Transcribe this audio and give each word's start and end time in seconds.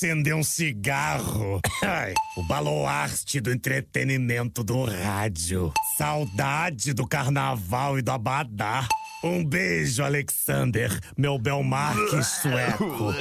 acender 0.00 0.34
um 0.34 0.42
cigarro. 0.42 1.60
O 2.36 2.42
baluarte 2.44 3.40
do 3.40 3.50
entretenimento 3.50 4.62
do 4.64 4.84
rádio. 4.84 5.72
Saudade 5.98 6.94
do 6.94 7.06
carnaval 7.06 7.98
e 7.98 8.02
do 8.02 8.10
abadá. 8.10 8.86
Um 9.22 9.44
beijo, 9.44 10.02
Alexander, 10.02 10.98
meu 11.18 11.38
Belmarque 11.38 12.22
sueco. 12.22 13.12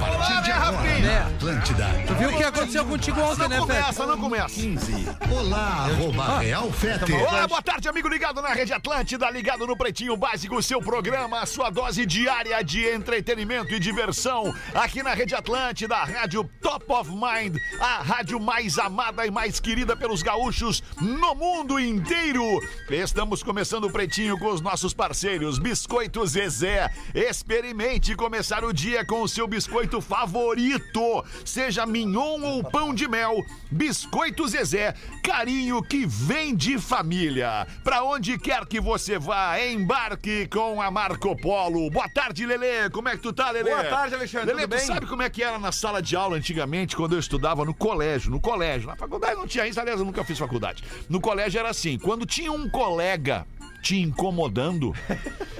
Olá, 0.00 0.40
né, 0.40 0.52
Rafinha? 0.52 1.35
Atlântida. 1.46 1.86
Tu 2.08 2.14
viu 2.16 2.28
o 2.30 2.36
que 2.36 2.42
aconteceu 2.42 2.84
contigo 2.84 3.20
ontem, 3.20 3.48
né, 3.48 3.58
Não 3.58 3.66
Fede? 3.66 3.78
começa, 3.80 4.06
não 4.06 4.18
começa. 4.18 4.54
15. 4.54 4.92
Olá, 5.30 5.86
arroba 5.86 6.38
Real 6.40 6.72
Fete. 6.72 7.12
Olá, 7.12 7.46
boa 7.46 7.62
tarde, 7.62 7.88
amigo 7.88 8.08
ligado 8.08 8.42
na 8.42 8.48
Rede 8.48 8.72
Atlântida, 8.72 9.30
ligado 9.30 9.64
no 9.64 9.76
Pretinho 9.76 10.16
Básico, 10.16 10.60
seu 10.60 10.80
programa, 10.80 11.40
a 11.40 11.46
sua 11.46 11.70
dose 11.70 12.04
diária 12.04 12.62
de 12.64 12.84
entretenimento 12.88 13.72
e 13.72 13.78
diversão, 13.78 14.52
aqui 14.74 15.04
na 15.04 15.14
Rede 15.14 15.36
Atlântida, 15.36 15.94
a 15.94 16.04
rádio 16.04 16.42
Top 16.60 16.84
of 16.92 17.10
Mind, 17.10 17.56
a 17.80 18.02
rádio 18.02 18.40
mais 18.40 18.76
amada 18.76 19.24
e 19.24 19.30
mais 19.30 19.60
querida 19.60 19.96
pelos 19.96 20.22
gaúchos 20.22 20.82
no 21.00 21.34
mundo 21.34 21.78
inteiro. 21.78 22.42
Estamos 22.90 23.44
começando 23.44 23.84
o 23.84 23.92
Pretinho 23.92 24.36
com 24.36 24.48
os 24.48 24.60
nossos 24.60 24.92
parceiros, 24.92 25.60
Biscoito 25.60 26.26
Zezé. 26.26 26.90
Experimente 27.14 28.16
começar 28.16 28.64
o 28.64 28.72
dia 28.72 29.04
com 29.06 29.22
o 29.22 29.28
seu 29.28 29.46
biscoito 29.46 30.00
favorito, 30.00 31.24
seja 31.44 31.86
mignon 31.86 32.40
ou 32.42 32.64
pão 32.64 32.94
de 32.94 33.08
mel. 33.08 33.44
Biscoito 33.70 34.46
Zezé, 34.46 34.94
carinho 35.22 35.82
que 35.82 36.06
vem 36.06 36.54
de 36.54 36.78
família. 36.78 37.66
Pra 37.82 38.02
onde 38.04 38.38
quer 38.38 38.64
que 38.66 38.80
você 38.80 39.18
vá, 39.18 39.60
embarque 39.60 40.46
com 40.48 40.80
a 40.80 40.90
Marco 40.90 41.36
Polo. 41.36 41.90
Boa 41.90 42.08
tarde, 42.08 42.46
Lelê. 42.46 42.88
Como 42.90 43.08
é 43.08 43.16
que 43.16 43.22
tu 43.22 43.32
tá, 43.32 43.50
Lelê? 43.50 43.70
Boa 43.70 43.84
tarde, 43.84 44.14
Alexandre. 44.14 44.46
Lelê, 44.46 44.68
Tudo 44.68 44.78
tu 44.78 44.86
sabe 44.86 45.06
como 45.06 45.22
é 45.22 45.30
que 45.30 45.42
era 45.42 45.58
na 45.58 45.72
sala 45.72 46.00
de 46.00 46.14
aula 46.14 46.36
antigamente, 46.36 46.96
quando 46.96 47.14
eu 47.14 47.18
estudava 47.18 47.64
no 47.64 47.74
colégio? 47.74 48.30
No 48.30 48.40
colégio. 48.40 48.88
Na 48.88 48.96
faculdade 48.96 49.34
não 49.34 49.46
tinha 49.46 49.66
isso, 49.66 49.80
aliás, 49.80 49.98
eu 49.98 50.06
nunca 50.06 50.24
fiz 50.24 50.38
faculdade. 50.38 50.82
No 51.08 51.20
colégio 51.20 51.58
era 51.58 51.70
assim, 51.70 51.98
quando 51.98 52.24
tinha 52.24 52.52
um 52.52 52.68
colega 52.68 53.46
te 53.76 53.96
incomodando 54.00 54.94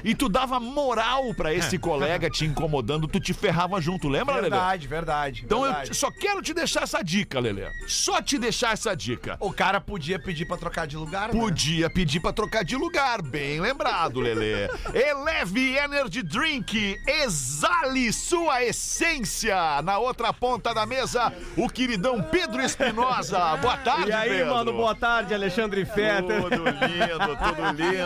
e 0.05 0.15
tu 0.15 0.29
dava 0.29 0.59
moral 0.61 1.35
pra 1.35 1.53
esse 1.53 1.79
colega 1.79 2.29
te 2.31 2.45
incomodando, 2.45 3.07
tu 3.09 3.19
te 3.21 3.33
ferrava 3.33 3.81
junto, 3.81 4.09
lembra, 4.09 4.37
Lelê? 4.37 4.51
Verdade, 4.51 4.87
verdade. 4.89 5.43
Então 5.45 5.65
eu 5.65 5.73
verdade. 5.73 5.95
só 5.97 6.11
quero 6.11 6.41
te 6.43 6.53
deixar 6.55 6.83
essa 6.83 7.03
dica, 7.03 7.39
Lelê. 7.41 7.69
Só 7.87 8.21
te 8.23 8.39
deixar 8.39 8.73
essa 8.73 8.95
dica. 8.97 9.37
O 9.41 9.53
cara 9.53 9.81
podia 9.81 10.19
pedir 10.19 10.47
pra 10.47 10.57
trocar 10.57 10.87
de 10.87 10.97
lugar, 10.97 11.33
né? 11.33 11.41
Podia 11.41 11.91
pedir 11.91 12.21
pra 12.21 12.33
trocar 12.33 12.65
de 12.65 12.77
lugar, 12.77 13.23
bem 13.23 13.61
lembrado, 13.61 14.21
Lelê. 14.21 14.69
Eleve 14.95 15.77
Energy 15.77 16.23
Drink, 16.23 16.99
exale 17.07 18.13
sua 18.13 18.63
essência. 18.65 19.83
Na 19.83 19.99
outra 19.99 20.33
ponta 20.33 20.73
da 20.75 20.87
mesa, 20.87 21.33
o 21.57 21.69
queridão 21.69 22.23
Pedro 22.23 22.63
Espinosa. 22.63 23.57
Boa 23.57 23.77
tarde, 23.79 24.11
E 24.11 24.13
aí, 24.13 24.29
Pedro. 24.31 24.55
mano, 24.55 24.73
boa 24.73 24.95
tarde, 24.95 25.35
Alexandre 25.35 25.85
Fetter. 25.85 26.43
Tudo 26.43 26.57
lindo, 26.65 27.37
tudo 27.37 27.73
lindo. 27.73 28.06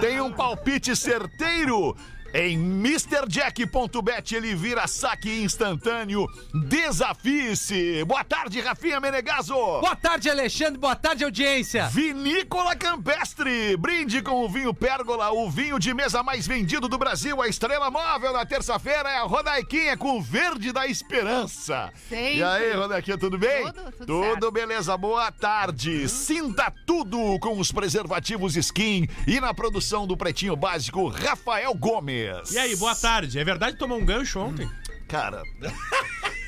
Tem 0.00 0.20
um 0.20 0.32
palpite 0.32 0.94
certeiro. 0.96 1.96
Em 2.32 2.54
MrJack.bet 2.54 4.34
ele 4.36 4.54
vira 4.54 4.86
saque 4.86 5.42
instantâneo. 5.42 6.26
Desafie-se. 6.68 8.04
Boa 8.04 8.22
tarde, 8.22 8.60
Rafinha 8.60 9.00
Menegaso. 9.00 9.54
Boa 9.54 9.96
tarde, 9.96 10.30
Alexandre. 10.30 10.78
Boa 10.78 10.94
tarde, 10.94 11.24
audiência. 11.24 11.88
Vinícola 11.88 12.76
Campestre. 12.76 13.76
Brinde 13.76 14.22
com 14.22 14.44
o 14.44 14.48
vinho 14.48 14.72
Pérgola, 14.72 15.32
o 15.32 15.50
vinho 15.50 15.78
de 15.78 15.92
mesa 15.92 16.22
mais 16.22 16.46
vendido 16.46 16.88
do 16.88 16.96
Brasil. 16.96 17.42
A 17.42 17.48
estrela 17.48 17.90
móvel 17.90 18.32
na 18.32 18.46
terça-feira 18.46 19.10
é 19.10 19.16
a 19.16 19.24
Rodaiquinha 19.24 19.96
com 19.96 20.22
verde 20.22 20.72
da 20.72 20.86
esperança. 20.86 21.90
Sempre. 22.08 22.36
E 22.36 22.42
aí, 22.44 22.72
Rodaiquinha, 22.74 23.18
tudo 23.18 23.38
bem? 23.38 23.64
Tudo, 23.66 23.92
tudo 24.06 24.22
certo. 24.22 24.50
beleza. 24.52 24.96
Boa 24.96 25.32
tarde. 25.32 26.08
Sinta 26.08 26.72
tudo 26.86 27.38
com 27.40 27.58
os 27.58 27.72
preservativos 27.72 28.56
Skin 28.56 29.08
e 29.26 29.40
na 29.40 29.52
produção 29.52 30.06
do 30.06 30.16
Pretinho 30.16 30.54
Básico, 30.54 31.08
Rafael 31.08 31.74
Gomes. 31.74 32.19
E 32.52 32.58
aí, 32.58 32.76
boa 32.76 32.94
tarde. 32.94 33.38
É 33.38 33.44
verdade 33.44 33.72
que 33.72 33.78
tomou 33.78 33.98
um 33.98 34.04
gancho 34.04 34.38
ontem? 34.40 34.68
Cara, 35.08 35.42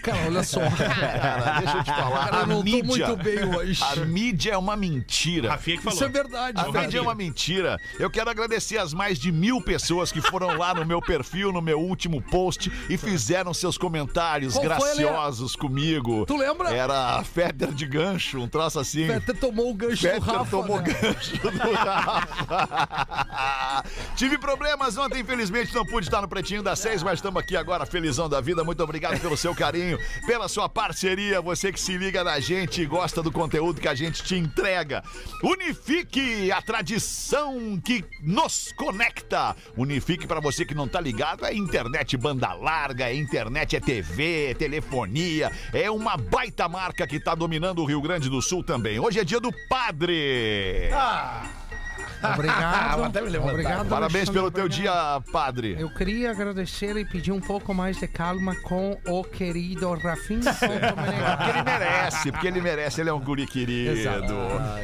Cara, 0.02 0.26
olha 0.26 0.42
só. 0.42 0.60
cara, 0.70 1.60
deixa 1.60 1.76
eu 1.76 1.84
te 1.84 1.90
falar. 1.90 2.24
Cara, 2.24 2.38
a 2.38 2.40
eu 2.40 2.46
não 2.46 2.56
tô 2.56 2.62
mídia, 2.64 2.82
muito 2.82 3.16
bem 3.16 3.44
hoje. 3.44 3.84
A 3.84 3.96
mídia 3.96 4.52
é 4.52 4.58
uma 4.58 4.76
mentira. 4.76 5.50
Rafinha 5.50 5.76
que 5.76 5.82
falou. 5.82 5.96
Isso 5.96 6.04
é 6.04 6.08
verdade, 6.08 6.60
A 6.60 6.72
mídia 6.72 6.98
é 6.98 7.00
uma 7.00 7.14
mentira. 7.14 7.78
Eu 7.98 8.10
quero 8.10 8.28
agradecer 8.28 8.78
as 8.78 8.92
mais 8.92 9.18
de 9.18 9.30
mil 9.30 9.62
pessoas 9.62 10.10
que 10.10 10.20
foram 10.20 10.58
lá 10.58 10.74
no 10.74 10.84
meu 10.84 11.00
perfil, 11.00 11.52
no 11.52 11.62
meu 11.62 11.80
último 11.80 12.20
post 12.20 12.70
e 12.88 12.96
fizeram 12.96 13.54
seus 13.54 13.78
comentários 13.78 14.54
Qual 14.54 14.64
graciosos 14.64 15.54
comigo. 15.54 16.26
Tu 16.26 16.36
lembra? 16.36 16.74
Era 16.74 17.22
Feder 17.22 17.72
de 17.72 17.86
gancho, 17.86 18.40
um 18.40 18.48
troço 18.48 18.80
assim. 18.80 19.10
Até 19.10 19.32
tomou 19.32 19.70
o 19.70 19.74
gancho 19.74 20.02
Fetter 20.02 20.20
do 20.20 20.26
Rafa. 20.26 20.50
tomou 20.50 20.80
né? 20.80 20.94
gancho 21.00 21.36
do 21.38 21.72
Rafa. 21.72 23.12
Tive 24.16 24.38
problemas 24.38 24.96
ontem, 24.96 25.20
infelizmente 25.20 25.74
não 25.74 25.84
pude 25.84 26.06
estar 26.06 26.20
no 26.20 26.28
Pretinho 26.28 26.62
das 26.62 26.78
Seis, 26.78 27.02
mas 27.02 27.14
estamos 27.14 27.40
aqui 27.40 27.56
agora, 27.56 27.86
felizão 27.86 28.28
da 28.28 28.40
vida. 28.40 28.64
Muito 28.64 28.82
obrigado 28.82 29.20
pelo 29.20 29.36
seu 29.36 29.54
carinho, 29.54 29.91
pela 30.26 30.48
sua 30.48 30.68
parceria, 30.68 31.40
você 31.40 31.72
que 31.72 31.80
se 31.80 31.96
liga 31.96 32.22
na 32.24 32.38
gente 32.40 32.82
e 32.82 32.86
gosta 32.86 33.22
do 33.22 33.32
conteúdo 33.32 33.80
que 33.80 33.88
a 33.88 33.94
gente 33.94 34.22
te 34.22 34.36
entrega. 34.36 35.02
Unifique, 35.42 36.50
a 36.50 36.60
tradição 36.60 37.80
que 37.84 38.04
nos 38.20 38.72
conecta. 38.76 39.56
Unifique, 39.76 40.26
para 40.26 40.40
você 40.40 40.64
que 40.64 40.74
não 40.74 40.88
tá 40.88 41.00
ligado, 41.00 41.44
é 41.44 41.54
internet 41.54 42.16
banda 42.16 42.52
larga, 42.52 43.10
é 43.10 43.14
internet, 43.14 43.76
é 43.76 43.80
TV, 43.80 44.50
é 44.50 44.54
telefonia, 44.54 45.50
é 45.72 45.90
uma 45.90 46.16
baita 46.16 46.68
marca 46.68 47.06
que 47.06 47.20
tá 47.20 47.34
dominando 47.34 47.80
o 47.80 47.84
Rio 47.84 48.00
Grande 48.00 48.28
do 48.28 48.42
Sul 48.42 48.62
também. 48.62 48.98
Hoje 48.98 49.20
é 49.20 49.24
dia 49.24 49.40
do 49.40 49.52
padre. 49.68 50.90
Obrigado. 52.34 53.04
até 53.04 53.20
me 53.20 53.28
levantar. 53.30 53.50
Obrigado, 53.52 53.88
Parabéns 53.88 54.28
Alexandre, 54.28 54.32
pelo 54.32 54.50
teu 54.50 54.64
obrigado. 54.64 55.22
dia, 55.22 55.32
padre. 55.32 55.76
Eu 55.78 55.90
queria 55.92 56.30
agradecer 56.30 56.96
e 56.96 57.04
pedir 57.04 57.32
um 57.32 57.40
pouco 57.40 57.74
mais 57.74 57.96
de 57.96 58.06
calma 58.06 58.54
com 58.62 58.98
o 59.06 59.24
querido 59.24 59.92
Rafinha. 59.94 60.52
Porque 60.52 61.50
ele 61.50 61.62
merece, 61.62 62.32
porque 62.32 62.46
ele 62.46 62.60
merece, 62.60 63.00
ele 63.00 63.10
é 63.10 63.12
um 63.12 63.20
guri 63.20 63.46
querido. 63.46 63.92
Exato. 63.92 64.34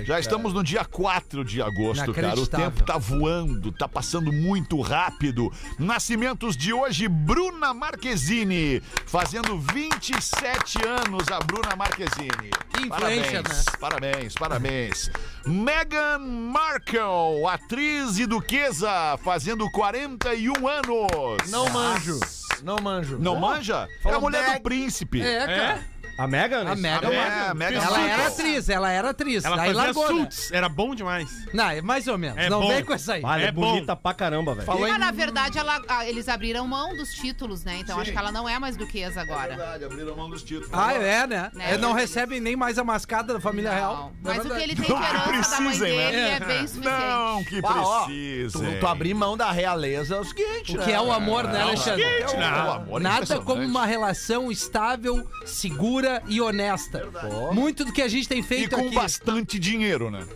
Já 0.05 0.19
estamos 0.19 0.53
no 0.53 0.63
dia 0.63 0.85
4 0.85 1.45
de 1.45 1.63
agosto, 1.63 2.13
cara. 2.13 2.39
O 2.39 2.47
tempo 2.47 2.83
tá 2.85 2.99
voando, 2.99 3.71
tá 3.73 3.89
passando 3.89 4.33
muito 4.33 4.81
rápido. 4.81 5.53
Nascimentos 5.79 6.57
de 6.57 6.73
hoje, 6.73 7.09
Bruna 7.09 7.73
Marquezine, 7.75 8.81
fazendo 9.07 9.59
27 9.59 10.79
anos 10.87 11.29
a 11.31 11.39
Bruna 11.41 11.77
Marquezine. 11.77 12.51
Que 12.73 12.87
influência, 12.87 13.43
parabéns, 13.43 13.65
né? 13.67 13.79
Parabéns, 13.81 14.35
parabéns. 14.35 15.11
Meghan 15.47 16.19
Markle, 16.19 17.28
atriz 17.49 18.19
e 18.19 18.27
duquesa, 18.27 19.19
fazendo 19.23 19.71
41 19.71 20.69
anos. 20.69 21.51
Não 21.51 21.69
manjo. 21.71 22.21
Não 22.63 22.77
manjo. 22.83 23.19
Não 23.19 23.37
manja? 23.37 23.89
É 24.05 24.13
a 24.13 24.21
mulher 24.21 24.55
do 24.55 24.63
príncipe. 24.63 25.21
É, 25.21 25.47
cara. 25.47 25.85
A 26.19 26.27
Megan? 26.27 26.69
A 26.69 26.75
Megan. 26.75 27.09
É, 27.13 27.55
Meghan 27.55 27.81
Ela 27.81 27.91
Markle. 27.99 28.11
era 28.11 28.27
atriz, 28.27 28.69
ela 28.69 28.91
era 28.91 29.11
atriz. 29.11 29.45
Ela 29.45 29.55
Aí 29.55 29.69
fazia 29.69 29.83
largou, 29.83 30.03
né? 30.09 30.15
suits. 30.23 30.51
Era 30.53 30.69
bom 30.69 30.93
demais. 30.95 31.31
Não, 31.55 31.71
é 31.71 31.81
mais 31.81 32.09
ou 32.09 32.19
menos. 32.19 32.37
É 32.39 32.51
não 32.51 32.61
bom. 32.61 32.69
vem 32.69 32.85
com 32.85 32.93
essa 32.93 33.15
aí. 33.15 33.23
Vale, 33.23 33.45
é 33.45 33.47
É 33.47 33.53
bom. 33.53 33.61
bonita 33.61 33.95
pra 33.95 34.13
caramba, 34.13 34.53
velho. 34.55 34.67
Falou 34.67 34.89
Mas, 34.89 34.99
na 34.99 35.13
verdade, 35.13 35.59
ela- 35.59 35.81
ah, 35.89 36.05
eles 36.09 36.29
abriram 36.29 36.67
mão 36.67 36.97
dos 36.97 37.11
títulos, 37.15 37.63
né? 37.65 37.77
Então 37.79 37.95
Sim. 37.97 38.03
acho 38.03 38.13
que 38.13 38.19
ela 38.19 38.33
não 38.33 38.49
é 38.49 38.59
mais 38.59 38.77
duquesa 38.77 39.21
agora. 39.21 39.49
Verdade, 39.57 39.85
abriram 39.85 40.17
mão 40.17 40.29
dos 40.29 40.43
títulos. 40.43 40.69
Ah, 40.73 40.93
é, 40.93 41.27
né? 41.27 41.51
Né? 41.55 41.69
Ele 41.69 41.79
não 41.79 41.93
recebe 41.93 42.41
nem 42.41 42.57
mais 42.57 42.79
a 42.79 42.85
mascada 42.85 43.35
da 43.35 43.41
família 43.41 43.73
real. 43.73 44.13
Não. 44.21 44.33
É 44.33 44.37
Mas 44.37 44.45
o 44.45 44.55
que 44.55 44.61
ele 44.63 44.75
tem 44.75 44.85
de 44.87 44.91
Não 44.91 45.01
que 45.01 45.07
herança 45.07 45.51
da 45.53 45.61
mãe 45.61 45.79
precisem, 45.79 45.97
né? 45.99 46.11
dele 46.11 46.17
é 46.29 46.41
bem 46.41 46.67
suficiente. 46.67 46.89
Não, 46.89 47.45
que 47.45 47.61
Ah, 47.65 47.83
ó, 47.83 48.05
precisa. 48.07 48.59
Tu, 48.59 48.81
tu 48.81 48.87
abrir 48.89 49.15
mão 49.15 49.37
da 49.37 49.53
realeza 49.53 50.17
é 50.17 50.21
o 50.21 50.25
seguinte, 50.25 50.77
O 50.77 50.83
que 50.83 50.91
é 50.91 51.01
o 51.01 51.13
amor, 51.13 51.45
né, 51.45 51.63
Alexandre? 51.63 52.03
É 52.05 52.27
não. 52.37 52.67
o 52.67 52.71
amor 52.73 53.01
Nada 53.01 53.15
impressionante. 53.17 53.47
como 53.47 53.63
uma 53.63 53.87
relação 53.87 54.51
estável, 54.51 55.25
segura 55.47 56.08
e 56.29 56.41
honesta. 56.41 57.09
Muito 57.53 57.85
do 57.85 57.93
que 57.93 58.03
a 58.03 58.09
gente 58.09 58.29
tem 58.29 58.41
E 58.41 58.43
feito 58.43 58.75
com 58.77 58.87
aqui. 58.87 58.95
bastante 58.95 59.59
dinheiro, 59.59 60.11
né? 60.11 60.27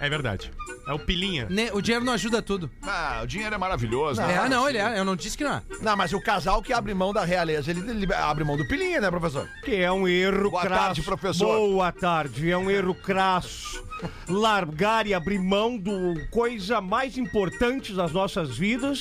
É 0.00 0.08
verdade. 0.08 0.50
É 0.86 0.92
o 0.92 0.98
pilinha. 0.98 1.46
né, 1.50 1.70
O 1.72 1.82
dinheiro 1.82 2.04
não 2.04 2.12
ajuda 2.14 2.40
tudo. 2.40 2.70
Ah, 2.82 3.20
o 3.22 3.26
dinheiro 3.26 3.54
é 3.54 3.58
maravilhoso. 3.58 4.20
né? 4.22 4.42
é, 4.44 4.48
não, 4.48 4.66
ele 4.68 4.78
é. 4.78 4.98
Eu 4.98 5.04
não 5.04 5.16
disse 5.16 5.36
que 5.36 5.42
não 5.44 5.54
é. 5.56 5.62
Não, 5.82 5.96
mas 5.96 6.12
o 6.12 6.20
casal 6.20 6.62
que 6.62 6.72
abre 6.72 6.94
mão 6.94 7.12
da 7.12 7.24
realeza, 7.24 7.70
ele, 7.70 7.80
ele 7.90 8.14
abre 8.14 8.42
mão 8.44 8.56
do 8.56 8.66
pilinha, 8.68 9.00
né, 9.00 9.10
professor? 9.10 9.46
Que 9.64 9.74
é 9.76 9.90
um 9.92 10.06
erro 10.08 10.50
Boa 10.50 10.62
crasso. 10.62 10.82
tarde, 10.84 11.02
professor. 11.02 11.46
Boa 11.58 11.92
tarde. 11.92 12.50
É 12.50 12.56
um 12.56 12.70
erro 12.70 12.94
crasso. 12.94 13.84
Largar 14.28 15.06
e 15.06 15.12
abrir 15.14 15.40
mão 15.40 15.76
do 15.76 16.14
coisa 16.30 16.80
mais 16.80 17.18
importante 17.18 17.92
das 17.92 18.12
nossas 18.12 18.56
vidas, 18.56 19.00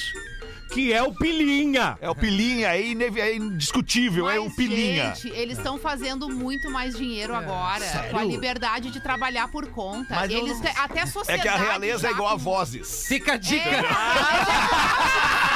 que 0.73 0.91
é 0.93 1.01
o 1.03 1.13
pilinha. 1.13 1.97
É 2.01 2.09
o 2.09 2.15
pilinha, 2.15 2.69
é, 2.69 2.81
inevi- 2.81 3.21
é 3.21 3.35
indiscutível, 3.35 4.29
é 4.29 4.39
o 4.39 4.45
Mas, 4.45 4.55
pilinha. 4.55 5.15
gente, 5.15 5.29
eles 5.35 5.57
estão 5.57 5.77
fazendo 5.77 6.29
muito 6.29 6.69
mais 6.69 6.95
dinheiro 6.95 7.35
agora. 7.35 7.79
sério? 7.85 8.11
Com 8.11 8.17
a 8.19 8.23
liberdade 8.23 8.89
de 8.91 8.99
trabalhar 8.99 9.47
por 9.49 9.67
conta. 9.67 10.15
Mas 10.15 10.31
eles 10.31 10.59
não- 10.61 10.71
até 10.83 10.99
a 11.01 11.03
É 11.03 11.05
sociedade. 11.07 11.41
que 11.41 11.47
a 11.47 11.55
realeza 11.57 12.07
é 12.07 12.11
igual 12.11 12.33
a 12.33 12.35
vozes. 12.35 13.05
Fica 13.07 13.33
a 13.33 13.37
dica. 13.37 13.69
É. 13.69 13.83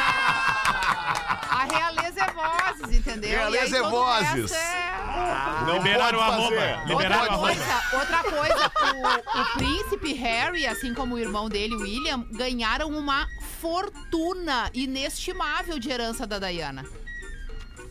A 1.51 2.33
vozes, 2.33 2.97
entendeu? 2.97 3.29
Realeza 3.29 3.75
e 3.77 3.79
aí 3.79 3.85
é 3.85 3.89
vozes. 3.89 4.51
é- 4.51 5.63
Não 5.65 5.73
Liberaram 5.77 6.21
a. 6.21 6.31
Não 6.37 6.49
Liberaram 6.87 7.21
Outra 7.21 7.37
coisa, 7.37 7.81
outra 7.93 8.23
coisa, 8.23 8.71
o, 8.95 9.39
o 9.41 9.45
príncipe 9.57 10.13
Harry, 10.13 10.65
assim 10.67 10.93
como 10.93 11.15
o 11.15 11.19
irmão 11.19 11.49
dele, 11.49 11.75
William, 11.75 12.25
ganharam 12.31 12.87
uma 12.89 13.27
fortuna 13.61 14.71
inestimável 14.73 15.77
de 15.77 15.91
herança 15.91 16.25
da 16.25 16.39
Diana. 16.39 16.83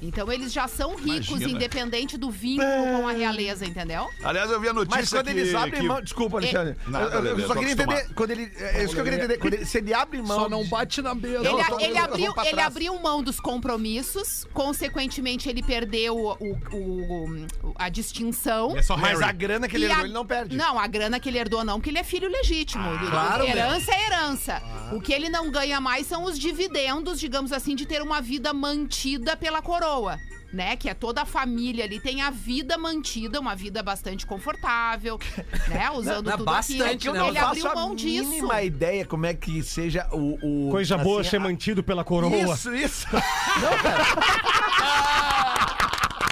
Então 0.03 0.33
eles 0.33 0.53
já 0.53 0.67
são 0.67 0.95
ricos, 0.97 1.29
Imagina. 1.29 1.51
independente 1.51 2.17
do 2.17 2.31
vínculo 2.31 2.69
com 3.01 3.09
a 3.09 3.13
realeza, 3.13 3.67
entendeu? 3.67 4.09
Aliás, 4.25 4.51
eu 4.51 4.61
vi 4.61 4.69
a 4.69 4.73
notícia 4.73 4.99
Mas 5.01 5.11
quando 5.11 5.25
que... 5.27 5.31
eles 5.33 5.55
abrem 5.55 5.81
que- 5.83 5.87
mão. 5.89 6.01
Desculpa, 6.01 6.39
Alexandre. 6.39 6.77
Nada, 6.87 7.05
eu, 7.07 7.11
eu 7.13 7.21
Lelê, 7.23 7.47
só 7.47 7.55
queria 7.55 7.73
entender. 7.73 8.09
Quando 8.15 8.31
ele, 8.31 8.53
é 8.57 8.85
isso 8.85 8.95
que 8.95 9.01
eu 9.01 9.05
queria 9.05 9.19
entender. 9.19 9.39
Quando 9.39 9.55
ele- 9.55 9.65
se 9.67 9.79
ele 9.79 9.93
abre 9.93 10.23
mão. 10.23 10.41
Só 10.41 10.49
não 10.49 10.65
bate 10.67 11.03
na 11.03 11.15
mesa. 11.15 11.39
Ele, 11.39 11.49
eu 11.49 11.65
tô- 11.67 11.81
ele 11.81 11.99
eu 11.99 12.03
abriu, 12.05 12.35
ele 12.47 12.61
abriu 12.61 12.99
mão 13.01 13.23
dos 13.23 13.39
compromissos, 13.41 14.47
consequentemente 14.55 15.49
ele 15.49 15.63
perdeu 15.63 16.17
o, 16.17 16.33
o- 16.73 17.47
o- 17.63 17.75
a 17.77 17.89
distinção. 17.89 18.77
É 18.77 18.83
só 18.83 18.97
Mas 18.97 19.21
a 19.21 19.33
grana 19.33 19.69
que 19.69 19.77
ele 19.77 19.85
herdou, 19.85 19.99
a- 20.01 20.05
ele 20.05 20.13
não 20.15 20.25
perde. 20.27 20.57
Não, 20.57 20.79
a 20.79 20.87
grana 20.87 21.21
que 21.21 21.29
ele 21.29 21.39
herdou 21.39 21.63
não, 21.65 21.75
porque 21.79 21.91
ele 21.91 21.99
é 21.99 22.05
filho 22.05 22.29
legítimo. 22.31 22.83
claro, 23.11 23.45
herança 23.45 23.93
é 23.95 24.07
herança. 24.07 24.63
O 24.93 25.01
que 25.01 25.13
ele 25.13 25.29
não 25.29 25.51
ganha 25.51 25.81
mais 25.81 26.07
são 26.07 26.25
os 26.25 26.39
dividendos, 26.39 27.21
digamos 27.21 27.53
assim, 27.53 27.75
de 27.77 27.85
ter 27.87 28.01
uma 28.03 28.21
vida 28.23 28.53
mantida 28.55 29.37
pela 29.37 29.61
coroa. 29.61 29.90
Né, 30.53 30.75
que 30.75 30.89
é 30.89 30.95
toda 30.95 31.23
a 31.23 31.25
família 31.25 31.85
ali 31.85 32.01
tem 32.01 32.23
a 32.23 32.31
vida 32.31 32.77
mantida, 32.77 33.39
uma 33.39 33.55
vida 33.55 33.85
bastante 33.85 34.27
confortável, 34.27 35.17
né? 35.69 35.89
Usando 35.93 36.27
Não, 36.27 36.33
tudo 36.39 36.45
bastante, 36.45 37.09
aquilo. 37.09 37.15
né? 37.15 37.29
Ele 37.29 37.39
Eu 37.39 37.47
abriu 37.47 37.65
mão 37.73 37.93
a 37.93 37.95
disso. 37.95 38.29
mínima 38.31 38.61
ideia 38.61 39.07
como 39.07 39.27
é 39.27 39.33
que 39.35 39.63
seja 39.63 40.09
o. 40.11 40.67
o- 40.67 40.71
Coisa 40.73 40.99
boa 40.99 41.21
assim, 41.21 41.31
ser 41.31 41.37
a- 41.37 41.41
mantido 41.41 41.85
pela 41.85 42.03
coroa. 42.03 42.37
Isso, 42.37 42.75
isso. 42.75 43.07
Não, 43.15 43.79
cara. 43.79 44.05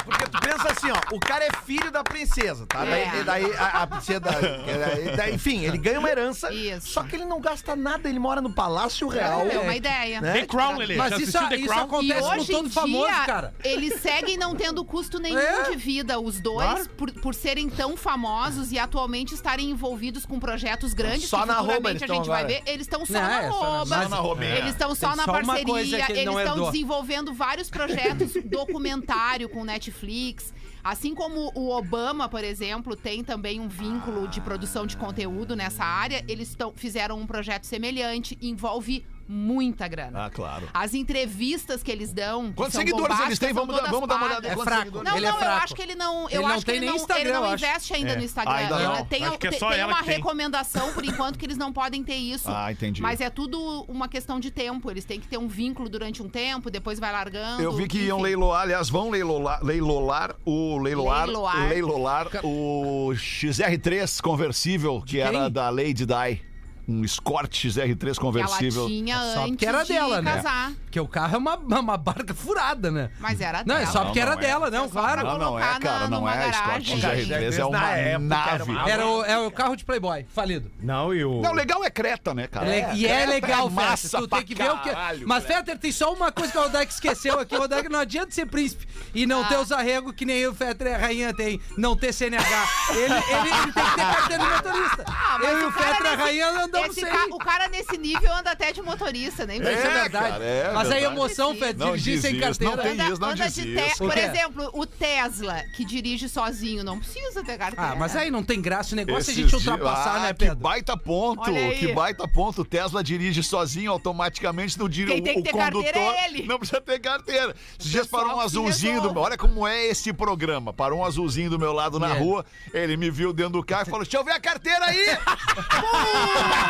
Porque 0.04 0.24
tu 0.30 0.40
pensa 0.40 0.57
assim, 0.64 0.90
ó, 0.90 1.14
o 1.14 1.20
cara 1.20 1.44
é 1.44 1.50
filho 1.66 1.90
da 1.90 2.02
princesa, 2.02 2.66
tá? 2.66 2.84
É. 2.86 3.22
Daí, 3.24 3.24
daí 3.24 3.56
a, 3.56 3.82
a 3.82 3.86
princesa. 3.86 4.20
daí- 4.30 5.16
daí- 5.16 5.34
enfim, 5.34 5.64
ele 5.64 5.78
ganha 5.78 5.98
uma 5.98 6.08
herança. 6.08 6.52
Isso. 6.52 6.88
Só 6.88 7.02
que 7.02 7.16
ele 7.16 7.24
não 7.24 7.40
gasta 7.40 7.74
nada, 7.76 8.08
ele 8.08 8.18
mora 8.18 8.40
no 8.40 8.52
Palácio 8.52 9.08
Real. 9.08 9.46
É 9.46 9.58
uma 9.58 9.74
ideia. 9.76 10.20
Né? 10.20 10.32
The 10.40 10.46
Crown, 10.46 10.76
Lelê. 10.76 10.96
Mas 10.96 11.10
Já 11.10 11.16
isso, 11.18 11.38
assistiu 11.38 11.48
The 11.48 11.56
isso 11.56 11.66
Crown? 11.68 11.80
E 12.02 12.12
acontece 12.12 12.20
com 12.20 12.28
hoje 12.40 12.52
em 12.52 12.54
todo 12.56 12.64
dia, 12.64 12.72
famoso, 12.72 13.26
cara. 13.26 13.54
eles 13.64 14.00
seguem 14.00 14.36
não 14.36 14.54
tendo 14.54 14.84
custo 14.84 15.18
nenhum 15.18 15.38
É. 15.38 15.70
de 15.70 15.76
vida, 15.76 16.18
os 16.18 16.40
dois, 16.40 16.58
Claro. 16.68 16.88
por, 16.90 17.12
por 17.12 17.34
serem 17.34 17.68
tão 17.68 17.96
famosos 17.96 18.72
e 18.72 18.78
atualmente 18.78 19.34
estarem 19.34 19.70
envolvidos 19.70 20.24
com 20.26 20.38
projetos 20.40 20.92
grandes 20.94 21.28
Só 21.28 21.40
que 21.42 21.46
na 21.46 21.54
arroba 21.54 21.72
futuramente 21.90 22.04
eles 22.04 22.10
a 22.10 22.14
gente 22.14 22.20
estão 22.22 22.34
vai 22.34 22.42
agora. 22.44 22.62
ver. 22.64 22.70
Eles 22.72 22.86
estão 22.86 23.06
só 23.06 23.12
Não, 23.12 23.20
na 23.20 23.42
é, 23.42 23.50
só 23.50 23.60
na- 23.62 23.66
arroba. 23.68 23.86
só 24.02 24.08
na 24.08 24.16
arrobinha. 24.16 24.54
Eles 24.58 24.70
estão 24.70 24.94
só 24.94 25.08
Tem 25.08 25.16
na 25.16 25.24
só 25.24 25.32
uma 25.32 25.44
parceria. 25.44 26.06
que 26.06 26.12
ele 26.12 26.20
eles 26.20 26.24
não 26.26 26.38
estão 26.38 26.54
herdou. 26.54 26.70
desenvolvendo 26.72 27.32
vários 27.34 27.70
projetos 27.70 28.32
documentário 28.44 29.48
com 29.48 29.64
Netflix. 29.64 30.52
Assim 30.82 31.14
como 31.14 31.52
o 31.54 31.70
Obama, 31.70 32.28
por 32.28 32.44
exemplo, 32.44 32.96
tem 32.96 33.24
também 33.24 33.60
um 33.60 33.68
vínculo 33.68 34.28
de 34.28 34.40
produção 34.40 34.86
de 34.86 34.96
conteúdo 34.96 35.56
nessa 35.56 35.84
área, 35.84 36.24
eles 36.28 36.56
fizeram 36.76 37.18
um 37.18 37.26
projeto 37.26 37.64
semelhante, 37.64 38.38
envolve 38.40 39.04
muita 39.28 39.86
grana. 39.86 40.24
Ah, 40.26 40.30
claro. 40.30 40.68
As 40.72 40.94
entrevistas 40.94 41.82
que 41.82 41.90
eles 41.92 42.12
dão. 42.12 42.52
Quantos 42.54 42.74
seguidores 42.74 43.20
eles 43.20 43.38
têm? 43.38 43.52
Vamos 43.52 43.76
dar, 43.76 43.90
vamos 43.90 44.08
dar 44.08 44.16
uma 44.16 44.26
olhada. 44.26 44.46
É 44.48 44.50
Quantos 44.54 44.64
fraco. 44.64 44.78
seguidores? 44.84 45.10
Não, 45.10 45.16
Ele 45.18 45.26
é 45.26 45.28
não, 45.30 45.36
eu 45.36 45.42
fraco. 45.44 45.64
acho 45.64 45.74
que 45.74 45.82
ele 45.82 45.94
não. 45.94 46.22
Eu 46.22 46.28
Ele 46.30 46.38
não 46.42 46.46
acho 46.48 46.64
tem 46.64 46.64
que 46.64 46.70
ele 46.70 46.80
nem 46.80 46.88
não, 46.88 46.96
Instagram, 46.96 47.22
ele 47.24 47.32
não 47.32 47.38
eu 47.46 47.52
acho. 47.52 47.64
investe 47.64 47.94
ainda 47.94 48.12
É. 48.12 48.16
no 48.16 48.22
Instagram. 48.24 48.52
Ainda 48.54 48.78
não. 48.78 49.04
Tem, 49.04 49.24
Acho 49.24 49.38
que 49.38 49.46
é 49.48 49.52
só 49.52 49.68
tem 49.70 49.78
ela 49.80 49.92
uma 49.92 49.98
que 49.98 50.04
tem. 50.06 50.14
recomendação, 50.16 50.92
por 50.94 51.04
enquanto, 51.04 51.38
que 51.38 51.44
eles 51.44 51.56
não 51.58 51.72
podem 51.72 52.02
ter 52.02 52.14
isso. 52.16 52.48
Ah, 52.50 52.72
entendi. 52.72 53.02
Mas 53.02 53.20
é 53.20 53.28
tudo 53.28 53.84
uma 53.88 54.08
questão 54.08 54.40
de 54.40 54.50
tempo. 54.50 54.90
Eles 54.90 55.04
têm 55.04 55.20
que 55.20 55.26
ter 55.28 55.36
um 55.38 55.46
vínculo 55.48 55.88
durante 55.88 56.22
um 56.22 56.28
tempo, 56.28 56.70
depois 56.70 56.98
vai 56.98 57.12
largando. 57.12 57.62
Eu 57.62 57.72
vi 57.72 57.86
que 57.86 57.98
iam 57.98 58.16
enfim. 58.18 58.24
leiloar, 58.24 58.62
aliás, 58.62 58.88
vão 58.88 59.10
leiloar, 59.10 59.62
leilolar 59.64 60.34
o 60.44 60.78
leiloar, 60.78 61.26
Leiloar. 61.26 61.68
leilolar 61.68 62.28
o 62.44 63.10
XR3 63.14 64.20
conversível 64.20 65.02
que 65.04 65.18
era 65.20 65.48
da 65.50 65.68
Lady 65.70 66.06
Di. 66.06 66.42
Um 66.88 67.04
Escort 67.04 67.52
XR3 67.52 67.98
Que 67.98 68.06
ela 68.08 68.14
conversível. 68.16 68.86
tinha 68.86 69.16
Só 69.34 69.40
antes 69.40 69.50
porque 69.50 69.66
era 69.66 69.82
de 69.82 69.92
dela, 69.92 70.22
né? 70.22 70.34
casar. 70.36 70.72
Porque 70.84 70.98
o 70.98 71.06
carro 71.06 71.34
é 71.34 71.38
uma, 71.38 71.56
uma 71.56 71.96
barca 71.98 72.32
furada, 72.32 72.90
né? 72.90 73.10
Mas 73.20 73.42
era 73.42 73.62
Não, 73.66 73.76
é 73.76 73.84
só 73.84 74.04
porque 74.06 74.18
Não, 74.20 74.26
era 74.26 74.36
não 74.36 74.42
é. 74.42 74.46
dela, 74.46 74.70
não, 74.70 74.84
É 74.86 74.88
claro. 74.88 75.22
Não, 75.26 75.38
não 75.38 75.58
é, 75.58 75.62
colocar 75.62 75.80
cara, 75.80 75.98
na- 76.04 76.08
não 76.08 76.20
numa 76.20 76.34
é. 76.34 76.48
Escort 76.48 76.66
garagem. 77.00 77.26
XR3 77.26 77.58
é 77.58 77.64
uma 77.66 77.90
época, 77.90 78.18
nave. 78.24 78.72
Era 78.90 79.06
o, 79.06 79.22
é 79.24 79.38
o 79.38 79.50
carro 79.50 79.76
de 79.76 79.84
Playboy, 79.84 80.24
falido. 80.34 80.70
Não, 80.80 81.12
e 81.14 81.22
o. 81.22 81.42
Não, 81.42 81.52
legal 81.52 81.84
é 81.84 81.90
Creta, 81.90 82.32
né, 82.32 82.46
cara? 82.46 82.66
Le- 82.66 82.94
e 82.96 83.06
é 83.06 83.26
legal, 83.26 83.66
é 83.66 83.70
massa. 83.70 84.18
Tu 84.18 84.26
pra 84.28 84.38
tem 84.38 84.46
que 84.46 84.54
ver 84.54 84.70
o 84.70 84.78
que. 84.78 84.88
caralho, 84.90 85.28
Mas. 85.28 85.44
Fetter, 85.44 85.78
tem 85.78 85.92
só 85.92 86.12
uma 86.14 86.32
coisa 86.32 86.50
que 86.52 86.58
o 86.58 86.62
Rodaica 86.62 86.90
esqueceu 86.92 87.38
aqui. 87.38 87.54
O 87.54 87.58
Rodaica 87.58 87.88
não 87.90 87.98
adianta 87.98 88.30
ser 88.30 88.46
príncipe 88.46 88.86
e 89.14 89.26
não 89.26 89.44
ter 89.44 89.58
os 89.58 89.70
arregos 89.72 90.12
que 90.14 90.24
nem 90.24 90.46
o 90.46 90.54
Fetter 90.54 90.86
e 90.86 90.94
a 90.94 90.98
rainha 90.98 91.34
tem. 91.34 91.60
Não 91.76 91.94
ter 91.96 92.12
CNH. 92.14 92.66
Ele, 92.92 93.02
ele, 93.02 93.12
ele 93.14 93.72
tem 93.72 93.84
que 93.84 93.90
ter 93.94 94.14
carteira 94.14 94.42
de 94.44 94.50
motorista. 94.50 95.04
Ah, 95.06 95.38
mas 95.38 95.48
Eu 95.50 95.60
e 95.60 95.64
o 95.64 95.72
Fetter 95.72 96.02
e 96.04 96.08
a 96.08 96.16
rainha 96.16 96.48
andamos 96.48 96.77
esse 96.86 97.00
sem. 97.00 97.10
ca- 97.10 97.26
O 97.30 97.38
cara 97.38 97.68
nesse 97.68 97.96
nível 97.98 98.32
anda 98.34 98.50
até 98.50 98.72
de 98.72 98.80
motorista, 98.82 99.46
nem 99.46 99.58
Isso 99.60 99.68
é, 99.68 99.72
É, 99.72 99.76
verdade. 99.76 100.10
cara, 100.10 100.44
é 100.44 100.72
Mas 100.72 100.86
a 100.86 100.90
verdade. 100.94 101.04
emoção, 101.14 101.54
Fetter, 101.54 101.78
Não 101.78 101.96
dirigir 101.96 102.20
sem 102.20 102.38
carteira. 102.40 102.76
não 102.76 102.82
tem 102.82 102.92
Anda, 102.92 103.04
isso, 103.04 103.20
não 103.20 103.28
anda 103.30 103.50
de 103.50 103.62
te... 103.62 104.02
O 104.02 104.06
Por 104.08 104.18
exemplo, 104.18 104.70
o 104.72 104.86
Tesla, 104.86 105.62
que 105.76 105.84
dirige 105.84 106.28
sozinho, 106.28 106.82
não 106.84 106.98
precisa 106.98 107.42
ter 107.44 107.56
carteira. 107.58 107.92
Ah, 107.92 107.96
mas 107.96 108.14
aí 108.16 108.30
não 108.30 108.42
tem 108.42 108.60
graça 108.60 108.92
o 108.94 108.96
negócio 108.96 109.16
é 109.16 109.18
a 109.18 109.20
Esses 109.22 109.34
gente 109.36 109.48
dias- 109.50 109.66
ultrapassar, 109.66 110.16
Ah, 110.16 110.20
né, 110.20 110.28
Que 110.32 110.38
Pedro? 110.40 110.56
baita 110.56 110.96
ponto, 110.96 111.50
que 111.78 111.92
baita 111.92 112.26
ponto. 112.28 112.62
O 112.62 112.64
Tesla 112.64 113.02
dirige 113.02 113.42
sozinho 113.42 113.90
automaticamente 113.92 114.78
no 114.78 114.88
dire... 114.88 115.12
Quem 115.12 115.22
tem 115.22 115.34
que 115.34 115.40
o 115.40 115.42
ter 115.42 115.50
condutor 115.52 115.82
carteira 115.84 115.98
é 116.20 116.24
ele. 116.26 116.42
Não 116.46 116.58
precisa 116.58 116.80
ter 116.80 116.98
carteira. 116.98 117.54
Esses 117.78 117.90
dias 117.90 118.06
parou 118.06 118.32
um 118.34 118.38
que 118.38 118.44
azulzinho 118.44 119.00
do... 119.00 119.18
Olha 119.18 119.36
como 119.36 119.66
é 119.66 119.86
esse 119.86 120.12
programa. 120.12 120.72
Parou 120.72 121.00
um 121.00 121.04
azulzinho 121.04 121.50
do 121.50 121.58
meu 121.58 121.72
lado 121.72 121.98
na 121.98 122.14
É. 122.14 122.18
rua, 122.18 122.44
ele 122.72 122.96
me 122.96 123.10
viu 123.10 123.32
dentro 123.32 123.52
do 123.52 123.64
carro 123.64 123.82
e 123.82 123.90
falou: 123.90 124.02
Deixa 124.04 124.16
eu 124.16 124.24
ver 124.24 124.32
a 124.32 124.40
carteira 124.40 124.84
aí! 124.86 125.06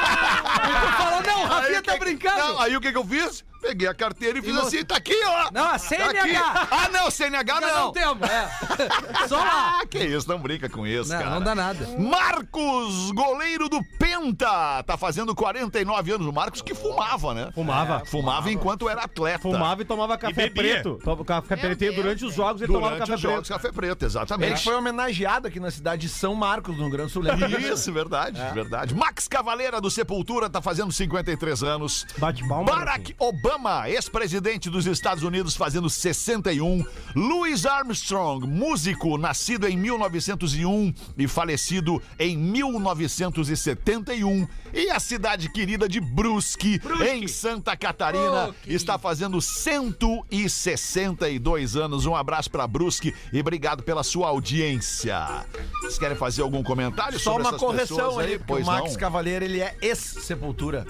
Falou, 0.97 1.23
não, 1.23 1.43
o 1.43 1.47
Rafinha 1.47 1.79
Aí, 1.79 1.83
tá 1.83 1.93
que- 1.93 1.99
brincando. 1.99 2.39
Não, 2.39 2.61
aí 2.61 2.77
o 2.77 2.81
que, 2.81 2.91
que 2.93 2.99
eu 2.99 3.05
fiz? 3.05 3.45
Peguei 3.61 3.89
a 3.89 3.95
carteira 3.95 4.39
e 4.39 4.43
fiz 4.43 4.55
não- 4.55 4.63
assim, 4.63 4.85
tá 4.85 4.97
aqui, 4.97 5.15
ó! 5.27 5.51
Não, 5.53 5.67
a 5.67 5.71
Tá 5.73 5.79
CNH. 5.79 6.21
aqui. 6.23 6.37
Ah, 6.71 6.89
não, 6.93 7.11
CNH 7.11 7.61
não! 7.61 7.69
não 7.87 7.93
temos, 7.93 8.29
é. 8.31 8.49
Só 9.29 9.37
lá. 9.37 9.81
Ah, 9.83 9.87
que 9.87 9.99
isso, 9.99 10.29
não 10.29 10.39
brinca 10.39 10.69
com 10.69 10.87
isso, 10.87 11.11
Não, 11.11 11.19
cara. 11.19 11.31
não 11.31 11.41
dá 11.43 11.55
nada. 11.55 11.87
Marcos, 11.99 13.11
goleiro 13.13 13.69
do 13.69 13.83
Penta, 13.99 14.83
tá 14.85 14.97
fazendo 14.97 15.35
49 15.35 16.13
anos. 16.13 16.27
O 16.27 16.33
Marcos 16.33 16.63
que 16.63 16.75
fumava, 16.75 17.35
né? 17.35 17.51
Fumava. 17.55 18.03
Fumava 18.07 18.51
enquanto 18.51 18.89
era 18.89 19.03
atleta. 19.03 19.41
Fumava 19.41 19.83
e 19.83 19.85
tomava 19.85 20.17
café 20.17 20.49
bebia. 20.49 20.53
preto. 20.83 20.99
Toma- 21.03 21.25
Café 21.25 21.57
Meu 21.57 21.65
preto 21.65 21.79
Deus, 21.81 21.95
durante 21.97 22.25
os 22.25 22.35
jogos 22.35 22.63
ele 22.63 22.73
tomava 22.73 22.93
Durante 22.95 23.01
café 23.09 23.15
os 23.15 23.21
jogos, 23.21 23.49
preto. 23.49 23.61
café 23.61 23.73
preto, 23.73 24.03
Ele 24.03 24.07
exatamente. 24.07 24.63
foi 24.65 24.75
homenageado 24.75 25.49
aqui 25.49 25.59
na 25.59 25.71
cidade 25.71 26.03
de 26.03 26.09
São 26.09 26.35
Marcos, 26.35 26.77
no 26.79 26.89
Grande 26.89 27.13
do 27.13 27.13
Sul. 27.13 27.23
Isso, 27.73 27.93
verdade, 27.93 28.41
verdade. 28.55 28.95
Max 28.95 29.27
Cavaleira 29.27 29.81
do 29.81 29.91
Sepultura 29.91 30.49
tá 30.49 30.63
fazendo 30.63 30.93
53 30.93 31.63
anos. 31.63 32.07
Bate 32.19 32.47
palma. 32.47 32.65
Barack 32.65 33.15
Obama, 33.19 33.48
ex-presidente 33.89 34.69
dos 34.69 34.85
Estados 34.87 35.25
Unidos, 35.25 35.57
fazendo 35.57 35.89
61. 35.89 36.85
Louis 37.17 37.65
Armstrong, 37.65 38.47
músico, 38.47 39.17
nascido 39.17 39.67
em 39.67 39.75
1901 39.77 40.93
e 41.17 41.27
falecido 41.27 42.03
em 42.19 42.37
1971. 42.37 44.47
E 44.75 44.91
a 44.91 45.01
cidade 45.01 45.51
querida 45.51 45.89
de 45.89 45.99
Brusque, 45.99 46.79
em 47.11 47.27
Santa 47.27 47.75
Catarina, 47.77 48.49
Oh, 48.49 48.53
que 48.63 48.75
está 48.75 48.99
fazendo 48.99 49.41
162 49.41 51.77
anos. 51.77 52.05
Um 52.05 52.15
abraço 52.15 52.51
para 52.51 52.67
Brusque 52.67 53.15
e 53.33 53.41
obrigado 53.41 53.83
pela 53.83 54.03
sua 54.03 54.29
audiência. 54.29 55.47
Vocês 55.81 55.99
querem 55.99 56.17
fazer 56.17 56.43
algum 56.43 56.63
comentário 56.63 57.19
Só 57.19 57.31
sobre 57.33 57.43
uma 57.45 57.49
essas 57.51 57.61
correção 57.61 58.19
aí, 58.19 58.39
Pois 58.47 58.67
o 58.67 58.71
Max 58.71 58.93
não. 58.93 59.01
Cavaleiro, 59.01 59.43
ele 59.45 59.61
é 59.63 59.75
ex-sepultura. 59.81 60.87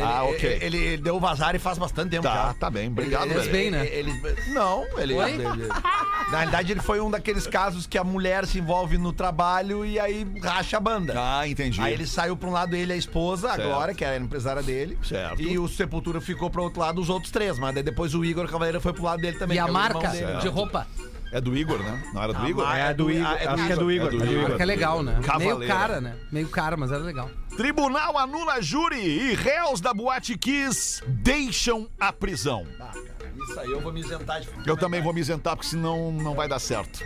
Ah, 0.00 0.22
ok. 0.24 0.58
Ele, 0.62 0.76
ele 0.76 1.02
deu 1.02 1.18
vazar 1.18 1.56
e 1.56 1.58
faz 1.58 1.76
bastante 1.76 1.87
tempo 1.92 2.22
Tá, 2.22 2.34
já. 2.48 2.54
tá 2.54 2.70
bem. 2.70 2.88
Obrigado, 2.88 3.26
Ele- 3.30 3.34
velho. 3.40 3.52
bem, 3.52 3.70
né? 3.70 3.86
Ele, 3.86 4.12
não, 4.52 4.84
ele, 4.96 5.14
Oi? 5.14 5.30
ele- 5.32 5.44
Na 6.30 6.38
realidade, 6.38 6.72
ele 6.72 6.80
foi 6.80 7.00
um 7.00 7.10
daqueles 7.10 7.46
casos 7.46 7.86
que 7.86 7.96
a 7.96 8.04
mulher 8.04 8.46
se 8.46 8.58
envolve 8.58 8.98
no 8.98 9.12
trabalho 9.12 9.84
e 9.84 9.98
aí 9.98 10.26
racha 10.42 10.76
a 10.76 10.80
banda. 10.80 11.14
Ah, 11.16 11.48
entendi. 11.48 11.80
Aí 11.80 11.94
ele 11.94 12.06
saiu 12.06 12.36
pra 12.36 12.48
um 12.48 12.52
lado 12.52 12.74
ele 12.76 12.92
e 12.92 12.94
a 12.94 12.98
esposa, 12.98 13.48
Certo. 13.48 13.62
agora, 13.62 13.94
que 13.94 14.04
era 14.04 14.14
a 14.14 14.18
empresária 14.18 14.62
dele. 14.62 14.98
Certo. 15.02 15.40
E 15.40 15.58
o 15.58 15.66
Sepultura 15.66 16.20
ficou 16.20 16.50
pro 16.50 16.62
outro 16.62 16.80
lado, 16.80 17.00
os 17.00 17.08
outros 17.08 17.32
três. 17.32 17.58
Mas 17.58 17.74
depois 17.76 18.14
o 18.14 18.24
Igor 18.24 18.46
Cavaleiro 18.46 18.80
foi 18.80 18.92
pro 18.92 19.04
lado 19.04 19.22
dele 19.22 19.38
também. 19.38 19.56
E 19.56 19.60
a 19.60 19.66
é 19.66 19.70
marca 19.70 20.08
de 20.40 20.48
roupa. 20.48 20.86
É 21.30 21.40
do 21.40 21.56
Igor, 21.56 21.78
né? 21.78 22.02
Não 22.14 22.22
era 22.22 22.32
do 22.32 22.38
A 22.42 22.48
Igor? 22.48 22.64
marca- 22.64 22.80
É 22.80 22.94
do 22.94 23.10
Igor. 23.10 23.26
Ah, 23.26 23.34
é 23.36 23.44
do 23.46 23.48
Acho 23.54 23.66
que 23.66 23.72
é 23.72 23.76
do 23.76 23.92
Igor. 23.92 24.06
É 24.06 24.10
do 24.10 24.16
Igor. 24.16 24.32
Igor. 24.44 24.56
Que 24.56 24.62
é 24.62 24.66
legal, 24.66 25.02
né? 25.02 25.12
Meio 25.12 25.24
Cavaleira. 25.24 25.66
cara, 25.74 26.00
né? 26.00 26.16
Meio 26.32 26.48
cara, 26.48 26.76
mas 26.76 26.90
era 26.90 27.02
legal. 27.02 27.30
Tribunal 27.56 28.16
anula 28.18 28.60
júri 28.62 28.96
e 28.98 29.34
réus 29.34 29.80
da 29.80 29.92
Boate 29.92 30.38
Kiss 30.38 31.02
deixam 31.06 31.88
a 32.00 32.12
prisão. 32.12 32.66
Ah, 32.80 32.92
cara, 32.92 33.32
Isso 33.48 33.60
aí 33.60 33.70
eu 33.70 33.80
vou 33.80 33.92
me 33.92 34.00
isentar 34.00 34.40
de 34.40 34.48
Eu 34.66 34.76
também 34.76 35.02
vou 35.02 35.12
me 35.12 35.20
isentar, 35.20 35.54
porque 35.56 35.68
senão 35.68 36.10
não 36.12 36.34
vai 36.34 36.48
dar 36.48 36.58
certo. 36.58 37.00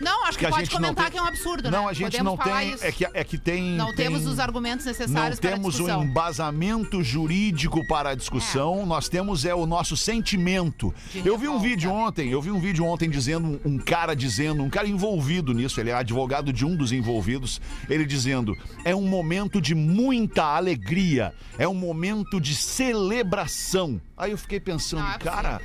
Não, 0.00 0.24
acho 0.24 0.32
que, 0.32 0.38
Que 0.40 0.46
a 0.46 0.50
pode 0.50 0.64
gente 0.64 0.74
não 0.74 0.80
comentar 0.80 1.04
tem- 1.06 1.12
que 1.12 1.18
é 1.18 1.22
um 1.22 1.26
absurdo, 1.26 1.70
Não, 1.70 1.84
né? 1.84 1.90
a 1.90 1.92
gente 1.92 2.18
Podemos 2.18 2.24
não 2.24 2.36
tem. 2.36 2.70
isso. 2.74 2.84
É 2.84 2.92
que, 2.92 3.04
é 3.12 3.24
que 3.24 3.38
tem. 3.38 3.62
Não 3.72 3.86
tem- 3.86 3.96
temos 4.06 4.26
os 4.26 4.38
argumentos 4.38 4.84
Não 4.84 4.92
necessários 4.92 5.40
para 5.40 5.50
a 5.50 5.52
temos 5.54 5.80
um 5.80 6.02
embasamento 6.02 7.02
jurídico 7.02 7.86
para 7.86 8.10
a 8.10 8.14
discussão, 8.14 8.84
nós 8.86 9.08
temos 9.08 9.44
é 9.44 9.54
o 9.54 9.64
nosso 9.66 9.96
sentimento. 9.96 10.94
De 11.12 11.26
Eu 11.26 11.38
vi 11.38 11.48
um 11.48 11.58
vídeo 11.58 11.90
ontem, 11.90 12.28
eu 12.30 12.42
vi 12.42 12.50
um 12.50 12.60
vídeo 12.60 12.84
ontem 12.84 13.08
dizendo, 13.08 13.60
um 13.64 13.78
cara 13.78 14.14
dizendo, 14.14 14.62
um 14.62 14.68
cara 14.70 14.86
envolvido 14.88 15.52
nisso, 15.54 15.80
ele 15.80 15.90
é 15.90 15.94
advogado 15.94 16.52
de 16.52 16.64
um 16.64 16.76
dos 16.76 16.92
envolvidos, 16.92 17.60
ele 17.88 18.04
dizendo, 18.04 18.54
é 18.84 18.94
um 18.94 19.06
momento 19.08 19.60
de 19.60 19.74
muita 19.74 20.44
alegria, 20.44 21.32
é 21.58 21.66
um 21.66 21.74
momento 21.74 22.40
de 22.40 22.54
celebração. 22.54 24.00
Aí 24.16 24.30
eu 24.30 24.38
fiquei 24.38 24.60
pensando, 24.60 25.02
Não, 25.02 25.12
é 25.12 25.18
cara, 25.18 25.60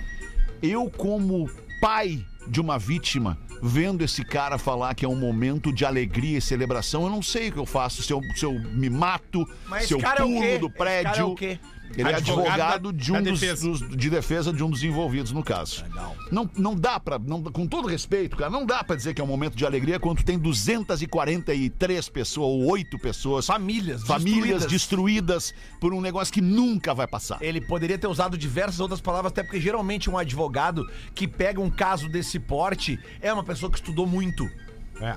eu 0.61 0.89
como 0.89 1.49
pai 1.81 2.23
de 2.51 2.59
uma 2.59 2.77
vítima, 2.77 3.37
vendo 3.63 4.03
esse 4.03 4.25
cara 4.25 4.57
falar 4.57 4.93
que 4.93 5.05
é 5.05 5.07
um 5.07 5.15
momento 5.15 5.71
de 5.71 5.85
alegria 5.85 6.37
e 6.37 6.41
celebração, 6.41 7.03
eu 7.05 7.09
não 7.09 7.21
sei 7.21 7.47
o 7.47 7.53
que 7.53 7.57
eu 7.59 7.65
faço, 7.65 8.03
se 8.03 8.11
eu, 8.11 8.19
se 8.35 8.43
eu 8.43 8.51
me 8.51 8.89
mato, 8.89 9.47
Mas 9.69 9.87
se 9.87 9.93
eu 9.93 9.99
é 9.99 10.15
pulo 10.17 10.41
quê? 10.41 10.57
do 10.57 10.67
Esse 10.67 10.75
cara 10.77 10.89
é 10.91 11.01
prédio. 11.03 11.27
o 11.29 11.35
quê? 11.35 11.57
Ele 11.97 12.09
é 12.09 12.15
Advogado 12.15 12.93
de 12.93 13.11
um 13.11 13.21
dos, 13.21 13.39
defesa. 13.39 13.67
dos- 13.67 13.89
de 13.97 14.09
defesa 14.09 14.53
de 14.53 14.63
um 14.63 14.69
dos 14.69 14.83
envolvidos 14.83 15.31
no 15.31 15.43
caso. 15.43 15.83
Não, 16.31 16.49
não 16.57 16.75
dá 16.75 16.99
pra, 16.99 17.19
não, 17.19 17.43
com 17.43 17.67
todo 17.67 17.87
respeito, 17.87 18.37
cara, 18.37 18.49
não 18.49 18.65
dá 18.65 18.83
pra 18.83 18.95
dizer 18.95 19.13
que 19.13 19.19
é 19.21 19.23
um 19.23 19.27
momento 19.27 19.55
de 19.55 19.65
alegria 19.65 19.99
quando 19.99 20.23
tem 20.23 20.37
243 20.39 22.09
pessoas 22.09 22.47
ou 22.47 22.65
8 22.71 22.97
pessoas, 22.99 23.45
Famílias 23.45 24.03
famílias 24.03 24.63
destruídas. 24.63 24.71
destruídas 24.71 25.53
por 25.79 25.93
um 25.93 26.01
negócio 26.01 26.33
que 26.33 26.41
nunca 26.41 26.93
vai 26.93 27.07
passar. 27.07 27.37
Ele 27.41 27.59
poderia 27.61 27.97
ter 27.97 28.07
usado 28.07 28.37
diversas 28.37 28.79
outras 28.79 29.01
palavras, 29.01 29.31
até 29.31 29.43
porque 29.43 29.59
geralmente 29.59 30.09
um 30.09 30.17
advogado 30.17 30.87
que 31.13 31.27
pega 31.27 31.59
um 31.59 31.69
caso 31.69 32.07
desse 32.09 32.39
porte 32.39 32.99
é 33.21 33.31
uma 33.33 33.43
pessoa 33.43 33.69
que 33.71 33.77
estudou 33.77 34.05
muito. 34.07 34.49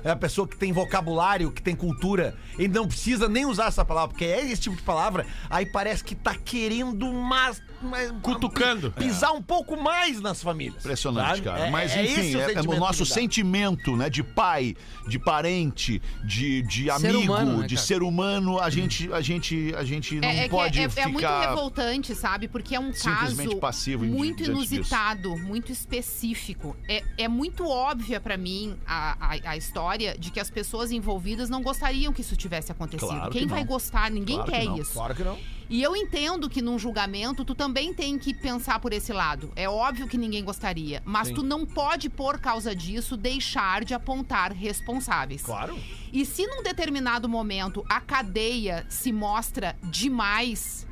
É. 0.03 0.11
a 0.11 0.15
pessoa 0.15 0.47
que 0.47 0.57
tem 0.57 0.71
vocabulário, 0.73 1.51
que 1.51 1.61
tem 1.61 1.75
cultura. 1.75 2.35
Ele 2.57 2.69
não 2.69 2.87
precisa 2.87 3.27
nem 3.29 3.45
usar 3.45 3.65
essa 3.67 3.85
palavra, 3.85 4.09
porque 4.09 4.25
é 4.25 4.43
esse 4.49 4.61
tipo 4.63 4.75
de 4.75 4.81
palavra, 4.81 5.25
aí 5.49 5.65
parece 5.65 6.03
que 6.03 6.15
tá 6.15 6.33
querendo 6.35 7.11
mais. 7.13 7.61
mais 7.81 8.11
Cutucando. 8.21 8.91
Pisar 8.91 9.31
um 9.33 9.41
pouco 9.41 9.75
mais 9.79 10.19
nas 10.19 10.41
famílias. 10.41 10.83
Impressionante, 10.83 11.27
sabe? 11.29 11.41
cara. 11.41 11.67
É- 11.67 11.69
Mas 11.71 11.91
é 11.91 12.03
enfim, 12.03 12.35
o 12.35 12.39
é, 12.39 12.41
é 12.41 12.45
o 12.45 12.53
sentimento 12.55 12.79
nosso 12.79 13.05
sentimento, 13.05 13.95
né? 13.95 14.09
De 14.09 14.23
pai, 14.23 14.75
de 15.07 15.19
parente, 15.19 16.01
de, 16.23 16.61
de 16.63 16.83
Ser 16.85 16.89
amigo, 16.91 17.19
humano, 17.33 17.57
né, 17.59 17.67
de 17.67 17.77
ser 17.77 18.01
humano, 18.01 18.59
a 18.59 18.69
gente, 18.69 19.11
a 19.13 19.21
gente, 19.21 19.73
a 19.75 19.83
gente 19.83 20.15
não 20.19 20.27
É, 20.27 20.37
é 20.39 20.43
que 20.43 20.49
pode 20.49 20.79
é, 20.79 20.83
é 20.83 20.89
ficar. 20.89 21.09
muito 21.09 21.25
revoltante, 21.27 22.15
sabe? 22.15 22.47
Porque 22.47 22.73
é 22.75 22.79
um 22.79 22.91
caso 22.91 23.57
passivo 23.57 24.05
muito 24.05 24.43
diante 24.43 24.59
disso. 24.61 24.73
inusitado, 24.75 25.37
muito 25.37 25.71
específico. 25.71 26.75
É, 26.87 27.03
é 27.17 27.27
muito 27.27 27.67
óbvia 27.67 28.19
pra 28.19 28.37
mim 28.37 28.75
a, 28.87 29.17
a, 29.19 29.49
a 29.51 29.57
história 29.57 29.74
de 30.17 30.31
que 30.31 30.39
as 30.39 30.49
pessoas 30.49 30.91
envolvidas 30.91 31.49
não 31.49 31.61
gostariam 31.61 32.13
que 32.13 32.21
isso 32.21 32.35
tivesse 32.35 32.71
acontecido. 32.71 33.09
Claro 33.09 33.31
que 33.31 33.37
Quem 33.39 33.47
não. 33.47 33.55
vai 33.55 33.63
gostar? 33.65 34.09
Ninguém 34.09 34.37
Claro 34.37 34.51
que 34.51 34.57
quer 34.57 34.65
não. 34.65 34.77
isso. 34.77 34.93
Claro 34.93 35.13
que 35.15 35.23
não. 35.23 35.37
E 35.69 35.81
eu 35.81 35.95
entendo 35.95 36.47
que 36.49 36.61
num 36.61 36.77
julgamento 36.77 37.43
tu 37.43 37.55
também 37.55 37.93
tem 37.93 38.17
que 38.19 38.33
pensar 38.33 38.79
por 38.79 38.93
esse 38.93 39.11
lado. 39.11 39.51
É 39.55 39.67
óbvio 39.67 40.07
que 40.07 40.17
ninguém 40.17 40.43
gostaria, 40.43 41.01
mas 41.03 41.31
tu 41.31 41.41
não 41.43 41.65
pode 41.65 42.07
por 42.09 42.39
causa 42.39 42.75
disso 42.75 43.17
deixar 43.17 43.83
de 43.83 43.93
apontar 43.93 44.53
responsáveis. 44.53 45.41
Claro. 45.41 45.77
E 46.13 46.23
se 46.25 46.45
num 46.47 46.61
determinado 46.63 47.27
momento 47.27 47.83
a 47.89 47.99
cadeia 47.99 48.85
se 48.89 49.11
mostra 49.11 49.75
demais, 49.83 50.85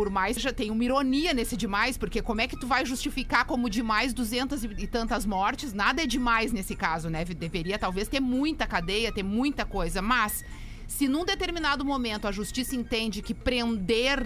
por 0.00 0.08
mais 0.08 0.38
já 0.38 0.50
tem 0.50 0.70
uma 0.70 0.82
ironia 0.82 1.34
nesse 1.34 1.58
demais, 1.58 1.98
porque 1.98 2.22
como 2.22 2.40
é 2.40 2.48
que 2.48 2.58
tu 2.58 2.66
vai 2.66 2.86
justificar 2.86 3.44
como 3.44 3.68
demais 3.68 4.14
duzentas 4.14 4.64
e 4.64 4.86
tantas 4.86 5.26
mortes? 5.26 5.74
Nada 5.74 6.02
é 6.02 6.06
demais 6.06 6.54
nesse 6.54 6.74
caso, 6.74 7.10
né? 7.10 7.22
Deveria 7.22 7.78
talvez 7.78 8.08
ter 8.08 8.18
muita 8.18 8.66
cadeia, 8.66 9.12
ter 9.12 9.22
muita 9.22 9.66
coisa, 9.66 10.00
mas 10.00 10.42
se 10.88 11.06
num 11.06 11.22
determinado 11.22 11.84
momento 11.84 12.26
a 12.26 12.32
justiça 12.32 12.74
entende 12.74 13.20
que 13.20 13.34
prender 13.34 14.18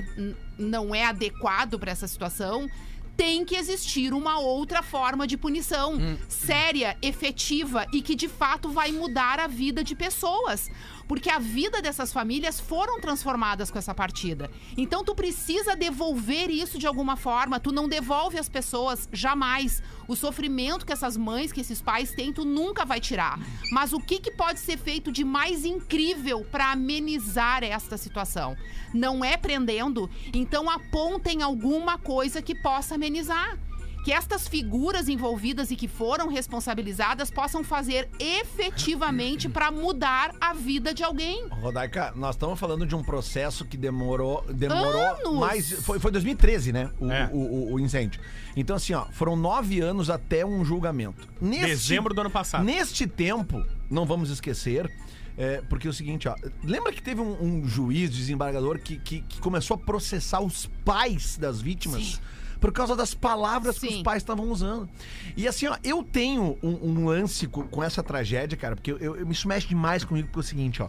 não 0.56 0.94
é 0.94 1.06
adequado 1.06 1.76
para 1.76 1.90
essa 1.90 2.06
situação, 2.06 2.70
tem 3.16 3.44
que 3.44 3.56
existir 3.56 4.12
uma 4.12 4.38
outra 4.38 4.80
forma 4.80 5.26
de 5.26 5.36
punição 5.36 5.98
séria, 6.28 6.96
efetiva 7.02 7.84
e 7.92 8.00
que 8.00 8.14
de 8.14 8.28
fato 8.28 8.68
vai 8.68 8.92
mudar 8.92 9.40
a 9.40 9.48
vida 9.48 9.82
de 9.82 9.96
pessoas. 9.96 10.70
Porque 11.06 11.30
a 11.30 11.38
vida 11.38 11.82
dessas 11.82 12.12
famílias 12.12 12.58
foram 12.60 13.00
transformadas 13.00 13.70
com 13.70 13.78
essa 13.78 13.94
partida. 13.94 14.50
Então 14.76 15.04
tu 15.04 15.14
precisa 15.14 15.76
devolver 15.76 16.50
isso 16.50 16.78
de 16.78 16.86
alguma 16.86 17.16
forma. 17.16 17.60
Tu 17.60 17.72
não 17.72 17.88
devolve 17.88 18.38
às 18.38 18.48
pessoas 18.48 19.08
jamais. 19.12 19.82
O 20.08 20.16
sofrimento 20.16 20.84
que 20.84 20.92
essas 20.92 21.16
mães, 21.16 21.52
que 21.52 21.60
esses 21.60 21.80
pais 21.80 22.12
têm, 22.12 22.32
tu 22.32 22.44
nunca 22.44 22.84
vai 22.84 23.00
tirar. 23.00 23.38
Mas 23.70 23.92
o 23.92 24.00
que, 24.00 24.18
que 24.18 24.30
pode 24.30 24.60
ser 24.60 24.78
feito 24.78 25.10
de 25.10 25.24
mais 25.24 25.64
incrível 25.64 26.44
para 26.50 26.72
amenizar 26.72 27.62
esta 27.62 27.96
situação? 27.96 28.56
Não 28.92 29.24
é 29.24 29.36
prendendo, 29.36 30.08
então 30.32 30.70
apontem 30.70 31.42
alguma 31.42 31.98
coisa 31.98 32.40
que 32.40 32.54
possa 32.54 32.94
amenizar. 32.94 33.58
Que 34.04 34.12
estas 34.12 34.46
figuras 34.46 35.08
envolvidas 35.08 35.70
e 35.70 35.76
que 35.76 35.88
foram 35.88 36.28
responsabilizadas 36.28 37.30
possam 37.30 37.64
fazer 37.64 38.08
efetivamente 38.18 39.48
para 39.48 39.70
mudar 39.70 40.30
a 40.40 40.52
vida 40.52 40.92
de 40.94 41.02
alguém. 41.02 41.46
Rodaica, 41.50 42.12
nós 42.14 42.34
estamos 42.36 42.58
falando 42.60 42.86
de 42.86 42.94
um 42.94 43.02
processo 43.02 43.64
que 43.64 43.76
demorou. 43.76 44.44
Demorou 44.52 45.00
Anos! 45.00 45.40
mais. 45.40 45.72
Foi, 45.84 45.98
foi 45.98 46.10
2013, 46.10 46.72
né? 46.72 46.90
O, 47.00 47.10
É. 47.10 47.28
o, 47.32 47.36
o- 47.38 47.74
o 47.74 47.80
incêndio. 47.80 48.20
Então, 48.56 48.76
assim, 48.76 48.92
ó, 48.94 49.06
foram 49.10 49.36
nove 49.36 49.80
anos 49.80 50.10
até 50.10 50.44
um 50.44 50.64
julgamento. 50.64 51.26
Neste, 51.40 51.66
Dezembro 51.66 52.14
do 52.14 52.20
ano 52.20 52.30
passado. 52.30 52.62
Neste 52.64 53.06
tempo, 53.06 53.64
não 53.90 54.04
vamos 54.06 54.30
esquecer. 54.30 54.90
é, 55.36 55.60
porque 55.68 55.88
é 55.88 55.90
o 55.90 55.92
seguinte, 55.92 56.28
ó. 56.28 56.36
Lembra 56.62 56.92
que 56.92 57.02
teve 57.02 57.20
um, 57.20 57.42
um 57.42 57.66
juiz, 57.68 58.08
desembargador, 58.10 58.78
que, 58.78 58.96
que, 58.98 59.20
que 59.22 59.40
começou 59.40 59.74
a 59.74 59.78
processar 59.78 60.40
os 60.40 60.66
pais 60.84 61.36
das 61.36 61.60
vítimas? 61.60 62.04
Sim. 62.04 62.18
Por 62.60 62.72
causa 62.72 62.96
das 62.96 63.14
palavras 63.14 63.78
que 63.78 63.88
Sim. 63.88 63.96
os 63.96 64.02
pais 64.02 64.22
estavam 64.22 64.50
usando. 64.50 64.88
E 65.36 65.46
assim, 65.46 65.66
ó, 65.66 65.76
eu 65.82 66.02
tenho 66.02 66.56
um, 66.62 66.90
um 66.90 67.06
lance 67.06 67.46
com, 67.46 67.62
com 67.62 67.82
essa 67.82 68.02
tragédia, 68.02 68.56
cara, 68.56 68.76
porque 68.76 68.92
eu, 68.92 68.98
eu, 68.98 69.30
isso 69.30 69.46
mexe 69.46 69.68
demais 69.68 70.04
comigo, 70.04 70.28
porque 70.28 70.38
é 70.38 70.40
o 70.40 70.44
seguinte, 70.44 70.82
ó. 70.82 70.88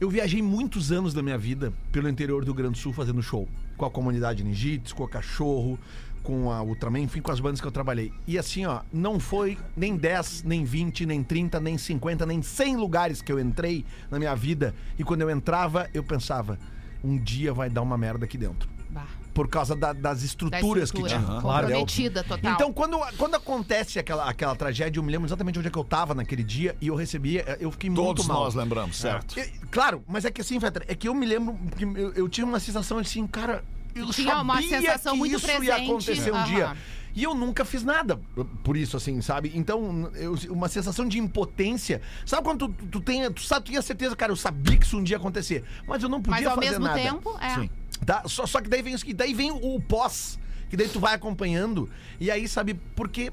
Eu 0.00 0.08
viajei 0.08 0.40
muitos 0.40 0.92
anos 0.92 1.12
da 1.12 1.22
minha 1.22 1.36
vida 1.36 1.72
pelo 1.90 2.08
interior 2.08 2.44
do 2.44 2.52
Rio 2.52 2.54
Grande 2.54 2.74
do 2.74 2.78
Sul 2.78 2.92
fazendo 2.92 3.20
show. 3.20 3.48
Com 3.76 3.84
a 3.84 3.90
comunidade 3.90 4.44
Ninjitsu, 4.44 4.94
com 4.94 5.02
a 5.02 5.08
Cachorro, 5.08 5.76
com 6.22 6.52
a 6.52 6.62
Ultraman, 6.62 7.00
enfim, 7.00 7.20
com 7.20 7.32
as 7.32 7.40
bandas 7.40 7.60
que 7.60 7.66
eu 7.66 7.72
trabalhei. 7.72 8.12
E 8.26 8.38
assim, 8.38 8.66
ó, 8.66 8.82
não 8.92 9.18
foi 9.18 9.58
nem 9.76 9.96
10, 9.96 10.42
nem 10.44 10.64
20, 10.64 11.06
nem 11.06 11.22
30, 11.24 11.58
nem 11.58 11.78
50, 11.78 12.26
nem 12.26 12.42
100 12.42 12.76
lugares 12.76 13.22
que 13.22 13.32
eu 13.32 13.40
entrei 13.40 13.84
na 14.10 14.18
minha 14.18 14.34
vida. 14.34 14.74
E 14.98 15.02
quando 15.02 15.22
eu 15.22 15.30
entrava, 15.30 15.88
eu 15.92 16.04
pensava, 16.04 16.58
um 17.02 17.16
dia 17.18 17.52
vai 17.52 17.70
dar 17.70 17.82
uma 17.82 17.96
merda 17.96 18.24
aqui 18.24 18.36
dentro. 18.36 18.68
Por 19.38 19.46
causa 19.46 19.76
da- 19.76 19.92
das 19.92 20.18
da 20.18 20.26
estruturas 20.26 20.90
que 20.90 20.98
estrutura 21.00 21.24
tinha. 21.24 21.40
comprometida 21.40 22.24
total. 22.24 22.52
Então, 22.54 22.72
quando, 22.72 22.98
quando 23.16 23.36
acontece 23.36 23.96
aquela, 23.96 24.28
aquela 24.28 24.56
tragédia, 24.56 24.98
eu 24.98 25.02
me 25.04 25.12
lembro 25.12 25.28
exatamente 25.28 25.56
onde 25.60 25.68
é 25.68 25.70
que 25.70 25.78
eu 25.78 25.84
tava 25.84 26.12
naquele 26.12 26.42
dia 26.42 26.74
e 26.80 26.88
eu 26.88 26.96
recebia, 26.96 27.56
eu 27.60 27.70
fiquei 27.70 27.88
Todos 27.88 28.26
muito 28.26 28.34
mal. 28.34 28.42
nós 28.44 28.56
lembramos, 28.56 28.96
certo? 28.96 29.38
E- 29.38 29.48
claro, 29.70 30.02
mas 30.08 30.24
é 30.24 30.30
que 30.32 30.40
assim, 30.40 30.58
Fetter, 30.58 30.82
é 30.88 30.94
que 30.96 31.06
eu 31.06 31.14
me 31.14 31.24
lembro 31.24 31.56
que 31.76 31.84
eu, 31.84 32.12
eu 32.14 32.28
tinha 32.28 32.44
uma 32.44 32.58
sensação 32.58 32.98
assim, 32.98 33.28
cara, 33.28 33.62
eu 33.94 34.06
Tinha 34.10 34.40
uma 34.42 34.54
sabia 34.60 34.80
sensação 34.80 35.12
que 35.12 35.18
muito 35.20 35.36
isso 35.36 35.46
ia 35.48 35.56
presente. 35.58 35.82
acontecer 35.88 36.32
um 36.32 36.36
Aham. 36.36 36.44
dia. 36.44 36.76
E 37.14 37.22
eu 37.24 37.34
nunca 37.34 37.64
fiz 37.64 37.82
nada 37.84 38.20
por 38.64 38.76
isso, 38.76 38.96
assim, 38.96 39.20
sabe? 39.20 39.50
Então, 39.54 40.10
eu- 40.14 40.36
uma 40.50 40.68
sensação 40.68 41.06
de 41.08 41.18
impotência. 41.18 42.00
Sabe 42.26 42.42
quando 42.42 42.68
tu, 42.68 42.86
tu 42.86 43.00
tem, 43.00 43.30
tu 43.32 43.42
sabe, 43.42 43.64
tu 43.66 43.70
tinha 43.70 43.82
certeza, 43.82 44.14
cara, 44.16 44.30
eu 44.32 44.36
sabia 44.36 44.76
que 44.76 44.84
isso 44.84 44.96
um 44.98 45.02
dia 45.02 45.14
ia 45.14 45.18
acontecer, 45.18 45.64
mas 45.86 46.02
eu 46.02 46.08
não 46.08 46.20
podia 46.20 46.40
Mas 46.42 46.46
ao 46.48 46.54
fazer 46.56 46.70
mesmo 46.70 46.84
nada. 46.84 47.00
tempo, 47.00 47.36
é. 47.40 47.54
Sim. 47.54 47.70
Tá? 48.04 48.22
Só, 48.26 48.46
só 48.46 48.60
que 48.60 48.68
daí 48.68 48.82
vem, 48.82 48.94
daí 49.14 49.34
vem 49.34 49.50
o 49.50 49.80
pós, 49.80 50.38
que 50.70 50.76
daí 50.76 50.88
tu 50.88 51.00
vai 51.00 51.14
acompanhando, 51.14 51.88
e 52.20 52.30
aí, 52.30 52.46
sabe, 52.48 52.74
porque, 52.94 53.32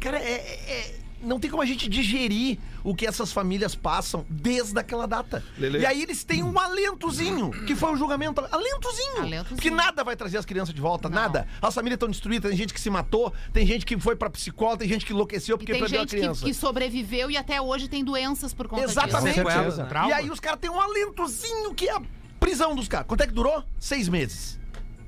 cara, 0.00 0.18
é, 0.18 0.32
é- 0.32 0.94
não 1.20 1.40
tem 1.40 1.50
como 1.50 1.60
a 1.62 1.66
gente 1.66 1.88
digerir 1.88 2.58
o 2.84 2.94
que 2.94 3.04
essas 3.04 3.32
famílias 3.32 3.74
passam 3.74 4.24
desde 4.30 4.78
aquela 4.78 5.04
data. 5.04 5.44
Lelê. 5.58 5.80
E 5.80 5.86
aí 5.86 6.00
eles 6.00 6.22
têm 6.22 6.44
um 6.44 6.56
alentozinho, 6.58 7.50
que 7.66 7.74
foi 7.74 7.92
o 7.92 7.96
julgamento. 7.96 8.40
Alentozinho. 8.52 9.22
Alentozinho. 9.22 9.56
Porque 9.56 9.68
nada 9.70 10.04
vai 10.04 10.14
trazer 10.14 10.38
as 10.38 10.44
crianças 10.46 10.72
de 10.72 10.80
volta, 10.80 11.08
Não. 11.08 11.16
nada. 11.16 11.48
As 11.60 11.74
famílias 11.74 11.96
estão 11.96 12.08
destruídas, 12.08 12.48
tem 12.50 12.56
gente 12.56 12.72
que 12.72 12.80
se 12.80 12.88
matou, 12.88 13.32
tem 13.52 13.66
gente 13.66 13.84
que 13.84 13.98
foi 13.98 14.14
pra 14.14 14.30
psicóloga, 14.30 14.78
tem 14.78 14.88
gente 14.88 15.04
que 15.04 15.12
enlouqueceu 15.12 15.58
porque 15.58 15.72
tem 15.72 15.80
perdeu 15.80 15.98
a 15.98 16.02
gente 16.02 16.10
que, 16.10 16.16
criança. 16.18 16.44
que 16.46 16.54
sobreviveu 16.54 17.30
e 17.32 17.36
até 17.36 17.60
hoje 17.60 17.88
tem 17.88 18.04
doenças 18.04 18.54
por 18.54 18.68
conta 18.68 18.84
Exatamente. 18.84 19.40
disso. 19.42 19.50
Sequela, 19.50 20.02
né? 20.04 20.08
E 20.08 20.12
aí 20.12 20.30
os 20.30 20.38
caras 20.38 20.60
têm 20.60 20.70
um 20.70 20.80
alentozinho 20.80 21.74
que 21.74 21.88
é 21.88 21.96
prisão 22.38 22.74
dos 22.74 22.88
caras. 22.88 23.06
Quanto 23.06 23.22
é 23.22 23.26
que 23.26 23.32
durou? 23.32 23.64
Seis 23.78 24.08
meses. 24.08 24.58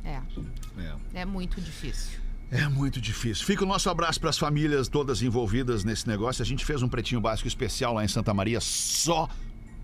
É. 0.04 0.20
É 1.14 1.24
muito 1.24 1.60
difícil. 1.60 2.18
É 2.50 2.66
muito 2.68 3.00
difícil. 3.00 3.44
Fica 3.46 3.64
o 3.64 3.66
nosso 3.66 3.88
abraço 3.88 4.18
para 4.20 4.30
as 4.30 4.38
famílias 4.38 4.88
todas 4.88 5.22
envolvidas 5.22 5.84
nesse 5.84 6.08
negócio. 6.08 6.42
A 6.42 6.46
gente 6.46 6.64
fez 6.64 6.82
um 6.82 6.88
pretinho 6.88 7.20
básico 7.20 7.46
especial 7.46 7.94
lá 7.94 8.04
em 8.04 8.08
Santa 8.08 8.34
Maria 8.34 8.60
só 8.60 9.28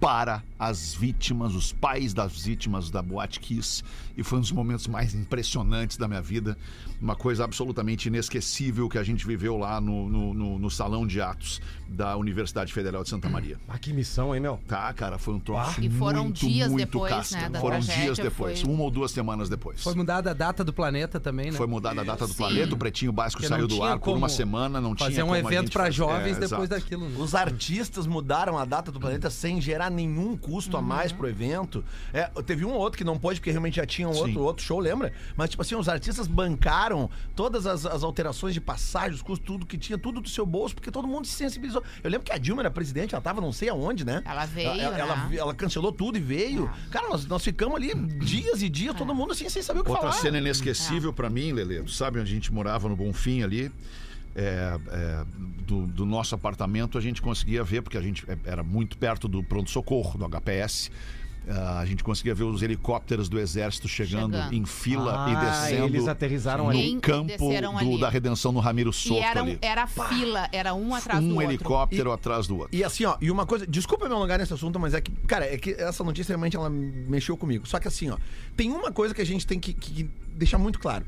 para 0.01 0.43
as 0.59 0.93
vítimas, 0.95 1.55
os 1.55 1.73
pais 1.73 2.13
das 2.13 2.43
vítimas 2.45 2.91
da 2.91 3.01
Boate 3.01 3.41
Kiss. 3.41 3.83
E 4.17 4.23
foi 4.23 4.39
um 4.39 4.41
dos 4.43 4.53
momentos 4.53 4.87
mais 4.89 5.15
impressionantes 5.15 5.97
da 5.97 6.07
minha 6.09 6.21
vida. 6.21 6.57
Uma 7.01 7.15
coisa 7.17 7.45
absolutamente 7.45 8.09
inesquecível 8.09 8.89
que 8.89 8.99
a 8.99 9.03
gente 9.05 9.27
viveu 9.27 9.57
lá 9.57 9.81
no, 9.81 10.09
no, 10.09 10.35
no- 10.35 10.59
no 10.59 10.71
Salão 10.71 11.07
de 11.07 11.21
Atos 11.21 11.61
da 11.89 12.17
Universidade 12.17 12.73
Federal 12.73 13.03
de 13.03 13.09
Santa 13.09 13.29
Maria. 13.29 13.59
Ah, 13.69 13.79
que 13.79 13.93
missão, 13.93 14.35
hein, 14.35 14.41
meu? 14.41 14.59
Tá, 14.67 14.93
cara, 14.93 15.19
foi 15.19 15.35
um 15.35 15.41
troço 15.41 15.81
E 15.81 15.89
foram 15.89 16.25
muito, 16.25 16.47
dias 16.47 16.71
muito 16.71 16.85
depois, 16.87 17.13
casca. 17.13 17.41
né, 17.41 17.49
da 17.49 17.61
Foram 17.61 17.77
tragédia, 17.79 18.05
dias 18.05 18.19
depois, 18.19 18.61
foi- 18.61 18.71
uma 18.71 18.83
ou 18.83 18.91
duas 18.91 19.11
semanas 19.13 19.49
depois. 19.49 19.83
Foi 19.83 19.95
mudada 19.95 20.31
a 20.31 20.35
data 20.35 20.65
do 20.65 20.73
planeta 20.73 21.21
também, 21.21 21.47
né? 21.51 21.57
Foi 21.57 21.67
mudada 21.67 22.01
a 22.01 22.05
data 22.05 22.27
do 22.27 22.33
Sim. 22.33 22.39
planeta, 22.39 22.75
o 22.75 22.77
Pretinho 22.79 23.13
Básico 23.13 23.41
Porque 23.41 23.49
saiu 23.55 23.67
do 23.69 23.75
tinha 23.77 23.87
ar 23.93 23.99
por 23.99 24.17
uma 24.17 24.29
semana, 24.29 24.81
não 24.81 24.95
tinha 24.95 25.09
Fazer 25.09 25.23
um 25.23 25.35
evento 25.35 25.73
fazer- 25.73 25.93
jovens 25.93 26.37
é, 26.37 26.41
depois 26.41 26.65
exato. 26.65 26.69
daquilo. 26.81 27.09
né? 27.09 27.17
Os 27.19 27.35
artistas 27.35 28.07
mudaram 28.07 28.59
a 28.59 28.65
data 28.65 28.91
do 28.91 28.99
planeta 29.01 29.31
sem 29.31 29.61
gerar 29.61 29.91
nenhum 29.91 30.37
custo 30.37 30.77
a 30.77 30.83
mais 30.83 31.13
pro 31.13 31.29
evento. 31.29 31.85
É, 32.13 32.25
teve 32.43 32.65
um 32.65 32.73
ou 32.73 32.79
outro 32.81 32.99
que 32.99 33.05
não 33.05 33.19
pôde, 33.19 33.41
porque 33.41 33.51
realmente 33.51 33.77
já 33.77 33.87
tinha 33.87 34.09
um 34.09 34.15
outro, 34.15 34.41
outro 34.43 34.65
show, 34.65 34.79
lembra? 34.81 35.13
Mas, 35.37 35.51
tipo 35.51 35.63
assim, 35.63 35.75
os 35.77 35.89
artistas 35.89 36.27
bancaram 36.27 37.09
todas 37.35 37.67
as, 37.67 37.87
as 37.87 38.03
alterações 38.03 38.55
de 38.55 38.61
passagem, 38.61 39.15
os 39.15 39.23
custos, 39.23 39.47
tudo 39.47 39.65
que 39.67 39.79
tinha, 39.79 39.97
tudo 39.99 40.21
do 40.21 40.29
seu 40.29 40.45
bolso, 40.45 40.75
porque 40.75 40.91
todo 40.91 41.07
mundo 41.07 41.27
se 41.27 41.35
sensibilizou. 41.35 41.76
Eu 42.03 42.11
lembro 42.11 42.25
que 42.25 42.33
a 42.33 42.39
Dilma 42.39 42.63
era 42.63 42.71
presidente, 42.71 43.15
ela 43.15 43.23
tava 43.23 43.41
não 43.41 43.53
sei 43.53 43.69
aonde, 43.69 44.05
né? 44.05 44.23
Ela 44.25 44.47
veio, 44.47 44.69
Ela, 44.69 44.99
ela, 44.99 45.17
né? 45.29 45.37
ela 45.37 45.55
cancelou 45.55 45.93
tudo 45.93 46.19
e 46.19 46.21
veio. 46.21 46.71
Cara, 46.91 47.09
nós, 47.09 47.27
nós 47.27 47.43
ficamos 47.45 47.77
ali 47.77 47.95
dias 47.95 48.63
e 48.63 48.69
dias, 48.69 48.95
todo 48.97 49.15
mundo 49.15 49.33
assim, 49.33 49.49
sem 49.49 49.63
saber 49.63 49.81
o 49.81 49.85
que 49.85 49.91
Outra 49.91 50.11
falar. 50.11 50.21
cena 50.21 50.39
inesquecível 50.39 51.13
pra 51.13 51.29
mim, 51.31 51.53
Lelê, 51.53 51.83
tu 51.83 51.91
sabe 51.91 52.21
onde 52.21 52.31
a 52.31 52.35
gente 52.35 52.53
morava 52.53 52.89
no 52.89 52.97
Bonfim 52.97 53.43
ali? 53.43 53.71
É, 54.39 54.79
é, 54.91 55.25
do, 55.67 55.87
do 55.87 56.05
nosso 56.05 56.35
apartamento 56.35 56.99
a 56.99 57.01
gente 57.01 57.23
conseguia 57.23 57.65
ver, 57.65 57.81
porque 57.81 57.97
a 57.97 58.03
gente 58.03 58.23
é, 58.31 58.37
era 58.45 58.63
muito 58.63 58.99
perto 58.99 59.27
do 59.27 59.43
pronto-socorro, 59.43 60.19
do 60.19 60.29
HPS. 60.29 60.91
Ah, 61.49 61.79
a 61.81 61.87
gente 61.87 62.03
conseguia 62.03 62.35
ver 62.35 62.45
os 62.45 62.63
helicópteros 62.63 63.29
do 63.29 63.39
exército 63.39 63.87
chegando, 63.89 64.35
Chegando. 64.37 64.55
em 64.55 64.65
fila 64.65 65.27
Ah, 65.27 65.31
e 65.31 65.37
descendo 65.71 65.85
eles 65.87 66.09
aterrizaram 66.09 66.65
no 66.65 66.71
ali. 66.71 66.99
Campo 67.01 67.37
do- 67.39 67.79
ali. 67.79 68.01
da 68.01 68.09
Redenção 68.09 68.51
no 68.53 68.61
Ramiro 68.61 68.91
E 68.91 68.93
Soto 68.93 69.23
era, 69.23 69.43
um- 69.43 69.47
ali. 69.47 69.59
era 69.63 69.87
fila, 69.87 70.49
era 70.53 70.75
um 70.75 70.95
atrás 70.95 71.21
do 71.21 71.27
um 71.27 71.31
outro. 71.35 71.45
helicóptero 71.51 72.13
atrás 72.13 72.47
do 72.47 72.59
outro. 72.59 72.77
E 72.77 72.83
assim, 72.83 73.05
ó, 73.05 73.17
e 73.21 73.31
uma 73.31 73.47
coisa, 73.47 73.67
desculpa 73.67 74.09
me 74.09 74.15
alongar 74.15 74.39
nesse 74.39 74.53
assunto, 74.53 74.79
mas 74.81 74.95
é 74.95 75.01
que, 75.01 75.13
cara, 75.27 75.45
é 75.45 75.57
que 75.57 75.71
essa 75.73 76.03
notícia 76.03 76.33
realmente 76.33 76.57
ela 76.57 76.69
mexeu 76.71 77.37
comigo. 77.37 77.67
Só 77.67 77.79
que 77.79 77.87
assim, 77.89 78.11
ó, 78.11 78.17
tem 78.57 78.71
uma 78.73 78.91
coisa 78.91 79.15
que 79.15 79.23
a 79.23 79.27
gente 79.27 79.47
tem 79.47 79.59
que, 79.61 79.73
que- 79.73 79.91
que 80.05 80.11
deixar 80.35 80.59
muito 80.59 80.79
claro. 80.79 81.05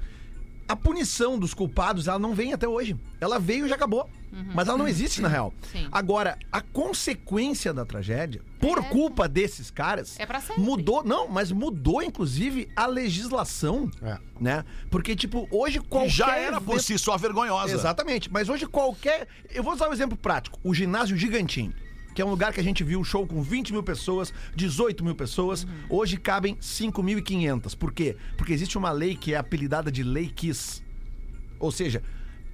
A 0.68 0.76
punição 0.76 1.38
dos 1.38 1.54
culpados, 1.54 2.06
ela 2.08 2.18
não 2.18 2.34
vem 2.34 2.52
até 2.52 2.68
hoje. 2.68 2.94
Ela 3.20 3.38
veio 3.38 3.64
e 3.66 3.68
já 3.68 3.74
acabou. 3.74 4.08
Mas 4.54 4.68
ela 4.68 4.76
não 4.76 4.86
existe, 4.86 5.22
na 5.22 5.28
real. 5.28 5.54
Sim. 5.72 5.88
Agora, 5.90 6.38
a 6.52 6.60
consequência 6.60 7.72
da 7.72 7.86
tragédia, 7.86 8.42
por 8.60 8.78
É. 8.78 8.82
culpa 8.82 9.26
desses 9.26 9.70
caras, 9.70 10.20
É 10.20 10.26
pra 10.26 10.38
sempre. 10.40 10.62
mudou, 10.62 11.02
não, 11.02 11.26
mas 11.26 11.50
mudou, 11.50 12.02
inclusive, 12.02 12.68
a 12.76 12.86
legislação, 12.86 13.90
É. 14.02 14.18
né? 14.38 14.64
Porque, 14.90 15.16
tipo, 15.16 15.48
hoje 15.50 15.80
Que 15.80 15.86
qualquer... 15.88 16.10
já 16.10 16.36
era 16.36 16.60
por 16.60 16.78
si 16.80 16.98
só 16.98 17.16
vergonhosa. 17.16 17.72
Exatamente. 17.72 18.30
Mas 18.30 18.50
hoje 18.50 18.66
qualquer. 18.66 19.26
Eu 19.50 19.62
vou 19.62 19.72
usar 19.72 19.88
um 19.88 19.92
exemplo 19.94 20.16
prático. 20.18 20.58
O 20.62 20.74
ginásio 20.74 21.16
Gigantinho. 21.16 21.72
Que 22.18 22.22
é 22.22 22.24
um 22.24 22.30
lugar 22.30 22.52
que 22.52 22.58
a 22.58 22.64
gente 22.64 22.82
viu 22.82 22.98
o 22.98 23.04
show 23.04 23.24
com 23.24 23.40
20 23.40 23.70
mil 23.72 23.80
pessoas, 23.84 24.34
18 24.56 25.04
mil 25.04 25.14
pessoas. 25.14 25.64
Hoje 25.88 26.16
cabem 26.16 26.56
5.500. 26.56 27.76
Por 27.76 27.92
quê? 27.92 28.16
Porque 28.36 28.52
existe 28.52 28.76
uma 28.76 28.90
lei 28.90 29.14
que 29.14 29.34
é 29.34 29.36
apelidada 29.36 29.88
de 29.88 30.02
Lei 30.02 30.26
Kiss. 30.26 30.82
Ou 31.60 31.70
seja, 31.70 32.02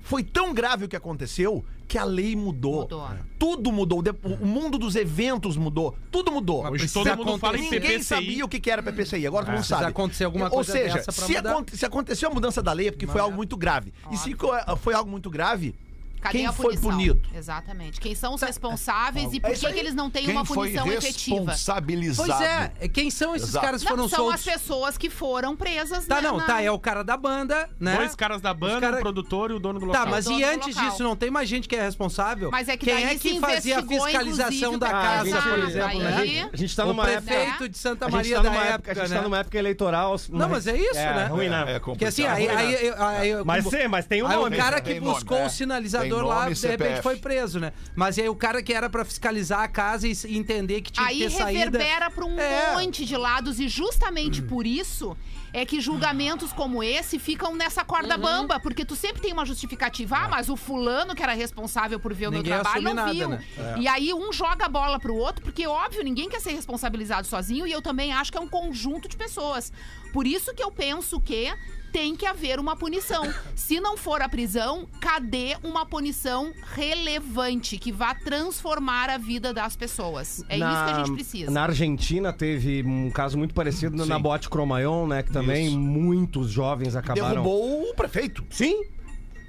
foi 0.02 0.22
tão 0.22 0.52
grave 0.52 0.84
o 0.84 0.88
que 0.88 0.94
aconteceu 0.94 1.64
que 1.88 1.96
a 1.96 2.04
lei 2.04 2.36
mudou. 2.36 2.82
Mudou. 2.82 3.08
Tudo 3.38 3.72
mudou. 3.72 4.02
O 4.38 4.44
mundo 4.44 4.76
dos 4.76 4.96
eventos 4.96 5.56
mudou. 5.56 5.96
Tudo 6.10 6.30
mudou. 6.30 6.66
Hoje 6.70 6.86
todo 6.92 7.16
mundo 7.16 7.38
fala 7.38 7.56
em 7.56 7.62
Ninguém 7.62 7.80
PPCI. 7.80 8.04
sabia 8.04 8.44
o 8.44 8.48
que 8.50 8.70
era 8.70 8.82
PPCI, 8.82 9.26
agora 9.26 9.46
todo 9.46 9.52
mundo 9.52 9.60
Precisa 9.60 9.76
sabe. 9.78 9.90
acontecer 9.90 10.24
alguma 10.24 10.44
Ou 10.44 10.50
coisa 10.50 10.72
seja, 10.72 10.94
dessa 10.96 11.10
pra 11.10 11.24
se, 11.26 11.32
mudar. 11.36 11.50
aconte- 11.52 11.76
se 11.78 11.86
aconteceu 11.86 12.30
a 12.30 12.34
mudança 12.34 12.62
da 12.62 12.72
lei 12.74 12.88
é 12.88 12.90
porque 12.90 13.06
foi 13.06 13.14
Mas 13.14 13.22
algo 13.22 13.32
é. 13.34 13.36
muito 13.38 13.56
grave. 13.56 13.94
E 14.12 14.16
se 14.18 14.36
foi 14.82 14.92
algo 14.92 15.10
muito 15.10 15.30
grave, 15.30 15.74
Cadê 16.24 16.38
quem 16.38 16.46
a 16.46 16.52
foi 16.52 16.64
punição? 16.76 16.90
punido? 16.90 17.22
Exatamente. 17.34 18.00
Quem 18.00 18.14
são 18.14 18.32
os 18.34 18.40
responsáveis 18.40 19.30
e 19.34 19.40
por 19.40 19.50
isso 19.50 19.66
que, 19.66 19.72
que 19.74 19.78
eles 19.78 19.94
não 19.94 20.08
têm 20.08 20.24
Quem 20.24 20.34
uma 20.34 20.44
foi 20.44 20.56
punição 20.56 20.90
efetiva? 20.90 21.36
responsabilizado? 21.50 22.28
Pois 22.32 22.40
é, 22.80 22.88
quem 22.88 23.10
são 23.10 23.36
esses 23.36 23.50
Exato. 23.50 23.66
caras 23.66 23.82
que 23.82 23.90
Não, 23.90 23.96
foram 23.96 24.08
são 24.08 24.18
soltos? 24.24 24.34
as 24.48 24.54
pessoas 24.54 24.96
que 24.96 25.10
foram 25.10 25.54
presas 25.54 26.06
Tá, 26.06 26.16
na- 26.16 26.22
não, 26.30 26.36
na- 26.38 26.44
tá, 26.46 26.62
é 26.62 26.70
o 26.70 26.78
cara 26.78 27.04
da 27.04 27.14
banda, 27.16 27.68
né? 27.78 27.96
Dois 27.96 28.14
caras 28.14 28.40
da 28.40 28.54
banda, 28.54 28.80
cara- 28.80 28.96
o 28.96 29.00
produtor 29.00 29.50
e 29.50 29.54
o 29.54 29.58
dono 29.58 29.78
do 29.78 29.84
local. 29.86 30.04
Tá, 30.04 30.10
mas 30.10 30.26
e 30.26 30.42
antes 30.42 30.74
disso, 30.74 31.02
não 31.02 31.14
tem 31.14 31.30
mais 31.30 31.46
gente 31.46 31.68
que 31.68 31.76
é 31.76 31.82
responsável? 31.82 32.50
Mas 32.50 32.68
é 32.70 32.76
que 32.78 32.86
Quem 32.86 32.94
daí 32.94 33.04
é 33.04 33.18
que 33.18 33.38
fazia 33.38 33.80
a 33.80 33.82
fiscalização 33.82 34.78
da 34.78 34.90
casa, 34.90 35.22
prefeito, 35.30 35.48
por 35.48 35.52
ah, 35.62 35.68
exemplo, 35.68 35.88
aí- 35.88 36.34
né? 36.34 36.50
A 36.52 36.56
gente 36.56 36.74
tá 36.76 36.84
o 36.84 36.88
numa 36.88 37.10
época. 37.10 37.34
prefeito 37.34 37.68
de 37.68 37.76
Santa 37.78 38.06
gente 38.06 38.14
Maria 38.14 38.36
tá 38.36 38.42
da 38.48 38.54
época, 38.64 38.92
a 38.92 38.94
gente 38.94 39.08
né? 39.10 39.16
tá 39.16 39.22
numa 39.22 39.38
época 39.38 39.58
eleitoral. 39.58 40.16
Não, 40.30 40.48
mas 40.48 40.66
é 40.66 40.76
isso, 40.76 40.96
é, 40.98 41.14
né? 41.14 41.26
ruim, 41.26 41.48
né? 41.50 41.64
É 41.74 41.78
Porque 41.78 42.04
assim, 42.06 42.22
complicado. 42.22 42.58
aí, 42.58 43.30
né? 43.34 43.42
Mas 43.44 43.64
sim, 43.66 43.88
mas 43.88 44.06
tem 44.06 44.22
um 44.22 44.28
nome. 44.28 44.56
o 44.56 44.58
cara 44.58 44.80
que 44.80 44.98
buscou 45.00 45.38
é. 45.38 45.46
o 45.46 45.50
sinalizador 45.50 46.13
Tem 46.16 46.24
lá, 46.26 46.40
nome 46.40 46.52
e 46.52 46.54
de 46.54 46.66
repente 46.66 46.86
CPF. 46.88 47.02
foi 47.02 47.16
preso, 47.16 47.60
né? 47.60 47.72
Mas 47.94 48.18
aí 48.18 48.28
o 48.28 48.34
cara 48.34 48.62
que 48.62 48.72
era 48.72 48.88
pra 48.90 49.04
fiscalizar 49.04 49.60
a 49.60 49.68
casa 49.68 50.06
e 50.08 50.12
entender 50.36 50.80
que 50.80 50.92
tinha 50.92 51.06
Aí 51.06 51.18
que 51.18 51.24
ter 51.24 51.30
saída... 51.30 51.58
reverbera 51.78 52.10
para 52.10 52.24
um 52.24 52.38
É. 52.38 52.74
monte 52.74 53.04
de 53.04 53.16
lados 53.16 53.58
e 53.60 53.68
justamente 53.68 54.40
por 54.42 54.66
isso 54.66 55.16
é 55.52 55.64
que 55.64 55.80
julgamentos 55.80 56.52
como 56.52 56.82
esse 56.82 57.16
ficam 57.18 57.54
nessa 57.54 57.82
Uhum. 57.82 57.86
corda 57.86 58.16
bamba, 58.18 58.58
porque 58.58 58.84
tu 58.84 58.96
sempre 58.96 59.22
tem 59.22 59.32
uma 59.32 59.44
justificativa, 59.46 60.16
ah, 60.16 60.28
mas 60.28 60.48
o 60.48 60.56
fulano 60.56 61.14
que 61.14 61.22
era 61.22 61.32
responsável 61.32 62.00
por 62.00 62.12
ver 62.12 62.26
o 62.26 62.30
Ninguém 62.32 62.52
meu 62.52 62.60
trabalho 62.62 62.84
não 62.84 62.94
nada, 62.94 63.12
viu. 63.12 63.28
né? 63.28 63.44
E 63.78 63.86
aí 63.86 64.12
um 64.12 64.32
joga 64.32 64.66
a 64.66 64.68
bola 64.68 64.98
pro 64.98 65.14
outro, 65.14 65.44
porque 65.44 65.64
óbvio, 65.66 66.02
ninguém 66.02 66.28
quer 66.28 66.40
ser 66.40 66.50
responsabilizado 66.52 67.26
sozinho 67.26 67.66
e 67.68 67.72
eu 67.72 67.80
também 67.80 68.12
acho 68.12 68.32
que 68.32 68.38
é 68.38 68.40
um 68.40 68.48
conjunto 68.48 69.08
de 69.08 69.16
pessoas. 69.16 69.72
Por 70.12 70.26
isso 70.26 70.52
que 70.54 70.62
eu 70.62 70.72
penso 70.72 71.20
que 71.20 71.52
tem 71.94 72.16
que 72.16 72.26
haver 72.26 72.58
uma 72.58 72.74
punição. 72.74 73.22
Se 73.54 73.78
não 73.78 73.96
for 73.96 74.20
a 74.20 74.28
prisão, 74.28 74.88
cadê 75.00 75.56
uma 75.62 75.86
punição 75.86 76.52
relevante 76.74 77.78
que 77.78 77.92
vá 77.92 78.12
transformar 78.16 79.08
a 79.08 79.16
vida 79.16 79.54
das 79.54 79.76
pessoas? 79.76 80.44
É 80.48 80.56
isso 80.56 80.66
que 80.84 80.90
a 80.90 80.94
gente 81.04 81.12
precisa. 81.12 81.50
Na 81.52 81.62
Argentina 81.62 82.32
teve 82.32 82.82
um 82.82 83.12
caso 83.12 83.38
muito 83.38 83.54
parecido 83.54 83.96
na 84.04 84.16
Sim. 84.16 84.22
Boate 84.22 84.50
Cromayon, 84.50 85.06
né? 85.06 85.22
Que 85.22 85.30
também 85.30 85.68
Isso. 85.68 85.78
muitos 85.78 86.50
jovens 86.50 86.96
acabaram. 86.96 87.28
Derrubou 87.30 87.88
o 87.88 87.94
prefeito. 87.94 88.44
Sim. 88.50 88.82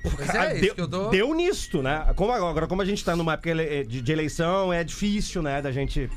Pois 0.04 0.30
é, 0.30 0.52
isso 0.54 0.62
deu, 0.62 0.76
que 0.76 0.82
eu 0.82 0.88
tô- 0.88 1.10
deu 1.10 1.34
nisto, 1.34 1.82
né? 1.82 2.14
Como 2.16 2.32
agora, 2.32 2.68
como 2.68 2.80
a 2.80 2.86
gente 2.86 3.04
tá 3.04 3.16
numa 3.16 3.34
época 3.34 3.56
de 3.88 4.12
eleição, 4.12 4.72
é 4.72 4.84
difícil, 4.84 5.42
né, 5.42 5.64
da 5.64 5.72
gente 5.72 6.08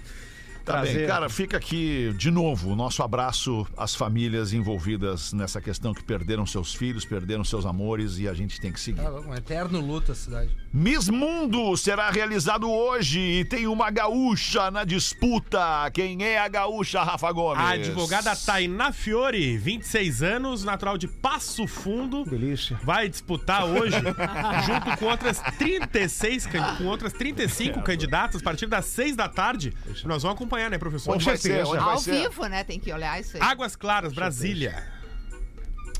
Tá 0.68 0.80
trazer. 0.82 0.98
bem, 0.98 1.06
cara, 1.06 1.28
fica 1.28 1.56
aqui 1.56 2.12
de 2.16 2.30
novo 2.30 2.70
o 2.72 2.76
nosso 2.76 3.02
abraço 3.02 3.66
às 3.76 3.94
famílias 3.94 4.52
envolvidas 4.52 5.32
nessa 5.32 5.60
questão 5.60 5.92
que 5.94 6.02
perderam 6.04 6.44
seus 6.46 6.74
filhos, 6.74 7.04
perderam 7.04 7.42
seus 7.44 7.64
amores 7.66 8.18
e 8.18 8.28
a 8.28 8.34
gente 8.34 8.60
tem 8.60 8.70
que 8.72 8.78
seguir. 8.80 9.02
Tá 9.02 9.08
louco, 9.08 9.28
um 9.30 9.34
eterno 9.34 9.80
luto 9.80 10.12
a 10.12 10.14
cidade. 10.14 10.50
Miss 10.72 11.08
Mundo 11.08 11.76
será 11.76 12.10
realizado 12.10 12.70
hoje 12.70 13.18
e 13.18 13.44
tem 13.44 13.66
uma 13.66 13.90
gaúcha 13.90 14.70
na 14.70 14.84
disputa. 14.84 15.90
Quem 15.92 16.22
é 16.24 16.38
a 16.38 16.48
gaúcha, 16.48 17.02
Rafa 17.02 17.30
Gomes? 17.32 17.62
A 17.64 17.70
advogada 17.70 18.34
Tainá 18.36 18.92
Fiore, 18.92 19.56
26 19.58 20.22
anos, 20.22 20.64
natural 20.64 20.98
de 20.98 21.08
Passo 21.08 21.66
Fundo, 21.66 22.24
Delícia. 22.24 22.78
vai 22.84 23.08
disputar 23.08 23.64
hoje, 23.64 23.96
junto 24.66 24.96
com 24.98 25.06
outras 25.06 25.40
36, 25.58 26.46
can- 26.46 26.76
com 26.76 26.84
outras 26.84 27.12
35 27.12 27.80
candidatas, 27.82 28.40
a 28.40 28.44
partir 28.44 28.66
das 28.66 28.84
6 28.86 29.16
da 29.16 29.28
tarde. 29.28 29.72
Nós 30.04 30.22
vamos 30.22 30.36
acompanhar, 30.36 30.57
né, 30.68 30.78
professor? 30.78 31.14
Onde 31.14 31.24
vai 31.24 31.36
ser? 31.36 31.64
Onde 31.66 31.78
vai 31.78 31.94
Ao 31.94 31.98
ser? 31.98 32.12
vivo, 32.28 32.46
né? 32.46 32.64
Tem 32.64 32.80
que 32.80 32.90
olhar 32.92 33.20
isso 33.20 33.36
aí. 33.36 33.42
Águas 33.42 33.76
Claras, 33.76 34.12
Brasília. 34.14 34.82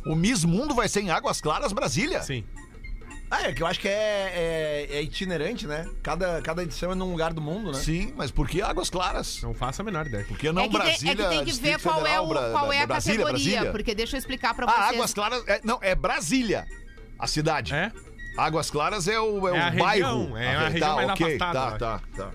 O 0.07 0.15
Miss 0.15 0.45
Mundo 0.45 0.75
vai 0.75 0.89
ser 0.89 1.01
em 1.01 1.11
Águas 1.11 1.41
Claras, 1.41 1.73
Brasília. 1.73 2.23
Sim. 2.23 2.45
Ah, 3.31 3.43
é 3.43 3.53
que 3.53 3.63
eu 3.63 3.67
acho 3.67 3.79
que 3.79 3.87
é, 3.89 4.87
é- 4.91 4.97
é 4.97 5.03
itinerante, 5.03 5.67
né? 5.67 5.87
Cada, 6.03 6.41
cada 6.41 6.63
edição 6.63 6.93
é 6.93 6.95
num 6.95 7.11
lugar 7.11 7.35
do 7.35 7.43
mundo, 7.43 7.73
né? 7.73 7.79
Sim, 7.79 8.15
mas 8.17 8.31
por 8.31 8.49
que 8.49 8.63
Águas 8.63 8.89
Claras? 8.89 9.43
Não 9.43 9.53
faço 9.53 9.83
a 9.83 9.85
menor 9.85 10.07
ideia. 10.07 10.25
Por 10.25 10.39
que 10.39 10.51
não 10.51 10.63
é, 10.63 10.65
que 10.67 10.71
tem, 10.71 10.81
Brasília? 10.81 11.13
é 11.13 11.15
que 11.15 11.23
tem 11.23 11.31
que 11.31 11.45
ver 11.45 11.51
Distrito 11.51 11.83
qual 11.83 11.97
é, 11.99 12.01
Federal, 12.05 12.25
o, 12.25 12.29
Bra- 12.29 12.51
qual 12.53 12.73
é 12.73 12.81
a 12.81 12.87
Brasília, 12.87 13.19
categoria, 13.19 13.51
Brasília? 13.51 13.71
porque 13.73 13.95
deixa 13.95 14.17
eu 14.17 14.19
explicar 14.19 14.55
pra 14.55 14.65
Ah, 14.67 14.71
vocês. 14.87 14.95
Águas 14.95 15.13
Claras. 15.15 15.45
é- 15.47 15.61
não, 15.63 15.79
é 15.83 15.95
Brasília. 15.95 16.67
A 17.19 17.27
cidade. 17.27 17.75
É? 17.75 17.93
Águas 18.39 18.71
Claras 18.71 19.07
é 19.09 19.21
o, 19.21 19.47
é 19.47 19.51
É 19.51 19.53
o 19.53 19.63
a 19.63 19.71
bairro. 19.73 19.85
região, 20.23 20.37
é 20.39 20.47
a 20.57 20.61
Ah, 20.61 20.69
região 20.69 20.89
tá, 20.89 20.95
mais 20.97 21.09
ok, 21.11 21.27
afastada, 21.37 21.79
Tá, 21.79 21.79
tá, 21.79 22.03
tá. 22.17 22.31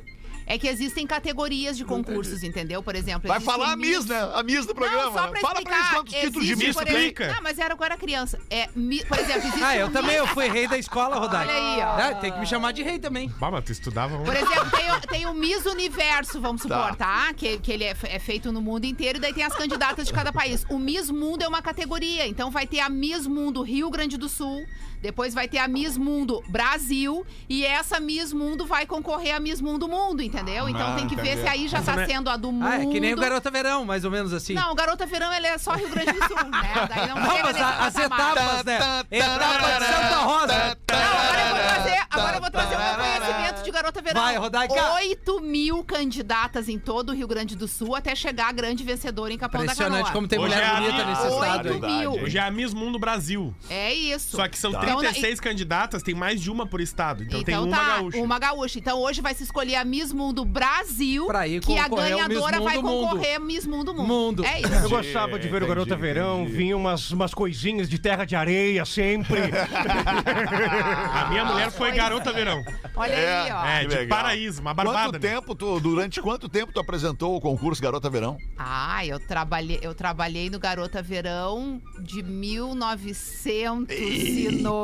É 0.45 0.57
que 0.57 0.67
existem 0.67 1.07
categorias 1.07 1.77
de 1.77 1.85
concursos, 1.85 2.43
entendeu? 2.43 2.83
Por 2.83 2.95
exemplo, 2.95 3.27
Vai 3.27 3.39
falar 3.39 3.71
a 3.71 3.75
Miss, 3.75 4.05
né? 4.05 4.19
A 4.33 4.43
Miss 4.43 4.65
do 4.65 4.75
programa. 4.75 5.05
Não, 5.05 5.13
só 5.13 5.21
né? 5.25 5.31
pra 5.31 5.41
Fala 5.41 5.61
pra 5.61 5.77
eles 5.77 5.89
quantos 5.89 6.13
títulos 6.13 6.45
de 6.47 6.55
Miss 6.55 6.75
tem. 6.75 7.13
Não, 7.27 7.41
mas 7.41 7.57
era 7.59 7.75
quando 7.75 7.91
era 7.91 7.97
criança. 7.97 8.39
É, 8.49 8.67
mi- 8.75 9.03
por 9.05 9.17
exemplo, 9.19 9.47
existe 9.47 9.63
Ah, 9.63 9.77
eu 9.77 9.87
o 9.87 9.91
também, 9.91 10.15
eu 10.15 10.27
fui 10.27 10.47
rei 10.49 10.67
da 10.67 10.77
escola, 10.77 11.17
Rodaica. 11.17 11.51
Olha 11.51 11.75
aí, 11.75 11.81
ó. 11.81 11.99
É, 11.99 12.13
tem 12.15 12.31
que 12.31 12.39
me 12.39 12.45
chamar 12.45 12.71
de 12.73 12.83
rei 12.83 12.99
também. 12.99 13.29
Bah, 13.39 13.51
mas 13.51 13.63
tu 13.63 13.71
estudava... 13.71 14.17
Por 14.23 14.35
exemplo, 14.35 14.69
tem 14.71 14.91
o, 14.91 15.01
tem 15.01 15.25
o 15.25 15.33
Miss 15.33 15.65
Universo, 15.65 16.39
vamos 16.41 16.61
supor, 16.61 16.95
Tá. 16.95 17.27
tá? 17.27 17.33
Que, 17.33 17.57
que 17.59 17.71
ele 17.71 17.83
é, 17.83 17.95
fe- 17.95 18.07
é 18.07 18.19
feito 18.19 18.51
no 18.51 18.61
mundo 18.61 18.85
inteiro, 18.85 19.17
e 19.17 19.21
daí 19.21 19.33
tem 19.33 19.43
as 19.43 19.55
candidatas 19.55 20.07
de 20.07 20.13
cada 20.13 20.31
país. 20.33 20.65
O 20.69 20.77
Miss 20.77 21.09
Mundo 21.09 21.41
é 21.43 21.47
uma 21.47 21.61
categoria, 21.61 22.27
então 22.27 22.49
vai 22.51 22.67
ter 22.67 22.79
a 22.79 22.89
Miss 22.89 23.25
Mundo 23.27 23.61
Rio 23.61 23.89
Grande 23.89 24.17
do 24.17 24.27
Sul, 24.29 24.65
depois 25.03 25.33
vai 25.33 25.47
ter 25.49 25.57
a 25.57 25.67
Miss 25.67 25.97
Mundo 25.97 26.41
Brasil, 26.47 27.25
e 27.49 27.65
essa 27.65 27.99
Miss 27.99 28.31
Mundo 28.31 28.65
vai 28.65 28.85
concorrer 28.85 29.35
a 29.35 29.39
Miss 29.39 29.59
Mundo 29.59 29.87
Mundo, 29.87 30.21
entendeu? 30.23 30.69
Então 30.69 30.93
Ah, 30.93 30.95
tem 30.95 31.05
que 31.07 31.15
ver 31.15 31.33
entendi. 31.33 31.41
se 31.41 31.47
aí 31.47 31.67
já 31.67 31.81
tá 31.81 32.05
sendo 32.05 32.29
a 32.29 32.37
do 32.37 32.51
mundo. 32.53 32.65
Ah, 32.65 32.81
é 32.81 32.85
que 32.85 32.99
nem 33.01 33.13
o 33.13 33.17
Garota 33.17 33.51
Verão, 33.51 33.83
mais 33.83 34.05
ou 34.05 34.09
menos 34.11 34.31
assim. 34.33 34.53
Não, 34.53 34.71
o 34.71 34.75
Garota 34.75 35.05
Verão 35.05 35.31
ele 35.33 35.45
é 35.45 35.57
só 35.57 35.73
Rio 35.73 35.89
Grande 35.89 36.13
do 36.13 36.25
Sul, 36.25 36.37
né? 36.49 36.87
Daí 36.89 37.07
não, 37.09 37.15
Não, 37.15 37.41
mas 37.43 37.57
a- 37.57 37.85
as 37.87 37.95
etapas, 37.97 38.63
né? 38.63 39.03
Etapa 39.11 39.79
de 39.79 39.85
Santa 39.85 40.15
Rosa. 40.17 40.77
Não, 40.89 40.97
agora 40.97 41.41
eu 41.41 41.49
vou 41.49 41.59
trazer, 41.63 42.03
agora 42.09 42.37
eu 42.37 42.41
vou 42.41 42.51
trazer 42.51 42.75
um 42.77 42.95
conhecimento 42.95 43.63
de 43.63 43.71
Garota 43.71 44.01
Verão. 44.01 44.21
Vai, 44.21 44.37
Rodaica. 44.37 44.93
8 44.93 45.41
mil 45.41 45.83
candidatas 45.83 46.69
em 46.69 46.79
todo 46.79 47.09
o 47.09 47.13
Rio 47.13 47.27
Grande 47.27 47.55
do 47.57 47.67
Sul 47.67 47.95
até 47.95 48.15
chegar 48.15 48.47
a 48.47 48.51
grande 48.53 48.83
vencedora 48.83 49.33
em 49.33 49.37
Capão 49.37 49.59
da 49.59 49.65
Impressionante 49.65 49.97
Canoa. 50.03 50.13
como 50.13 50.27
tem 50.27 50.39
mulher 50.39 50.63
é 50.63 50.75
bonita 50.75 51.05
nesse 51.05 51.27
estado. 51.27 51.69
Oito 51.73 51.85
aí. 51.85 51.91
mil. 51.99 52.11
Hoje 52.23 52.37
é 52.37 52.41
a 52.41 52.51
Miss 52.51 52.73
Mundo 52.73 52.97
Brasil. 52.97 53.53
É 53.69 53.93
isso. 53.93 54.37
Só 54.37 54.47
que 54.47 54.57
são 54.57 54.71
Então, 54.71 54.81
36 54.99 55.39
candidatas, 55.39 56.03
tem 56.03 56.13
mais 56.15 56.41
de 56.41 56.49
uma 56.51 56.65
por 56.65 56.81
estado. 56.81 57.23
Então, 57.23 57.43
tem 57.43 57.53
Então 57.55 57.65
uma 57.67 57.77
tá, 57.77 57.85
gaúcha. 57.97 58.17
uma 58.21 58.39
gaúcha. 58.39 58.79
Então 58.79 58.99
hoje 59.01 59.21
vai 59.21 59.33
se 59.33 59.43
escolher 59.43 59.75
a 59.75 59.83
Miss 59.85 60.11
Mundo 60.13 60.43
Brasil, 60.45 61.25
Pra 61.27 61.47
ir 61.47 61.61
que 61.61 61.77
a 61.77 61.87
ganhadora 61.87 62.59
vai 62.61 62.77
Mundo. 62.77 62.87
concorrer 63.09 63.39
Miss 63.39 63.65
Mundo 63.65 63.93
Mundo. 63.93 64.07
Mundo. 64.07 64.45
É 64.45 64.61
Eu 64.61 64.69
isso. 64.69 64.89
gostava 64.89 65.37
de 65.39 65.47
ver 65.47 65.63
o 65.63 65.67
Garota 65.67 65.93
entendi, 65.95 66.01
Verão, 66.01 66.41
entendi. 66.41 66.57
vinha 66.57 66.77
umas, 66.77 67.11
umas 67.11 67.33
coisinhas 67.33 67.89
de 67.89 67.97
terra 67.99 68.25
de 68.25 68.35
areia 68.35 68.85
sempre. 68.85 69.39
A 71.13 71.27
minha 71.29 71.45
mulher 71.45 71.71
foi 71.71 71.89
Coisa. 71.89 71.95
garota 72.03 72.31
verão. 72.31 72.63
Olha 72.95 73.15
aí, 73.15 73.51
ó. 73.51 73.65
É, 73.65 73.81
de 73.81 73.87
legal. 73.95 74.17
paraíso, 74.17 74.61
uma 74.61 74.73
barbada. 74.73 74.99
Quanto 75.11 75.13
né? 75.13 75.19
tempo 75.19 75.55
tu, 75.55 75.79
durante 75.79 76.21
quanto 76.21 76.47
tempo 76.49 76.71
tu 76.71 76.79
apresentou 76.79 77.35
o 77.35 77.41
concurso 77.41 77.81
Garota 77.81 78.09
Verão? 78.09 78.37
Ah, 78.57 79.05
eu 79.05 79.19
trabalhei, 79.19 79.79
eu 79.81 79.93
trabalhei 79.93 80.49
no 80.49 80.59
Garota 80.59 81.01
Verão 81.01 81.81
de 81.99 82.21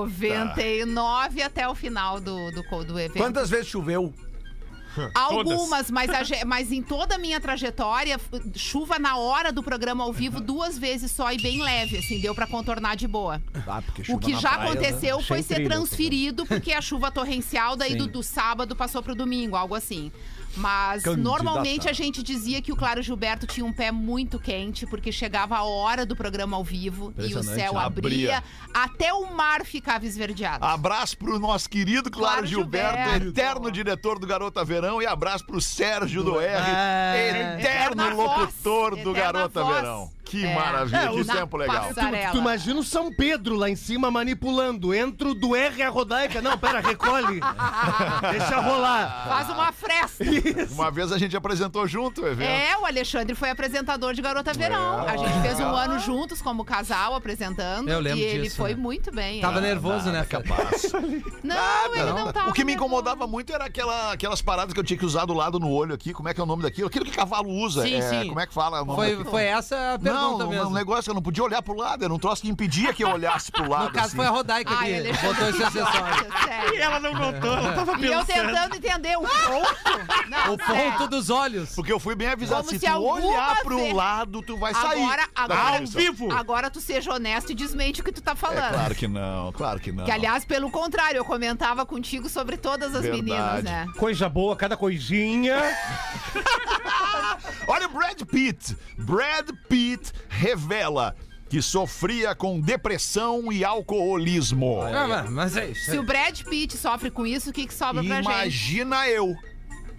1999 0.05 1.41
até 1.41 1.67
o 1.67 1.75
final 1.75 2.19
do, 2.19 2.51
do, 2.51 2.83
do 2.83 2.99
evento. 2.99 3.17
Quantas 3.17 3.49
vezes 3.49 3.67
choveu? 3.67 4.13
Algumas, 5.13 5.91
mas, 5.91 6.09
a 6.09 6.23
mas 6.45 6.71
em 6.71 6.81
toda 6.81 7.15
a 7.15 7.17
minha 7.17 7.39
trajetória, 7.39 8.19
chuva 8.55 8.97
na 8.97 9.17
hora 9.17 9.51
do 9.51 9.61
programa 9.61 10.03
ao 10.03 10.11
vivo 10.11 10.41
duas 10.41 10.77
vezes 10.77 11.11
só 11.11 11.31
e 11.31 11.37
bem 11.37 11.61
leve, 11.61 11.97
assim, 11.97 12.19
deu 12.19 12.33
pra 12.33 12.47
contornar 12.47 12.95
de 12.95 13.07
boa. 13.07 13.41
Ah, 13.67 13.83
O 14.09 14.17
que 14.17 14.35
já 14.35 14.51
aconteceu 14.51 15.21
foi 15.21 15.37
Sem 15.37 15.43
ser 15.43 15.55
trilha, 15.55 15.69
transferido, 15.69 16.45
porque 16.45 16.73
a 16.73 16.81
chuva 16.81 17.11
torrencial 17.11 17.75
daí 17.75 17.95
do, 17.95 18.07
do 18.07 18.23
sábado 18.23 18.75
passou 18.75 19.03
pro 19.03 19.15
domingo, 19.15 19.55
algo 19.55 19.75
assim. 19.75 20.11
Mas 20.59 21.03
Candidata. 21.03 21.23
normalmente 21.29 21.87
a 21.87 21.93
gente 21.93 22.21
dizia 22.21 22.61
que 22.61 22.71
o 22.71 22.75
Claro 22.75 23.01
Gilberto 23.01 23.47
tinha 23.47 23.65
um 23.65 23.71
pé 23.73 23.91
muito 23.91 24.37
quente, 24.39 24.85
porque 24.85 25.11
chegava 25.11 25.55
a 25.57 25.63
hora 25.63 26.05
do 26.05 26.15
programa 26.15 26.57
ao 26.57 26.63
vivo 26.63 27.13
e 27.17 27.33
o 27.33 27.41
céu 27.43 27.77
abria, 27.77 28.37
Abria. 28.37 28.43
até 28.73 29.13
o 29.13 29.33
mar 29.33 29.65
ficava 29.65 30.05
esverdeado. 30.05 30.63
Abraço 30.65 31.17
pro 31.17 31.39
nosso 31.39 31.69
querido 31.69 32.09
Claro, 32.11 32.33
Claro 32.33 32.45
Gilberto, 32.47 32.97
Gilberto. 33.11 33.27
eterno 33.27 33.71
diretor 33.71 34.19
do 34.19 34.27
Garota 34.27 34.63
Verão. 34.65 35.01
E 35.01 35.05
abraço 35.05 35.45
pro 35.45 35.61
Sérgio 35.61 36.23
do 36.23 36.39
R, 36.39 36.55
Ah. 36.57 37.17
eterno 37.17 37.59
Eterna 37.59 38.09
locutor 38.13 38.91
voz, 38.91 39.03
do 39.03 39.11
eterna 39.11 39.31
Garota 39.33 39.63
voz. 39.63 39.75
Verão. 39.75 40.11
Que 40.29 40.45
É. 40.45 40.53
maravilha, 40.53 40.97
É, 40.97 41.07
que 41.09 41.25
tempo 41.25 41.57
legal. 41.57 41.87
passarela. 41.87 42.31
Tu 42.31 42.37
imagina 42.37 42.79
o 42.79 42.83
São 42.83 43.11
Pedro 43.11 43.55
lá 43.55 43.69
em 43.69 43.75
cima 43.75 44.11
manipulando. 44.11 44.93
Entro 44.93 45.33
do 45.33 45.55
R 45.55 45.81
a 45.81 45.89
Rodaica. 45.89 46.39
Não, 46.41 46.57
pera, 46.57 46.79
recolhe. 46.79 47.39
Deixa 48.31 48.59
rolar. 48.61 49.25
Faz 49.27 49.49
uma 49.49 49.71
fresta. 49.71 50.23
Uma 50.71 50.91
vez 50.91 51.11
a 51.11 51.17
gente 51.17 51.35
apresentou 51.35 51.87
junto 51.87 52.21
o 52.21 52.27
evento. 52.27 52.47
É, 52.47 52.77
o 52.77 52.85
Alexandre 52.85 53.35
foi 53.35 53.49
apresentador 53.49 54.13
de 54.13 54.21
Garota 54.21 54.53
Verão. 54.53 55.07
A 55.07 55.17
gente 55.17 55.41
fez 55.41 55.59
um 55.59 55.75
ano 55.75 55.99
juntos 55.99 56.41
como 56.41 56.63
casal 56.63 57.15
apresentando. 57.15 57.89
Eu 57.89 57.99
lembro 57.99 58.19
e 58.19 58.23
ele 58.23 58.43
disso, 58.43 58.57
foi 58.57 58.75
né? 58.75 58.75
muito 58.75 59.11
bem. 59.11 59.41
Tava 59.41 59.57
é. 59.57 59.61
nervoso, 59.61 60.11
né, 60.11 60.23
Fred? 60.23 60.47
Não, 61.43 61.95
ele 61.95 62.11
não 62.11 62.31
tava. 62.31 62.49
O 62.49 62.53
que 62.53 62.63
me 62.63 62.71
nervoso. 62.71 62.87
incomodava 62.89 63.25
muito 63.25 63.51
era 63.53 63.65
aquela, 63.65 64.11
aquelas 64.13 64.41
paradas 64.41 64.73
que 64.73 64.79
eu 64.79 64.83
tinha 64.83 64.97
que 64.97 65.05
usar 65.05 65.25
do 65.25 65.33
lado 65.33 65.59
no 65.59 65.71
olho 65.71 65.93
aqui. 65.93 66.13
Como 66.13 66.29
é 66.29 66.33
que 66.33 66.39
é 66.39 66.43
o 66.43 66.45
nome 66.45 66.63
daquilo? 66.63 66.87
Aquilo 66.87 67.05
que 67.05 67.11
cavalo 67.11 67.49
usa. 67.49 67.83
Sim, 67.83 67.95
é, 67.95 68.01
sim. 68.01 68.27
Como 68.27 68.39
é 68.39 68.45
que 68.45 68.53
fala? 68.53 68.81
o 68.81 68.85
nome 68.85 68.95
Foi, 69.15 69.23
foi 69.25 69.43
essa 69.43 69.93
a 69.95 69.99
pergunta 69.99 70.18
não, 70.18 70.18
mesmo. 70.47 70.69
um 70.69 70.73
negócio 70.73 71.03
que 71.05 71.09
eu 71.09 71.15
não 71.15 71.21
podia 71.21 71.43
olhar 71.43 71.61
pro 71.61 71.75
lado. 71.75 72.03
Era 72.03 72.13
um 72.13 72.19
troço 72.19 72.41
que 72.41 72.49
impedia 72.49 72.93
que 72.93 73.03
eu 73.03 73.09
olhasse 73.09 73.51
pro 73.51 73.67
lado. 73.69 73.85
No 73.85 73.91
caso 73.91 74.07
assim. 74.07 74.15
foi 74.17 74.25
a 74.25 74.29
Rodaica 74.29 74.73
Ai, 74.77 75.01
que 75.01 75.25
botou 75.25 75.49
esse 75.49 75.63
acessório. 75.63 76.27
E 76.73 76.77
ela 76.77 76.99
não 76.99 77.13
notou, 77.13 77.53
ela 77.53 77.73
tava 77.73 77.99
E 77.99 78.05
eu 78.05 78.25
pensando. 78.25 78.47
tentando 78.47 78.75
entender 78.75 79.17
o 79.17 79.21
ponto. 79.21 80.29
Não, 80.29 80.53
O 80.53 80.57
sério. 80.65 80.91
ponto 80.93 81.07
dos 81.07 81.29
olhos. 81.29 81.73
Porque 81.75 81.91
eu 81.91 81.99
fui 81.99 82.15
bem 82.15 82.27
avisado. 82.29 82.63
Como 82.63 82.69
Se, 82.71 82.79
se 82.79 82.91
tu 82.91 83.01
olhar 83.01 83.61
pro 83.63 83.77
vez- 83.77 83.93
lado, 83.93 84.41
tu 84.41 84.57
vai 84.57 84.73
sair. 84.73 85.03
Agora, 85.03 85.27
agora, 85.35 85.77
Ao 85.79 85.85
vivo! 85.87 86.31
agora 86.31 86.69
tu 86.69 86.79
seja 86.81 87.13
honesto 87.13 87.51
e 87.51 87.55
desmente 87.55 88.01
o 88.01 88.03
que 88.03 88.11
tu 88.11 88.21
tá 88.21 88.35
falando. 88.35 88.59
É 88.65 88.69
claro 88.73 88.95
que 88.95 89.07
não, 89.07 89.51
claro 89.51 89.79
que 89.79 89.91
não. 89.91 90.05
Que, 90.05 90.11
aliás, 90.11 90.45
pelo 90.45 90.69
contrário, 90.71 91.17
eu 91.17 91.25
comentava 91.25 91.85
contigo 91.85 92.29
sobre 92.29 92.57
todas 92.57 92.93
as 92.95 93.01
Verdade. 93.01 93.21
meninas, 93.23 93.63
né? 93.63 93.87
Coisa 93.97 94.27
boa, 94.29 94.55
cada 94.55 94.75
coisinha. 94.77 95.57
Olha 97.67 97.87
o 97.87 97.89
Brad 97.91 98.21
Pitt. 98.23 98.75
Brad 98.97 99.49
Pitt 99.67 100.11
revela 100.27 101.15
que 101.49 101.61
sofria 101.61 102.35
com 102.35 102.59
depressão 102.61 103.51
e 103.51 103.63
alcoolismo. 103.65 104.81
Ah, 104.83 105.07
mas- 105.07 105.29
mas 105.31 105.57
é 105.57 105.67
isso. 105.69 105.91
Se 105.91 105.97
o 105.97 106.03
Brad 106.03 106.41
Pitt 106.43 106.77
sofre 106.77 107.09
com 107.09 107.25
isso, 107.25 107.49
o 107.49 107.53
que, 107.53 107.65
que 107.65 107.73
sobra 107.73 108.03
pra 108.03 108.15
gente? 108.17 108.25
Imagina 108.25 109.07
eu. 109.09 109.35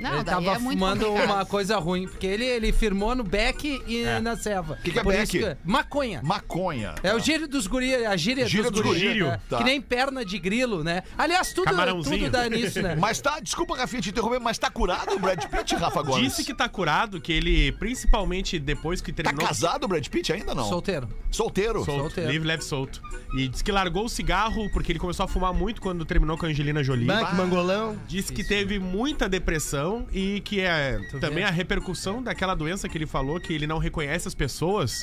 Não, 0.00 0.14
ele 0.14 0.24
daí 0.24 0.34
tava 0.44 0.56
é 0.56 0.58
muito 0.58 0.78
fumando 0.78 1.04
complicado. 1.06 1.30
uma 1.34 1.44
coisa 1.46 1.76
ruim, 1.78 2.06
porque 2.08 2.26
ele, 2.26 2.44
ele 2.44 2.72
firmou 2.72 3.14
no 3.14 3.22
Beck 3.24 3.82
e 3.86 4.04
na 4.20 4.36
Seva. 4.36 4.76
Que 4.82 4.90
que 4.90 4.98
é 4.98 5.02
Por 5.02 5.12
Beck? 5.12 5.36
isso 5.36 5.56
Maconha. 5.64 6.20
Maconha. 6.22 6.94
É 7.02 7.14
o 7.14 7.18
gírio 7.20 7.46
dos 7.48 7.66
guri, 7.66 7.94
a 8.06 8.16
gíria, 8.16 8.46
Gíria 8.48 8.70
dos 8.70 8.80
dos 8.80 8.92
guri. 8.92 9.22
né? 9.22 9.40
Tá. 9.48 9.58
Que 9.58 9.64
nem 9.64 9.80
perna 9.80 10.24
de 10.24 10.38
grilo, 10.38 10.82
né? 10.84 11.02
Aliás, 11.18 11.52
tudo, 11.52 11.66
Camarãozinho. 11.66 12.18
tudo 12.18 12.30
dá 12.30 12.48
nisso, 12.48 12.80
né? 12.82 12.96
Mas 12.96 13.20
tá, 13.20 13.38
desculpa, 13.40 13.76
Rafinha, 13.76 14.00
te 14.02 14.10
interromper, 14.10 14.40
mas 14.40 14.58
tá 14.58 14.70
curado 14.70 15.14
o 15.14 15.18
Brad 15.18 15.44
Pitt, 15.44 15.74
Rafa 15.76 16.02
Gomes? 16.02 16.22
Disse 16.30 16.44
que 16.44 16.54
tá 16.54 16.68
curado, 16.68 17.20
que 17.20 17.32
ele, 17.32 17.72
principalmente 17.72 18.58
depois 18.58 19.00
que 19.00 19.12
Tá 19.12 19.22
terminou. 19.24 19.46
casado 19.46 19.84
o 19.84 19.88
Brad 19.88 20.06
Pitt 20.08 20.32
ainda 20.32 20.54
não? 20.54 20.64
Solteiro. 20.68 21.08
Solteiro. 21.30 21.84
Solto, 21.84 22.00
Solteiro. 22.02 22.30
livre, 22.30 22.48
leve, 22.48 22.62
solto. 22.64 23.02
E 23.36 23.48
disse 23.48 23.62
que 23.62 23.70
largou 23.72 24.04
o 24.04 24.08
cigarro 24.08 24.68
porque 24.72 24.92
ele 24.92 24.98
começou 24.98 25.24
a 25.24 25.28
fumar 25.28 25.52
muito 25.52 25.80
quando 25.80 26.04
terminou 26.04 26.36
com 26.38 26.46
a 26.46 26.48
Angelina 26.48 26.82
Jolie. 26.82 27.06
Mangolão. 27.06 27.96
Disse 28.08 28.32
que 28.32 28.42
teve 28.44 28.78
muita 28.78 29.28
depressão 29.28 29.89
e 30.12 30.40
que 30.40 30.60
é 30.60 30.98
também 31.20 31.42
vê? 31.42 31.44
a 31.44 31.50
repercussão 31.50 32.22
daquela 32.22 32.54
doença 32.54 32.88
que 32.88 32.96
ele 32.98 33.06
falou, 33.06 33.40
que 33.40 33.52
ele 33.52 33.66
não 33.66 33.78
reconhece 33.78 34.26
as 34.28 34.34
pessoas. 34.34 35.02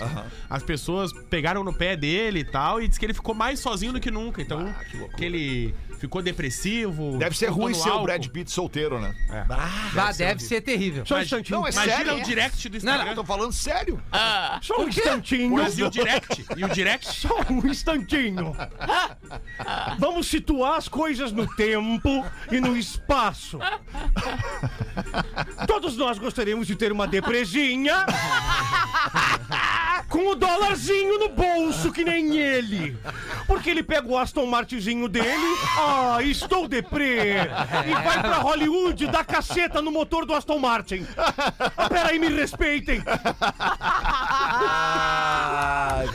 As 0.49 0.63
pessoas 0.63 1.11
pegaram 1.29 1.63
no 1.63 1.73
pé 1.73 1.95
dele 1.95 2.39
e 2.39 2.43
tal, 2.43 2.81
e 2.81 2.87
disse 2.87 2.99
que 2.99 3.05
ele 3.05 3.13
ficou 3.13 3.33
mais 3.35 3.59
sozinho 3.59 3.93
do 3.93 3.99
que 3.99 4.11
nunca. 4.11 4.41
Então, 4.41 4.59
Ah, 4.67 4.83
que 4.83 4.97
loucura. 4.97 5.17
que 5.17 5.25
ele 5.25 5.75
ficou 5.99 6.21
depressivo. 6.21 7.17
Deve 7.17 7.35
ser 7.35 7.47
ficou 7.47 7.63
ruim 7.63 7.73
no 7.73 7.77
ser 7.79 7.89
o 7.89 7.91
álcool. 7.93 8.05
Brad 8.05 8.27
Pitt 8.27 8.51
solteiro, 8.51 8.99
né? 8.99 9.15
Ah, 9.49 10.11
deve 10.15 10.41
ser 10.43 10.61
terrível. 10.61 11.05
Só 11.05 11.15
um 11.17 11.21
instantinho. 11.21 11.59
Não, 11.59 11.67
é 11.67 11.71
Imagina 11.71 11.95
sério? 11.97 12.15
o 12.17 12.23
direct 12.23 12.69
do 12.69 12.73
Não, 12.73 12.77
Instagram. 12.77 13.03
não, 13.03 13.11
eu 13.11 13.15
tô 13.15 13.23
falando 13.23 13.51
sério. 13.51 14.01
Só 14.61 14.83
um 14.83 14.87
instantinho. 14.87 15.49
Mas 15.51 15.77
e 15.79 15.83
o 15.83 15.89
direct? 15.89 16.45
E 16.55 16.63
o 16.63 16.69
direct? 16.69 17.07
Só 17.07 17.35
um 17.49 17.65
instantinho. 17.67 18.55
Vamos 19.97 20.27
situar 20.27 20.75
as 20.77 20.87
coisas 20.87 21.31
no 21.31 21.47
tempo 21.55 22.23
e 22.51 22.59
no 22.59 22.77
espaço. 22.77 23.59
Todos 25.67 25.97
nós 25.97 26.17
gostaríamos 26.17 26.67
de 26.67 26.75
ter 26.75 26.91
uma 26.91 27.07
depresinha 27.07 28.05
com 30.09 30.29
o 30.29 30.35
dólarzinho 30.35 31.19
no 31.19 31.29
bolso, 31.29 31.91
que 31.91 32.03
nem 32.03 32.37
ele. 32.37 32.97
Porque 33.45 33.69
ele 33.69 33.83
pega 33.83 34.07
o 34.07 34.17
Aston 34.17 34.45
Martinzinho 34.45 35.07
dele, 35.07 35.55
ah, 35.77 36.17
estou 36.21 36.67
deprê, 36.67 37.35
e 37.85 37.93
vai 37.93 38.21
pra 38.21 38.37
Hollywood 38.37 39.07
dar 39.07 39.25
caceta 39.25 39.81
no 39.81 39.91
motor 39.91 40.25
do 40.25 40.33
Aston 40.33 40.59
Martin. 40.59 41.05
Ah, 41.77 41.89
peraí, 41.89 42.19
me 42.19 42.29
respeitem. 42.29 43.03
Ai. 44.39 46.07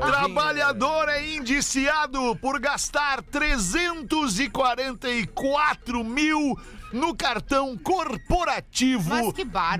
Trabalhador 0.00 1.08
é 1.08 1.34
indiciado 1.34 2.36
por 2.36 2.58
gastar 2.58 3.22
344 3.22 6.04
mil 6.04 6.58
no 6.96 7.14
cartão 7.14 7.76
corporativo 7.76 9.10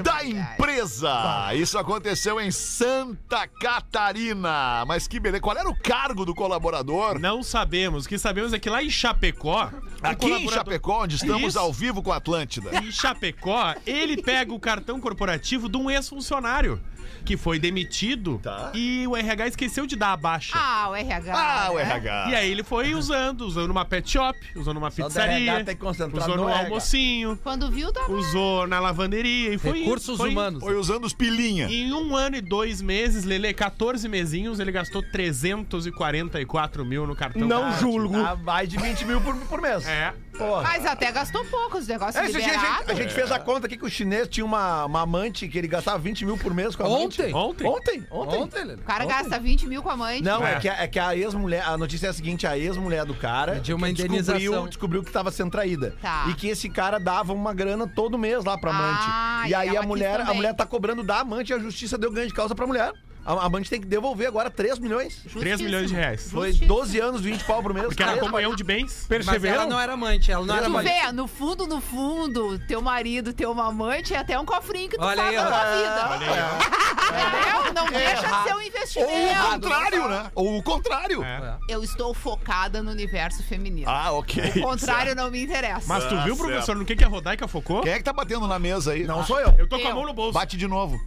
da 0.02 0.12
cara. 0.12 0.24
empresa. 0.24 1.54
Isso 1.54 1.78
aconteceu 1.78 2.40
em 2.40 2.50
Santa 2.50 3.46
Catarina. 3.48 4.84
Mas 4.86 5.08
que 5.08 5.18
beleza. 5.18 5.40
Qual 5.42 5.56
era 5.56 5.68
o 5.68 5.74
cargo 5.74 6.24
do 6.24 6.34
colaborador? 6.34 7.18
Não 7.18 7.42
sabemos. 7.42 8.04
O 8.04 8.08
que 8.08 8.18
sabemos 8.18 8.52
é 8.52 8.58
que 8.58 8.68
lá 8.68 8.82
em 8.82 8.90
Chapecó. 8.90 9.70
Aqui 10.02 10.26
em 10.26 10.28
colaborador- 10.28 10.54
Chapecó, 10.54 11.02
onde 11.04 11.16
estamos 11.16 11.48
Isso. 11.48 11.58
ao 11.58 11.72
vivo 11.72 12.02
com 12.02 12.12
a 12.12 12.16
Atlântida. 12.16 12.70
Em 12.82 12.90
Chapecó, 12.92 13.74
ele 13.86 14.22
pega 14.22 14.52
o 14.52 14.60
cartão 14.60 15.00
corporativo 15.00 15.68
de 15.68 15.76
um 15.76 15.90
ex-funcionário 15.90 16.80
que 17.24 17.36
foi 17.36 17.58
demitido 17.58 18.38
Tá. 18.42 18.70
e 18.74 19.06
o 19.06 19.16
RH 19.16 19.48
esqueceu 19.48 19.86
de 19.86 19.96
dar 19.96 20.12
a 20.12 20.16
baixa. 20.16 20.52
Ah, 20.56 20.88
o 20.90 20.94
RH. 20.96 21.32
Ah, 21.34 21.70
o 21.72 21.76
né? 21.76 21.82
RH. 21.82 22.26
E 22.30 22.34
aí 22.34 22.50
ele 22.50 22.62
foi 22.62 22.94
usando, 22.94 23.42
usando 23.42 23.70
uma 23.70 23.84
pet 23.84 24.10
shop, 24.10 24.38
usando 24.54 24.76
uma 24.76 24.90
Só 24.90 25.04
pizzaria, 25.04 25.64
usou 26.12 26.36
no 26.36 26.44
no 26.44 26.48
almocinho, 26.48 27.38
Quando 27.42 27.70
viu, 27.70 27.92
tava... 27.92 28.12
usou 28.12 28.66
na 28.66 28.78
lavanderia 28.80 29.54
e 29.54 29.58
foi 29.58 29.80
Recursos 29.80 30.16
foi- 30.16 30.30
humanos. 30.30 30.62
Foi 30.62 30.76
usando 30.76 31.04
os 31.04 31.12
pilinha. 31.12 31.66
Em 31.68 31.92
um 31.92 32.14
ano 32.14 32.36
e 32.36 32.40
dois 32.40 32.80
meses, 32.82 33.24
Lele, 33.24 33.52
14 33.54 34.08
mesinhos, 34.08 34.60
ele 34.60 34.70
gastou 34.72 35.02
344 35.10 36.84
mil 36.84 37.06
no 37.06 37.14
cartão. 37.14 37.42
Não 37.46 37.56
corporativo. 37.62 37.90
julgo. 37.92 38.16
Ah, 38.16 38.36
mais 38.36 38.68
de 38.68 38.76
20 38.76 39.04
mil 39.04 39.20
por, 39.20 39.34
por 39.36 39.60
mês. 39.60 39.86
É. 39.86 40.12
Porra. 40.38 40.62
Mas 40.62 40.84
até 40.86 41.10
gastou 41.12 41.44
pouco 41.46 41.78
os 41.78 41.86
negócios 41.86 42.22
esse 42.24 42.32
dia 42.38 42.46
a 42.46 42.78
gente, 42.78 42.90
a 42.90 42.94
gente 42.94 43.12
fez 43.14 43.30
a 43.32 43.38
conta 43.38 43.66
aqui 43.66 43.76
que 43.76 43.84
o 43.84 43.90
chinês 43.90 44.28
tinha 44.28 44.44
uma, 44.44 44.84
uma 44.84 45.02
amante 45.02 45.48
que 45.48 45.56
ele 45.58 45.68
gastava 45.68 45.98
20 45.98 46.24
mil 46.26 46.36
por 46.36 46.52
mês 46.54 46.74
com 46.76 46.82
a 46.82 46.86
amante. 46.86 47.22
Ontem? 47.22 47.34
Ontem? 47.34 47.66
Ontem? 47.66 48.06
Ontem. 48.10 48.38
Ontem, 48.42 48.64
Lelê. 48.64 48.74
O 48.82 48.84
cara 48.84 49.04
gasta 49.06 49.38
20 49.38 49.66
mil 49.66 49.82
com 49.82 49.90
a 49.90 49.96
mãe. 49.96 50.20
Não, 50.20 50.46
é, 50.46 50.54
É. 50.54 50.58
que, 50.60 50.68
a- 50.68 50.82
é 50.82 50.86
que 50.86 50.98
a 50.98 51.16
ex-mulher, 51.16 51.62
a 51.66 51.76
notícia 51.78 52.06
é 52.06 52.10
a 52.10 52.12
seguinte, 52.12 52.46
a 52.46 52.56
ex-mulher 52.58 53.04
do 53.04 53.14
cara 53.14 53.54
Pediu 53.54 53.76
uma 53.76 53.92
descobriu, 53.92 54.20
indenização. 54.20 54.66
descobriu 54.68 55.02
que 55.02 55.10
tava 55.10 55.30
sendo 55.30 55.50
traída. 55.50 55.94
Tá. 56.02 56.26
E 56.28 56.34
que 56.34 56.48
esse 56.48 56.68
cara 56.68 56.98
dava 56.98 57.32
uma 57.32 57.54
grana 57.54 57.86
todo 57.86 58.18
mês 58.18 58.44
lá 58.44 58.58
pra 58.58 58.70
amante. 58.70 59.04
Ah, 59.08 59.42
e 59.46 59.50
e 59.50 59.54
aí 59.54 59.68
ela 59.68 59.78
a 59.78 59.80
quis 59.80 59.88
mulher, 59.88 60.14
a 60.16 60.18
também. 60.24 60.36
mulher 60.36 60.54
tá 60.54 60.66
cobrando 60.66 61.02
da 61.02 61.20
amante 61.20 61.50
e 61.50 61.54
a 61.54 61.58
justiça 61.58 61.96
deu 61.96 62.10
ganho 62.12 62.26
de 62.28 62.34
causa 62.34 62.54
pra 62.54 62.66
mulher. 62.66 62.92
A 63.26 63.32
a 63.32 63.46
amante 63.46 63.68
tem 63.68 63.80
que 63.80 63.86
devolver 63.86 64.28
agora 64.28 64.48
3 64.50 64.78
milhões. 64.78 65.20
3 65.32 65.60
milhões 65.60 65.88
de 65.88 65.94
reais. 65.96 66.30
Foi 66.30 66.48
Justíssimo. 66.50 66.68
12 66.76 67.00
anos, 67.00 67.20
20 67.20 67.42
pau 67.44 67.60
por 67.62 67.74
mês. 67.74 67.86
Porque 67.86 68.02
era 68.02 68.12
Três, 68.12 68.24
comunhão 68.24 68.54
de 68.54 68.62
bens. 68.62 69.06
Mas 69.10 69.26
Perceberam? 69.26 69.54
ela 69.62 69.66
não 69.66 69.80
era 69.80 69.92
amante, 69.94 70.30
ela 70.30 70.46
não 70.46 70.54
era 70.54 70.64
Tu 70.64 70.70
amante. 70.70 70.88
vê, 70.88 71.12
no 71.12 71.26
fundo, 71.26 71.66
no 71.66 71.80
fundo, 71.80 72.58
teu 72.66 72.80
marido, 72.80 73.32
teu 73.32 73.50
amante 73.60 74.14
é 74.14 74.18
até 74.18 74.38
um 74.38 74.44
cofrinho 74.44 74.88
que 74.88 74.96
tu 74.96 75.02
Olha 75.04 75.22
faz 75.24 75.28
aí, 75.30 75.36
na 75.36 75.42
ó. 75.42 75.50
tua 75.50 75.76
vida. 75.76 76.08
Olha 76.08 76.32
aí, 76.32 76.86
Entendeu? 77.06 77.74
Não 77.74 77.86
deixa 77.90 78.22
de 78.22 78.42
ser 78.44 78.50
um 78.50 78.52
Ou 78.52 78.58
o 78.58 78.62
investimento. 78.62 79.50
contrário, 79.50 80.08
né? 80.08 80.30
Ou 80.34 80.58
o 80.58 80.62
contrário. 80.62 81.22
É. 81.24 81.56
Eu 81.68 81.82
estou 81.82 82.14
focada 82.14 82.82
no 82.82 82.90
universo 82.90 83.42
feminino. 83.42 83.90
Ah, 83.90 84.12
ok. 84.12 84.42
o 84.56 84.62
contrário 84.62 85.14
não 85.14 85.30
me 85.30 85.42
interessa. 85.42 85.86
Mas 85.86 86.04
tu 86.04 86.14
Ah, 86.14 86.24
viu, 86.24 86.36
professor, 86.36 86.76
no 86.76 86.84
que, 86.84 86.94
que 86.96 87.04
a 87.04 87.08
Rodaica 87.08 87.46
focou? 87.48 87.82
Quem 87.82 87.92
é 87.92 87.98
que 87.98 88.04
tá 88.04 88.12
batendo 88.12 88.46
na 88.46 88.58
mesa 88.58 88.92
aí? 88.92 89.04
Não 89.04 89.24
sou 89.24 89.38
eu. 89.40 89.52
Eu 89.58 89.68
tô 89.68 89.78
com 89.78 89.88
a 89.88 89.94
mão 89.94 90.04
no 90.06 90.12
bolso. 90.12 90.32
Bate 90.32 90.56
de 90.56 90.66
novo. 90.68 90.98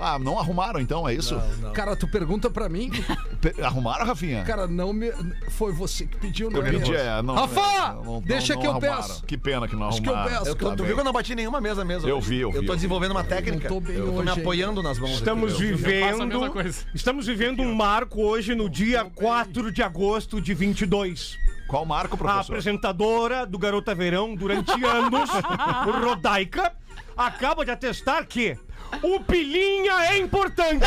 Ah, 0.00 0.18
não 0.18 0.38
arrumaram 0.38 0.80
então, 0.80 1.08
é 1.08 1.14
isso? 1.14 1.38
Cara, 1.74 1.94
tu 1.94 2.08
pergunta 2.08 2.48
pra 2.50 2.68
mim, 2.68 2.90
Pe- 3.40 3.54
Arrumaram, 3.62 4.06
Rafinha? 4.06 4.42
cara, 4.44 4.66
não 4.66 4.92
me. 4.92 5.12
Foi 5.50 5.72
você 5.72 6.06
que 6.06 6.16
pediu, 6.16 6.50
não 6.50 6.60
eu 6.60 6.66
é? 6.66 6.70
pedi, 6.70 6.90
eu? 6.92 6.98
é, 6.98 7.22
não, 7.22 7.34
Rafa! 7.34 7.60
é, 7.60 7.94
não- 7.94 8.04
não- 8.04 8.20
Deixa 8.22 8.54
não 8.54 8.60
que 8.60 8.66
eu 8.66 8.70
arrumaram. 8.72 8.96
peço. 8.96 9.24
Que 9.24 9.36
pena 9.38 9.68
que 9.68 9.76
não 9.76 9.88
Acho 9.88 10.00
que 10.02 10.08
eu 10.08 10.14
arrumaram. 10.14 10.38
peço. 10.38 10.50
Eu 10.50 10.54
tô- 10.56 10.70
Tá 10.70 10.76
tu 10.76 10.78
bem. 10.78 10.86
viu 10.86 10.94
que 10.96 11.00
eu 11.00 11.04
não 11.04 11.12
bati 11.12 11.34
nenhuma 11.34 11.60
mesa 11.60 11.84
mesmo? 11.84 12.08
Eu 12.08 12.20
vi, 12.20 12.40
eu 12.40 12.50
vi, 12.50 12.56
Eu 12.58 12.66
tô 12.66 12.72
eu 12.72 12.76
desenvolvendo 12.76 13.10
uma 13.12 13.24
técnica. 13.24 13.68
tô 13.68 13.80
bem 13.80 13.96
eu 13.96 14.06
tô 14.06 14.12
hoje, 14.12 14.24
me 14.24 14.30
apoiando 14.30 14.82
nas 14.82 14.98
mãos. 14.98 15.10
Estamos 15.12 15.54
aqui. 15.54 15.64
Eu 15.64 15.74
a 15.74 15.76
vivendo. 15.76 16.50
coisa. 16.50 16.84
Estamos 16.94 17.26
vivendo 17.26 17.62
um 17.62 17.74
marco 17.74 18.22
hoje 18.22 18.54
no 18.54 18.68
dia 18.68 19.04
4 19.04 19.70
de 19.72 19.82
agosto 19.82 20.40
de 20.40 20.54
22. 20.54 21.36
Qual 21.68 21.84
marco, 21.86 22.14
A 22.14 22.18
professor? 22.18 22.52
apresentadora 22.52 23.46
do 23.46 23.56
Garota 23.58 23.94
Verão 23.94 24.34
durante 24.34 24.72
anos, 24.84 25.30
Rodaica, 26.04 26.72
acaba 27.16 27.64
de 27.64 27.70
atestar 27.70 28.26
que 28.26 28.56
o 29.02 29.20
pilinha 29.20 29.92
é 30.06 30.18
importante. 30.18 30.84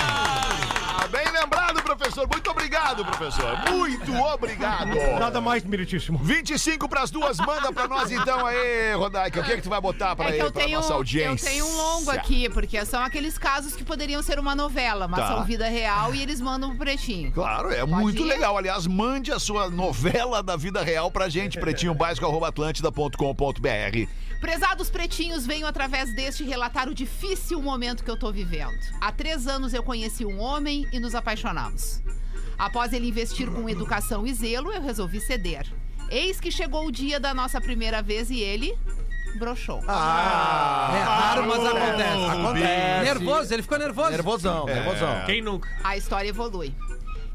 Ah, 0.00 1.06
Bem 1.10 1.24
lembrado, 1.32 1.82
professor. 1.82 2.28
Muito 2.30 2.50
obrigado, 2.50 3.02
professor. 3.04 3.58
Muito 3.70 4.14
obrigado. 4.14 4.94
Nada 5.18 5.40
mais 5.40 5.64
meritíssimo. 5.64 6.18
25 6.18 6.86
pras 6.88 7.10
duas, 7.10 7.38
manda 7.38 7.72
pra 7.72 7.88
nós 7.88 8.10
então 8.12 8.44
aí, 8.46 8.92
Rodaica. 8.94 9.40
O 9.40 9.44
que 9.44 9.52
é 9.52 9.56
que 9.56 9.62
tu 9.62 9.70
vai 9.70 9.80
botar 9.80 10.14
pra, 10.14 10.26
É 10.26 10.32
aí, 10.32 10.38
eu 10.38 10.52
pra 10.52 10.62
tenho, 10.64 10.76
nossa 10.78 10.92
eu 10.92 10.96
audiência? 10.96 11.48
tenho 11.50 11.64
um 11.66 11.76
longo 11.76 12.10
aqui, 12.10 12.48
porque 12.50 12.84
são 12.84 13.02
aqueles 13.02 13.38
casos 13.38 13.74
que 13.74 13.82
poderiam 13.84 14.22
ser 14.22 14.38
uma 14.38 14.54
novela, 14.54 15.08
mas 15.08 15.20
Tá. 15.20 15.28
são 15.28 15.44
vida 15.44 15.66
real 15.68 16.14
e 16.14 16.22
eles 16.22 16.40
mandam 16.40 16.68
pro 16.70 16.78
pretinho. 16.80 17.32
Claro, 17.32 17.70
é 17.72 17.78
Pode 17.80 17.92
muito 17.92 18.22
ir? 18.22 18.26
legal. 18.26 18.56
Aliás, 18.58 18.86
mande 18.86 19.32
a 19.32 19.38
sua 19.38 19.70
novela 19.70 20.42
da 20.42 20.56
vida 20.56 20.82
real 20.82 21.10
pra 21.10 21.28
gente, 21.28 21.58
pretinhobásico.atlântida.com.br. 21.58 24.08
Prezados 24.40 24.88
pretinhos, 24.88 25.44
venho 25.46 25.66
através 25.66 26.14
deste 26.14 26.44
relatar 26.44 26.88
o 26.88 26.94
difícil 26.94 27.60
momento 27.60 28.04
que 28.04 28.10
eu 28.10 28.16
tô 28.18 28.30
vivendo. 28.30 28.78
Há 29.00 29.10
três 29.10 29.46
anos 29.48 29.74
eu 29.74 29.82
conheci 29.82 30.24
um 30.24 30.38
homem 30.40 30.86
e 30.92 31.00
nos 31.00 31.14
apaixonamos. 31.14 32.00
Após 32.58 32.92
ele 32.92 33.08
investir 33.08 33.50
com 33.50 33.68
educação 33.68 34.26
e 34.26 34.32
zelo, 34.32 34.72
eu 34.72 34.80
resolvi 34.82 35.20
ceder. 35.20 35.66
Eis 36.10 36.40
que 36.40 36.50
chegou 36.50 36.86
o 36.86 36.92
dia 36.92 37.18
da 37.20 37.34
nossa 37.34 37.60
primeira 37.60 38.00
vez 38.00 38.30
e 38.30 38.40
ele 38.40 38.76
broxou. 39.38 39.82
Ah, 39.86 40.90
É 40.94 41.02
raro, 41.02 41.46
mas 41.46 41.64
acontece. 41.66 42.24
acontece. 42.30 43.04
Nervoso, 43.04 43.54
ele 43.54 43.62
ficou 43.62 43.78
nervoso. 43.78 44.10
Nervosão, 44.10 44.64
nervosão. 44.66 45.22
Quem 45.26 45.42
nunca? 45.42 45.68
A 45.84 45.96
história 45.96 46.28
evolui. 46.28 46.74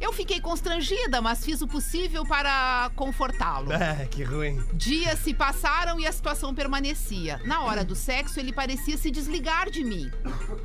Eu 0.04 0.12
fiquei 0.12 0.42
constrangida, 0.42 1.22
mas 1.22 1.46
fiz 1.46 1.62
o 1.62 1.68
possível 1.68 2.26
para 2.26 2.92
confortá-lo. 2.94 3.72
É, 3.72 4.06
que 4.06 4.22
ruim. 4.22 4.62
Dias 4.74 5.18
se 5.20 5.34
passaram 5.34 5.98
e 5.98 6.06
a 6.06 6.12
situação 6.12 6.54
permanecia. 6.54 7.40
Na 7.46 7.62
hora 7.62 7.86
do 7.86 7.96
sexo, 7.96 8.38
ele 8.38 8.52
parecia 8.52 8.98
se 8.98 9.10
desligar 9.10 9.70
de 9.70 9.82
mim. 9.82 10.12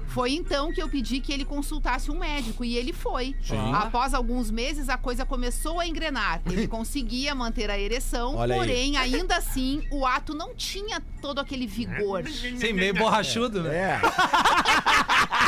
Foi 0.08 0.32
então 0.32 0.72
que 0.72 0.82
eu 0.82 0.88
pedi 0.88 1.20
que 1.20 1.32
ele 1.32 1.44
consultasse 1.44 2.10
um 2.10 2.18
médico 2.18 2.64
e 2.64 2.76
ele 2.76 2.92
foi. 2.92 3.36
Após 3.74 4.12
alguns 4.12 4.50
meses, 4.50 4.88
a 4.88 4.98
coisa 4.98 5.24
começou 5.24 5.78
a 5.78 5.86
engrenar. 5.86 6.42
Ele 6.44 6.66
conseguia 6.68 7.32
manter 7.32 7.70
a 7.70 7.78
ereção, 7.78 8.34
Olha 8.34 8.54
aí. 8.54 8.58
porém, 8.60 8.96
ainda 8.96 9.36
assim, 9.36 9.86
o 9.92 10.04
ato 10.04 10.34
não 10.34 10.52
tinha 10.52 11.00
todo 11.22 11.38
aquele 11.38 11.64
vigor. 11.68 12.26
Sim, 12.26 12.72
meio 12.72 12.94
borrachudo, 12.94 13.62
né? 13.62 13.76
É. 13.76 14.00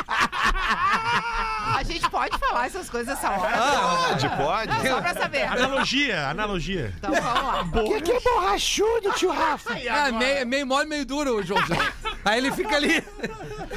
A 1.80 1.82
gente 1.82 2.08
pode 2.10 2.36
falar 2.38 2.66
essas 2.66 2.90
coisas 2.90 3.16
essa 3.16 3.30
hora? 3.30 3.56
Pode, 3.80 4.28
pode. 4.36 4.88
Só 4.88 5.00
pra 5.00 5.14
saber. 5.14 5.42
Analogia, 5.44 6.28
analogia. 6.28 6.94
Então 6.98 7.12
vamos 7.12 7.84
lá. 7.84 8.00
que 8.00 8.12
é 8.12 8.20
borrachudo, 8.20 9.12
tio 9.16 9.30
Rafa? 9.30 9.78
É, 9.78 10.12
meio, 10.12 10.46
meio 10.46 10.66
mole, 10.66 10.88
meio 10.88 11.04
duro, 11.06 11.36
o 11.36 11.42
Joãozinho. 11.42 11.92
Aí 12.24 12.38
ele 12.38 12.52
fica 12.52 12.76
ali. 12.76 13.02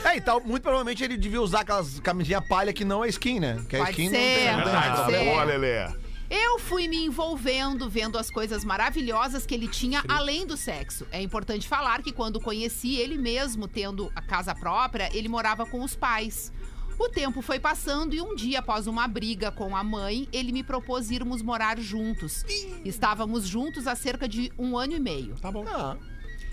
É, 0.04 0.18
e 0.18 0.22
tal, 0.22 0.42
muito 0.42 0.62
provavelmente 0.64 1.04
ele 1.04 1.18
devia 1.18 1.42
usar 1.42 1.62
aquelas 1.62 2.00
camisinhas 2.00 2.46
palha 2.48 2.74
que 2.74 2.84
não 2.84 3.04
é 3.04 3.10
skin, 3.10 3.40
né? 3.40 3.64
Que 3.70 3.76
a 3.78 3.80
Pode 3.80 3.92
skin 3.92 4.10
ser, 4.10 4.58
não 4.58 4.64
tem. 4.64 4.74
pode 4.74 5.12
ser. 5.12 5.26
boa, 5.26 5.44
Lelê. 5.44 6.04
Eu 6.30 6.58
fui 6.58 6.88
me 6.88 6.98
envolvendo, 7.06 7.88
vendo 7.88 8.18
as 8.18 8.32
coisas 8.32 8.66
maravilhosas 8.66 9.46
que 9.46 9.54
ele 9.54 9.68
tinha 9.68 10.04
além 10.10 10.48
do 10.48 10.58
sexo. 10.58 11.06
É 11.12 11.22
importante 11.22 11.68
falar 11.68 12.02
que 12.02 12.12
quando 12.12 12.38
o 12.38 12.42
conheci, 12.42 12.96
ele 12.96 13.18
mesmo 13.20 13.68
tendo 13.68 14.12
a 14.16 14.22
casa 14.22 14.56
própria, 14.56 15.10
ele 15.14 15.30
morava 15.30 15.64
com 15.66 15.84
os 15.84 15.96
pais. 15.96 16.52
O 16.98 17.10
tempo 17.10 17.42
foi 17.42 17.60
passando 17.60 18.14
e 18.14 18.22
um 18.22 18.36
dia, 18.36 18.60
após 18.60 18.88
uma 18.88 19.08
briga 19.08 19.52
com 19.52 19.76
a 19.76 19.84
mãe, 19.84 20.28
ele 20.32 20.52
me 20.52 20.64
propôs 20.64 21.10
irmos 21.12 21.42
morar 21.42 21.80
juntos. 21.80 22.46
Estávamos 22.86 23.48
juntos 23.48 23.88
há 23.88 23.96
cerca 23.96 24.28
de 24.28 24.52
um 24.58 24.78
ano 24.78 24.94
e 24.94 25.00
meio. 25.00 25.36
Tá 25.42 25.52
bom. 25.52 25.66
Ah, 25.68 25.98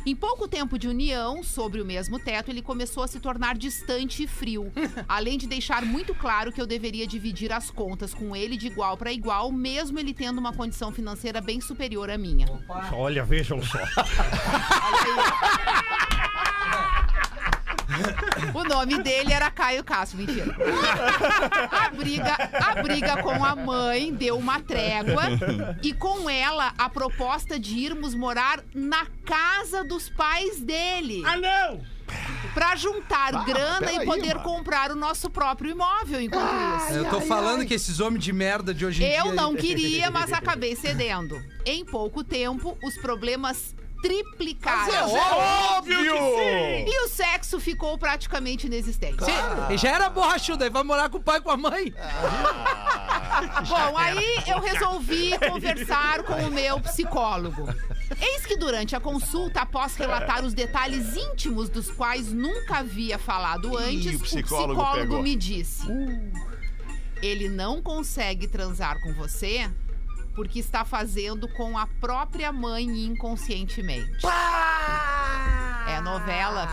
Em 0.07 0.17
pouco 0.17 0.49
tempo 0.49 0.79
de 0.79 0.89
união, 0.89 1.43
sobre 1.43 1.81
o 1.81 1.85
mesmo 1.85 2.19
teto, 2.19 2.51
ele 2.51 2.63
começou 2.63 3.03
a 3.03 3.07
se 3.07 3.21
tornar 3.21 3.57
distante 3.57 4.23
e 4.23 4.27
frio. 4.27 4.73
Além 5.07 5.37
de 5.37 5.47
deixar 5.47 5.85
muito 5.85 6.15
claro 6.15 6.53
que 6.53 6.61
eu 6.61 6.67
deveria 6.67 7.07
dividir 7.07 7.53
as 7.53 7.71
contas 7.71 8.15
com 8.15 8.35
ele 8.35 8.57
de 8.57 8.67
igual 8.67 8.97
para 8.97 9.13
igual, 9.13 9.53
mesmo 9.53 9.99
ele 9.99 10.15
tendo 10.15 10.39
uma 10.39 10.53
condição 10.55 10.91
financeira 10.91 11.41
bem 11.41 11.61
superior 11.61 12.09
à 12.11 12.17
minha. 12.17 12.47
Olha, 12.93 13.23
vejam 13.25 13.63
só. 13.63 13.79
O 18.55 18.65
nome 18.65 19.03
dele 19.03 19.33
era 19.33 19.51
Caio 19.51 19.85
Castro, 19.85 20.19
mentira. 20.19 20.55
A 21.71 21.91
briga, 21.91 22.35
a 22.53 22.83
briga 22.83 23.23
com 23.23 23.45
a 23.45 23.55
mãe 23.55 24.13
deu 24.13 24.37
uma 24.39 24.61
trégua 24.61 25.23
e 25.83 25.93
com 25.93 26.29
ela 26.29 26.73
a 26.79 26.89
proposta 26.89 27.59
de 27.59 27.79
irmos 27.79 28.15
morar 28.15 28.61
na 28.75 29.07
casa 29.25 29.85
dos 29.85 30.09
pais 30.11 30.61
dele. 30.61 31.23
Ah, 31.25 31.37
não! 31.37 31.81
Pra 32.55 32.75
juntar 32.75 33.33
Ah, 33.37 33.45
grana 33.45 33.93
e 33.93 34.05
poder 34.05 34.35
mano. 34.35 34.41
comprar 34.43 34.91
o 34.91 34.97
nosso 34.97 35.31
próprio 35.31 35.71
imóvel 35.71 36.21
enquanto 36.21 36.51
isso. 36.89 36.95
Eu 36.95 37.05
tô 37.09 37.21
falando 37.21 37.65
que 37.65 37.73
esses 37.75 38.01
homens 38.01 38.25
de 38.25 38.33
merda 38.33 38.75
de 38.75 38.85
hoje 38.85 39.05
em 39.05 39.07
dia. 39.09 39.19
Eu 39.19 39.31
aí- 39.31 39.37
não 39.37 39.55
queria, 39.55 40.11
mas 40.11 40.33
acabei 40.33 40.75
cedendo. 40.75 41.41
Em 41.65 41.85
pouco 41.85 42.25
tempo, 42.25 42.77
os 42.83 42.97
problemas 42.97 43.77
triplicaram. 44.03 45.11
Óbvio! 45.11 46.15
E 46.87 47.05
o 47.05 47.09
sexo 47.09 47.61
ficou 47.61 47.97
praticamente 47.99 48.67
inexistente. 48.67 49.25
Sim, 49.25 49.33
e 49.71 49.77
já 49.77 49.91
era 49.91 50.09
borrachudo, 50.09 50.65
aí 50.65 50.71
vai 50.71 50.83
morar 50.83 51.09
com 51.09 51.19
o 51.19 51.23
pai 51.23 51.39
e 51.39 51.41
com 51.41 51.51
a 51.51 51.57
mãe. 51.57 51.93
Bom, 53.69 53.97
aí 53.97 54.37
eu 54.47 54.61
resolvi 54.61 55.39
conversar 55.39 56.23
com 56.23 56.35
o 56.35 56.51
meu 56.51 56.81
psicólogo. 56.81 57.69
Eis 58.21 58.45
que 58.45 58.57
durante 58.57 58.97
a 58.97 59.01
consulta, 59.01 59.63
após 59.63 59.95
relatar 59.95 60.45
os 60.45 60.53
detalhes 60.53 61.17
íntimos 61.17 61.69
dos 61.69 61.91
quais 61.91 62.33
nunca 62.33 62.79
havia 62.79 63.19
falado 63.19 63.77
antes, 63.77 64.15
o 64.15 64.17
o 64.17 64.21
psicólogo 64.21 64.75
psicólogo 64.75 65.09
pegou. 65.09 65.23
me 65.23 65.37
disse: 65.37 65.87
Ele 67.23 67.49
não 67.49 67.81
consegue 67.81 68.49
transar 68.49 69.01
com 69.03 69.13
você 69.15 69.71
porque 70.35 70.59
está 70.59 70.85
fazendo 70.85 71.49
com 71.49 71.77
a 71.79 71.87
própria 72.01 72.53
mãe 72.53 72.85
inconscientemente. 73.07 74.25
É 75.89 76.01
novela. 76.01 76.67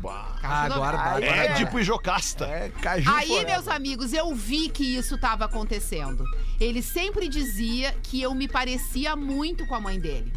Bah. 0.00 0.36
Caixa 0.40 0.66
de 0.68 0.72
Agora, 0.74 0.96
novela. 0.98 1.16
agora. 1.16 1.44
Édipo 1.46 1.78
e 1.78 1.84
Jocasta. 1.84 2.44
é 2.44 2.68
caju 2.68 3.10
Aí, 3.10 3.28
forever. 3.28 3.46
meus 3.52 3.68
amigos, 3.68 4.12
eu 4.12 4.34
vi 4.34 4.68
que 4.68 4.96
isso 4.96 5.14
estava 5.14 5.46
acontecendo. 5.46 6.24
Ele 6.60 6.82
sempre 6.82 7.28
dizia 7.28 7.94
que 8.02 8.20
eu 8.20 8.34
me 8.34 8.46
parecia 8.46 9.16
muito 9.16 9.66
com 9.66 9.74
a 9.74 9.80
mãe 9.80 9.98
dele. 9.98 10.30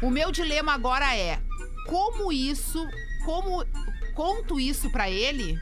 O 0.00 0.08
meu 0.10 0.30
dilema 0.32 0.72
agora 0.72 1.14
é 1.14 1.38
como 1.86 2.32
isso, 2.32 2.82
como 3.26 3.64
conto 4.14 4.58
isso 4.58 4.90
pra 4.90 5.10
ele, 5.10 5.60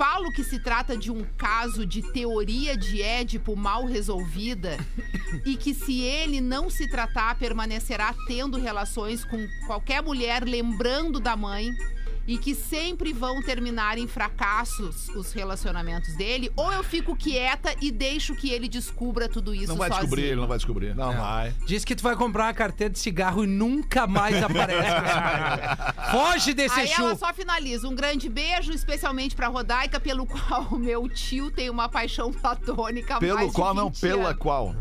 Falo 0.00 0.32
que 0.32 0.42
se 0.42 0.58
trata 0.58 0.96
de 0.96 1.12
um 1.12 1.26
caso 1.36 1.84
de 1.84 2.00
teoria 2.00 2.74
de 2.74 3.02
Édipo 3.02 3.54
mal 3.54 3.84
resolvida 3.84 4.78
e 5.44 5.58
que 5.58 5.74
se 5.74 6.00
ele 6.00 6.40
não 6.40 6.70
se 6.70 6.88
tratar, 6.88 7.38
permanecerá 7.38 8.14
tendo 8.26 8.58
relações 8.58 9.26
com 9.26 9.46
qualquer 9.66 10.02
mulher 10.02 10.42
lembrando 10.42 11.20
da 11.20 11.36
mãe 11.36 11.70
e 12.30 12.38
que 12.38 12.54
sempre 12.54 13.12
vão 13.12 13.42
terminar 13.42 13.98
em 13.98 14.06
fracassos 14.06 15.08
os 15.16 15.32
relacionamentos 15.32 16.14
dele, 16.14 16.48
ou 16.54 16.72
eu 16.72 16.84
fico 16.84 17.16
quieta 17.16 17.74
e 17.80 17.90
deixo 17.90 18.36
que 18.36 18.50
ele 18.50 18.68
descubra 18.68 19.28
tudo 19.28 19.52
isso 19.52 19.66
Não 19.66 19.76
vai 19.76 19.88
sozinho. 19.88 20.06
descobrir, 20.06 20.26
ele 20.28 20.40
não 20.40 20.46
vai 20.46 20.56
descobrir. 20.58 20.94
Não 20.94 21.12
vai. 21.12 21.52
Diz 21.66 21.84
que 21.84 21.96
tu 21.96 22.04
vai 22.04 22.14
comprar 22.14 22.44
uma 22.44 22.54
carteira 22.54 22.92
de 22.92 23.00
cigarro 23.00 23.42
e 23.42 23.46
nunca 23.48 24.06
mais 24.06 24.36
aparece 24.42 24.88
com 24.94 25.06
esse. 25.06 26.10
Foge 26.12 26.54
desse 26.54 26.78
Aí 26.78 26.92
ela 26.92 27.10
chu. 27.14 27.18
só 27.18 27.34
finaliza. 27.34 27.88
Um 27.88 27.94
grande 27.96 28.28
beijo, 28.28 28.72
especialmente 28.72 29.34
pra 29.34 29.48
Rodaica, 29.48 29.98
pelo 29.98 30.24
qual 30.30 30.68
o 30.70 30.78
meu 30.78 31.08
tio 31.08 31.50
tem 31.50 31.68
uma 31.68 31.88
paixão 31.88 32.32
platônica 32.32 33.16
há 33.16 33.18
Pelo 33.18 33.34
mais 33.38 33.48
de 33.48 33.54
qual, 33.54 33.74
não, 33.74 33.88
20 33.90 34.00
pela 34.00 34.28
anos. 34.28 34.38
qual. 34.38 34.74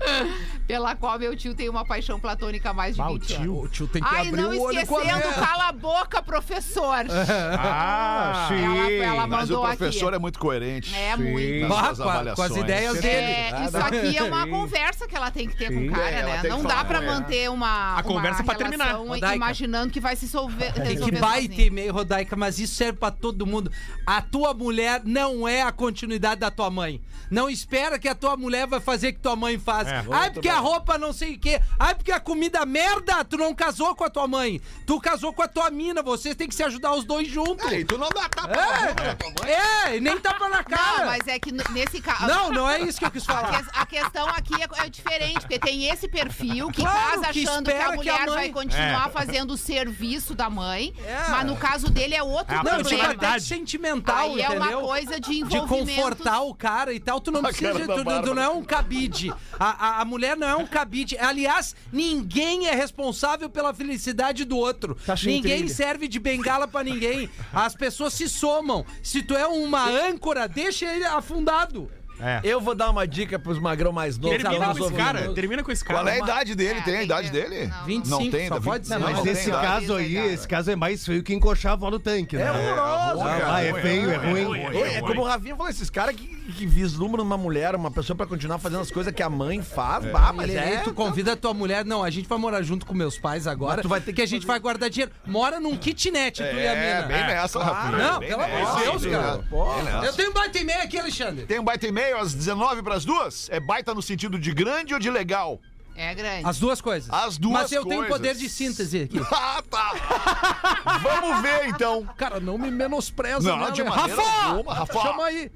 Pela 0.66 0.96
qual 0.96 1.18
meu 1.18 1.36
tio 1.36 1.54
tem 1.54 1.68
uma 1.68 1.84
paixão 1.84 2.18
platônica 2.18 2.70
há 2.70 2.74
mais 2.74 2.96
de 2.96 3.02
20 3.02 3.34
anos. 3.34 3.64
O 3.64 3.68
tio 3.68 3.86
tem 3.86 4.02
que 4.02 4.08
Ai, 4.10 4.28
abrir 4.28 4.40
não 4.42 4.50
o 4.56 4.60
olho 4.62 4.80
esquecendo, 4.80 5.34
cala 5.34 5.68
a 5.68 5.72
boca, 5.72 6.22
professor. 6.22 7.04
Ah, 7.58 8.46
sim. 8.48 8.54
Ela, 8.64 9.04
ela 9.04 9.26
Mas 9.26 9.50
o 9.50 9.54
mandou 9.54 9.66
professor 9.76 10.06
aqui. 10.08 10.16
é 10.16 10.18
muito 10.18 10.38
coerente. 10.38 10.94
É 10.94 11.16
muito. 11.16 11.68
nas 11.68 11.98
Bah, 11.98 12.22
suas 12.22 12.34
com, 12.34 12.42
as 12.42 12.56
ideias 12.56 13.00
dele. 13.00 13.08
É, 13.16 13.64
isso 13.66 13.76
aqui 13.76 14.16
é 14.18 14.22
uma 14.22 14.46
conversa 14.46 15.06
que 15.06 15.16
ela 15.16 15.30
tem 15.30 15.48
que 15.48 15.56
ter 15.56 15.72
com 15.72 15.86
o 15.86 15.90
cara, 15.90 16.10
É, 16.10 16.22
né? 16.42 16.48
Não 16.48 16.62
falar 16.62 16.74
dá 16.76 16.84
pra 16.84 16.98
com 16.98 17.04
ela. 17.04 17.14
manter 17.20 17.50
uma. 17.50 17.96
A 17.98 18.02
conversa 18.02 18.42
uma 18.42 18.46
pra 18.46 18.54
terminar. 18.54 18.92
Rodaica. 18.96 19.34
Imaginando 19.36 19.92
que 19.92 20.00
vai 20.00 20.16
se 20.16 20.28
solver. 20.28 20.72
Que, 20.72 20.80
que 20.80 20.88
resolver 20.88 21.18
baita 21.20 21.48
sozinho. 21.48 21.66
e-mail, 21.68 21.92
Rodaica, 21.92 22.36
mas 22.36 22.58
isso 22.58 22.74
serve 22.74 22.98
pra 22.98 23.10
todo 23.10 23.46
mundo. 23.46 23.70
A 24.06 24.20
tua 24.22 24.52
mulher 24.54 25.02
não 25.04 25.46
é 25.46 25.62
a 25.62 25.72
continuidade 25.72 26.40
da 26.40 26.50
tua 26.50 26.70
mãe. 26.70 27.00
Não 27.30 27.50
espera 27.50 27.98
que 27.98 28.08
a 28.08 28.14
tua 28.14 28.36
mulher 28.36 28.66
vai 28.66 28.80
fazer 28.80 29.08
o 29.08 29.12
que 29.14 29.18
tua 29.20 29.34
mãe 29.36 29.58
faz. 29.58 29.85
É. 29.86 30.04
Ai, 30.12 30.30
porque 30.30 30.48
a 30.48 30.58
roupa 30.58 30.98
não 30.98 31.12
sei 31.12 31.34
o 31.34 31.38
quê. 31.38 31.60
Ai, 31.78 31.94
porque 31.94 32.12
a 32.12 32.20
comida 32.20 32.64
merda. 32.66 33.24
Tu 33.24 33.36
não 33.36 33.54
casou 33.54 33.94
com 33.94 34.04
a 34.04 34.10
tua 34.10 34.26
mãe. 34.26 34.60
Tu 34.86 35.00
casou 35.00 35.32
com 35.32 35.42
a 35.42 35.48
tua 35.48 35.70
mina. 35.70 36.02
Vocês 36.02 36.34
têm 36.34 36.48
que 36.48 36.54
se 36.54 36.62
ajudar 36.62 36.94
os 36.94 37.04
dois 37.04 37.28
juntos. 37.28 37.70
É, 37.70 37.80
e 37.80 37.84
tu 37.84 37.96
não 37.98 38.08
dá 38.08 38.28
tapa 38.28 38.48
na 38.48 38.64
boca 38.88 38.94
da 39.04 39.14
tua 39.14 39.30
mãe. 39.40 39.52
É, 39.52 39.96
e 39.96 40.00
nem 40.00 40.18
tapa 40.18 40.48
na 40.48 40.64
cara. 40.64 40.98
Não, 40.98 41.06
mas 41.06 41.26
é 41.28 41.38
que 41.38 41.52
nesse 41.72 42.00
caso. 42.00 42.26
Não, 42.26 42.50
não 42.50 42.68
é 42.70 42.80
isso 42.80 42.98
que 42.98 43.04
eu 43.04 43.10
quis 43.10 43.28
A, 43.28 43.32
falar. 43.32 43.62
que- 43.62 43.70
a 43.78 43.86
questão 43.86 44.28
aqui 44.28 44.54
é, 44.54 44.84
é 44.84 44.88
diferente, 44.88 45.40
porque 45.40 45.58
tem 45.58 45.88
esse 45.88 46.08
perfil 46.08 46.68
que 46.70 46.82
Claro, 46.82 47.20
casa 47.20 47.32
que 47.32 47.46
achando 47.46 47.64
que 47.66 47.72
a 47.72 47.74
espera 47.76 47.88
que 47.88 47.92
a 47.92 47.96
mulher 47.96 48.26
mãe- 48.26 48.34
vai 48.34 48.48
continuar 48.50 49.10
fazendo 49.10 49.52
o 49.52 49.56
serviço 49.56 50.34
da 50.34 50.48
mãe, 50.50 50.92
É. 51.04 51.28
mas 51.30 51.46
no 51.46 51.56
caso 51.56 51.88
dele 51.90 52.14
é 52.14 52.22
outro 52.22 52.54
É 52.54 52.58
a 52.58 52.62
Não, 52.62 52.76
tipo, 52.78 52.88
problema. 52.88 53.12
até 53.12 53.36
de 53.38 53.42
sentimental, 53.44 54.16
Aí 54.16 54.40
é 54.40 54.46
entendeu? 54.46 54.78
uma 54.78 54.86
coisa 54.88 55.20
de 55.20 55.26
de 55.26 55.56
envolvimento. 55.56 56.00
confortar 56.00 56.40
o 56.40 56.54
cara 56.54 56.92
e 56.92 57.00
tal. 57.00 57.20
Tu 57.20 57.30
não 57.30 57.40
A 57.40 57.44
precisa. 57.44 57.72
Tu, 57.74 58.04
tu 58.22 58.34
não 58.34 58.42
é 58.42 58.48
um 58.48 58.62
cabide. 58.64 59.32
A, 59.58 59.75
a, 59.78 60.00
a 60.00 60.04
mulher 60.04 60.36
não 60.36 60.48
é 60.48 60.56
um 60.56 60.66
cabide. 60.66 61.16
Aliás, 61.18 61.74
ninguém 61.92 62.68
é 62.68 62.74
responsável 62.74 63.48
pela 63.48 63.74
felicidade 63.74 64.44
do 64.44 64.56
outro. 64.56 64.96
Tá 65.06 65.14
ninguém 65.24 65.58
trilha. 65.58 65.74
serve 65.74 66.08
de 66.08 66.18
bengala 66.18 66.66
pra 66.66 66.82
ninguém. 66.82 67.28
As 67.52 67.74
pessoas 67.74 68.12
se 68.12 68.28
somam. 68.28 68.84
Se 69.02 69.22
tu 69.22 69.34
é 69.34 69.46
uma 69.46 69.88
âncora, 69.88 70.48
deixa 70.48 70.86
ele 70.86 71.04
afundado. 71.04 71.90
É. 72.20 72.40
Eu 72.42 72.60
vou 72.60 72.74
dar 72.74 72.90
uma 72.90 73.06
dica 73.06 73.38
pros 73.38 73.58
magrão 73.58 73.92
mais 73.92 74.18
novos. 74.18 74.36
Termina 74.42 74.66
que 74.72 74.78
com 74.78 74.84
esse 74.86 74.94
cara. 74.94 75.34
Termina 75.34 75.62
com 75.62 75.72
esse 75.72 75.84
cara. 75.84 76.00
Qual 76.00 76.08
é 76.08 76.12
a 76.12 76.18
idade 76.18 76.54
dele? 76.54 76.78
É, 76.78 76.82
tem 76.82 76.94
a 76.94 76.96
tem 76.98 77.04
idade 77.06 77.30
que- 77.30 77.32
dele? 77.32 77.66
não. 77.66 77.84
25, 77.84 78.08
Não 78.22 78.30
tem, 78.30 78.48
só 78.48 78.60
pode 78.60 78.86
ser. 78.86 78.98
Mas 78.98 79.20
tem 79.22 79.32
esse 79.32 79.50
caso 79.50 79.94
aí, 79.94 80.16
esse 80.16 80.48
caso 80.48 80.70
é 80.70 80.76
mais 80.76 81.04
feio 81.04 81.22
que 81.22 81.34
encoxar 81.34 81.72
a 81.72 81.76
vó 81.76 81.90
no 81.90 81.98
tanque, 81.98 82.36
né? 82.36 82.42
É 82.44 82.50
horroroso. 82.50 83.22
Ah, 83.46 83.62
é 83.62 83.70
ruim, 83.70 83.82
feio, 83.82 84.10
é 84.10 84.16
ruim. 84.16 84.60
É 84.94 85.00
como 85.00 85.20
o 85.22 85.24
Rafinha 85.24 85.56
falou, 85.56 85.70
esses 85.70 85.90
caras 85.90 86.14
que, 86.16 86.26
que 86.26 86.66
vislumbram 86.66 87.22
uma 87.24 87.36
mulher, 87.36 87.74
uma 87.74 87.90
pessoa 87.90 88.16
pra 88.16 88.26
continuar 88.26 88.58
fazendo 88.58 88.80
as 88.80 88.90
coisas 88.90 89.12
que 89.12 89.22
a 89.22 89.28
mãe 89.30 89.62
faz, 89.62 90.04
bah, 90.06 90.32
mas 90.34 90.54
é... 90.54 90.78
tu 90.78 90.92
convida 90.94 91.32
a 91.32 91.36
tua 91.36 91.52
mulher, 91.54 91.84
não, 91.84 92.02
a 92.02 92.10
gente 92.10 92.28
vai 92.28 92.38
morar 92.38 92.62
junto 92.62 92.86
com 92.86 92.94
meus 92.94 93.18
pais 93.18 93.46
agora, 93.46 93.76
Mas 93.76 93.82
tu 93.82 93.88
vai 93.88 94.00
ter 94.00 94.06
que 94.12 94.16
que 94.16 94.22
a 94.22 94.26
gente 94.26 94.42
fazer- 94.42 94.46
vai 94.46 94.60
guardar 94.60 94.88
dinheiro. 94.88 95.12
Mora 95.26 95.60
num 95.60 95.76
kitnet, 95.76 96.36
tu 96.42 96.42
e 96.42 96.66
a 96.66 96.72
É, 96.72 96.94
mina. 96.96 97.06
bem 97.08 97.26
nessa, 97.26 97.62
Rafinha. 97.62 97.98
Não, 97.98 98.18
bem 98.20 98.28
pelo 98.30 98.42
amor 98.42 98.76
de 98.76 98.82
Deus, 98.82 99.06
cara. 99.06 99.40
nessa. 99.84 100.06
Eu 100.06 100.12
tenho 100.14 100.30
um 100.30 100.32
baita 100.32 100.58
e-mail 100.58 100.82
aqui, 100.82 100.98
Alexandre. 100.98 101.44
Tem 101.46 101.58
um 101.60 101.64
baita 101.64 101.86
e-mail 102.06 102.18
às 102.18 102.32
19 102.34 102.82
pras 102.82 103.04
duas? 103.04 103.48
É 103.50 103.58
baita 103.60 103.94
no 103.94 104.02
sentido 104.02 104.38
de 104.38 104.52
grande 104.52 104.94
ou 104.94 105.00
de 105.00 105.10
legal? 105.10 105.60
É 105.94 106.14
grande. 106.14 106.46
As 106.46 106.58
duas 106.58 106.80
coisas. 106.80 107.08
As 107.10 107.38
duas 107.38 107.54
Mas 107.62 107.72
eu 107.72 107.82
tenho 107.82 108.02
coisas. 108.02 108.16
poder 108.16 108.34
de 108.34 108.48
síntese 108.48 109.02
aqui. 109.02 109.18
Ah, 109.32 109.62
tá. 109.68 110.98
Vamos 111.02 111.40
ver, 111.40 111.68
então. 111.68 112.06
Cara, 112.16 112.38
não 112.38 112.58
me 112.58 112.70
menospreza, 112.70 113.40
Não, 113.48 113.58
né, 113.58 113.70
de 113.70 113.82
maneira 113.82 114.22
Rafa! 114.22 114.44
alguma, 114.48 114.74
Rafa. 114.74 115.00
Chama 115.00 115.24
aí. 115.24 115.50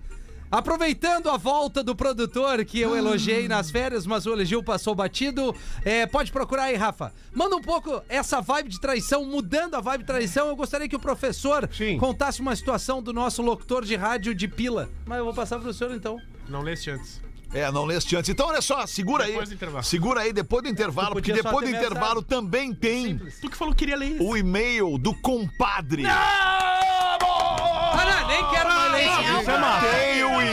Aproveitando 0.51 1.31
a 1.31 1.37
volta 1.37 1.83
do 1.83 1.95
produtor 1.95 2.65
que 2.65 2.81
eu 2.81 2.97
elogiei 2.97 3.47
nas 3.47 3.71
férias, 3.71 4.05
mas 4.05 4.27
o 4.27 4.33
elogio 4.33 4.63
passou 4.65 4.95
batido, 4.97 5.55
é, 5.85 6.07
pode 6.07 6.33
procurar 6.33 6.65
aí, 6.65 6.77
Rafa. 6.77 7.13
Manda 7.33 7.55
um 7.55 7.61
pouco 7.61 8.03
essa 8.09 8.41
vibe 8.41 8.69
de 8.69 8.81
traição, 8.81 9.25
mudando 9.25 9.77
a 9.77 9.81
vibe 9.81 10.01
de 10.01 10.07
traição. 10.09 10.49
Eu 10.49 10.57
gostaria 10.57 10.89
que 10.89 10.97
o 10.97 11.01
professor 11.01 11.69
Sim. 11.73 11.99
contasse 11.99 12.41
uma 12.41 12.57
situação 12.57 13.01
do 13.01 13.13
nosso 13.13 13.43
locutor 13.43 13.85
de 13.85 13.95
rádio 13.95 14.35
de 14.35 14.49
pila. 14.49 14.89
Mas 15.07 15.19
eu 15.19 15.25
vou 15.25 15.35
passar 15.35 15.61
pro 15.61 15.73
senhor 15.73 15.95
então. 15.95 16.19
Não 16.49 16.63
leste 16.63 16.91
antes. 16.91 17.21
É, 17.53 17.71
não 17.71 17.85
leste 17.85 18.15
antes. 18.17 18.29
Então, 18.29 18.47
olha 18.49 18.61
só, 18.61 18.87
segura 18.87 19.25
Depois 19.27 19.43
aí. 19.43 19.49
do 19.49 19.55
intervalo. 19.55 19.85
Segura 19.85 20.21
aí 20.21 20.33
depois 20.33 20.63
do 20.63 20.69
intervalo, 20.69 21.09
Tu 21.11 21.13
porque 21.15 21.33
depois 21.33 21.67
do 21.67 21.73
ter 21.73 21.79
intervalo 21.79 22.23
também 22.23 22.73
tem 22.73 23.19
Tu 23.41 23.51
que 23.51 23.57
falou 23.57 23.73
que 23.75 23.81
queria 23.81 23.97
ler 23.97 24.13
isso. 24.13 24.25
o 24.25 24.37
e-mail 24.37 24.97
do 24.99 25.15
compadre. 25.15 26.05
Ah, 26.07 27.19
não, 27.21 28.29
nem 28.29 28.49
quero 28.51 28.69
mais 28.69 28.93
ler 28.93 29.05
isso. 29.05 29.33
Não, 29.33 29.45
Chama. 29.45 29.81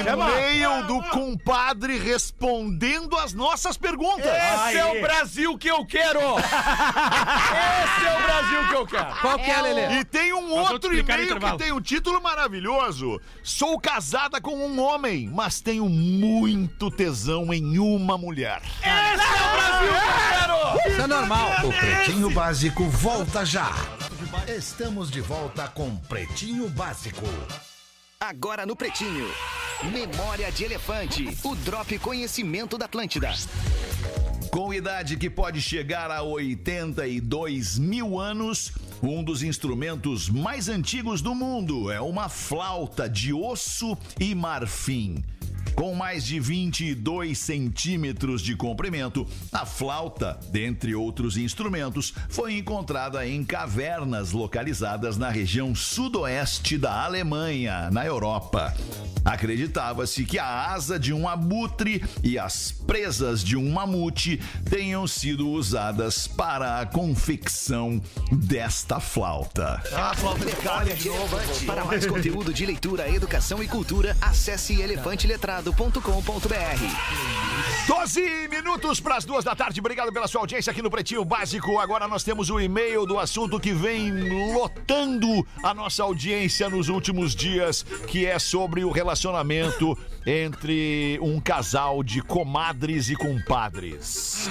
O 0.07 0.09
Chama. 0.09 0.29
e-mail 0.31 0.83
do 0.87 1.01
compadre 1.09 1.97
respondendo 1.99 3.15
as 3.17 3.33
nossas 3.33 3.75
perguntas. 3.77 4.25
Esse 4.25 4.77
é 4.77 4.85
o 4.85 5.01
Brasil 5.01 5.57
que 5.57 5.67
eu 5.69 5.85
quero! 5.85 6.19
Esse 6.39 8.05
é 8.05 8.17
o 8.17 8.23
Brasil 8.23 8.67
que 8.69 8.75
eu 8.75 8.87
quero! 8.87 9.15
Qual 9.21 9.37
que 9.39 9.49
é, 9.51 9.53
É 9.55 9.59
o- 9.59 9.63
Lelê? 9.63 9.99
E 9.99 10.05
tem 10.05 10.33
um 10.33 10.47
te 10.47 10.51
outro 10.53 10.75
explicar 10.93 11.17
no 11.17 11.23
e-mail 11.23 11.27
que 11.27 11.33
intervalo. 11.35 11.57
tem 11.57 11.71
um 11.71 11.81
título 11.81 12.21
maravilhoso. 12.21 13.19
Sou 13.43 13.79
casada 13.79 14.39
com 14.39 14.55
um 14.55 14.79
homem, 14.81 15.29
mas 15.33 15.59
tenho 15.61 15.87
muito 15.89 16.89
tesão 16.91 17.53
em 17.53 17.77
uma 17.77 18.17
mulher. 18.17 18.61
Isso 20.87 21.01
é 21.01 21.07
normal. 21.07 21.49
O 21.65 21.73
Pretinho 21.73 22.29
Básico 22.31 22.83
volta 22.89 23.45
já. 23.45 23.71
Estamos 24.47 25.09
de 25.11 25.21
volta 25.21 25.67
com 25.67 25.95
Pretinho 25.97 26.69
Básico. 26.69 27.25
Agora 28.19 28.65
no 28.65 28.75
Pretinho. 28.75 29.29
Memória 29.83 30.51
de 30.51 30.63
Elefante. 30.63 31.37
O 31.43 31.55
Drop 31.55 31.99
Conhecimento 31.99 32.79
da 32.79 32.85
Atlântida. 32.85 33.31
Com 34.49 34.73
idade 34.73 35.15
que 35.17 35.29
pode 35.29 35.61
chegar 35.61 36.09
a 36.09 36.23
82 36.23 37.77
mil 37.77 38.19
anos, 38.19 38.71
um 39.03 39.23
dos 39.23 39.43
instrumentos 39.43 40.29
mais 40.29 40.67
antigos 40.67 41.21
do 41.21 41.35
mundo 41.35 41.91
é 41.91 42.01
uma 42.01 42.27
flauta 42.27 43.07
de 43.07 43.31
osso 43.31 43.95
e 44.19 44.33
marfim. 44.33 45.23
Com 45.77 45.93
mais 45.93 46.25
de 46.25 46.39
22 46.39 47.37
centímetros 47.37 48.41
de 48.41 48.55
comprimento, 48.55 49.27
a 49.51 49.63
flauta, 49.63 50.39
dentre 50.49 50.95
outros 50.95 51.37
instrumentos, 51.37 52.15
foi 52.29 52.57
encontrada 52.57 53.27
em 53.27 53.45
cavernas 53.45 54.31
localizadas 54.31 55.17
na 55.17 55.29
região 55.29 55.75
sudoeste 55.75 56.79
da 56.79 57.05
Alemanha, 57.05 57.91
na 57.91 58.03
Europa. 58.03 58.75
Acreditava-se 59.23 60.25
que 60.25 60.39
a 60.39 60.71
asa 60.71 60.97
de 60.97 61.13
um 61.13 61.29
abutre 61.29 62.03
e 62.23 62.39
as 62.39 62.71
presas 62.71 63.43
de 63.43 63.55
um 63.55 63.71
mamute 63.73 64.41
tenham 64.67 65.05
sido 65.05 65.47
usadas 65.47 66.27
para 66.27 66.79
a 66.79 66.85
confecção 66.87 68.01
desta 68.31 68.99
flauta. 68.99 69.83
Memória 70.43 70.95
de 70.95 71.09
Elefante. 71.09 71.65
Para 71.65 71.85
mais 71.85 72.05
conteúdo 72.05 72.53
de 72.53 72.65
leitura, 72.65 73.13
educação 73.13 73.61
e 73.61 73.67
cultura, 73.67 74.17
acesse 74.21 74.81
elefanteletrado.com.br. 75.67 77.87
12 77.87 78.47
minutos 78.49 78.99
para 78.99 79.17
as 79.17 79.25
duas 79.25 79.43
da 79.43 79.55
tarde. 79.55 79.79
Obrigado 79.79 80.11
pela 80.11 80.27
sua 80.27 80.41
audiência 80.41 80.71
aqui 80.71 80.81
no 80.81 80.89
Pretinho 80.89 81.25
Básico. 81.25 81.79
Agora 81.79 82.07
nós 82.07 82.23
temos 82.23 82.49
o 82.49 82.59
e-mail 82.59 83.05
do 83.05 83.19
assunto 83.19 83.59
que 83.59 83.73
vem 83.73 84.53
lotando 84.53 85.45
a 85.63 85.73
nossa 85.73 86.03
audiência 86.03 86.69
nos 86.69 86.89
últimos 86.89 87.35
dias, 87.35 87.83
que 88.07 88.25
é 88.25 88.39
sobre 88.39 88.83
o 88.83 88.91
relacionamento 88.91 89.97
entre 90.25 91.19
um 91.21 91.39
casal 91.39 92.03
de 92.03 92.21
comadres 92.21 93.09
e 93.09 93.15
compadres. 93.15 94.49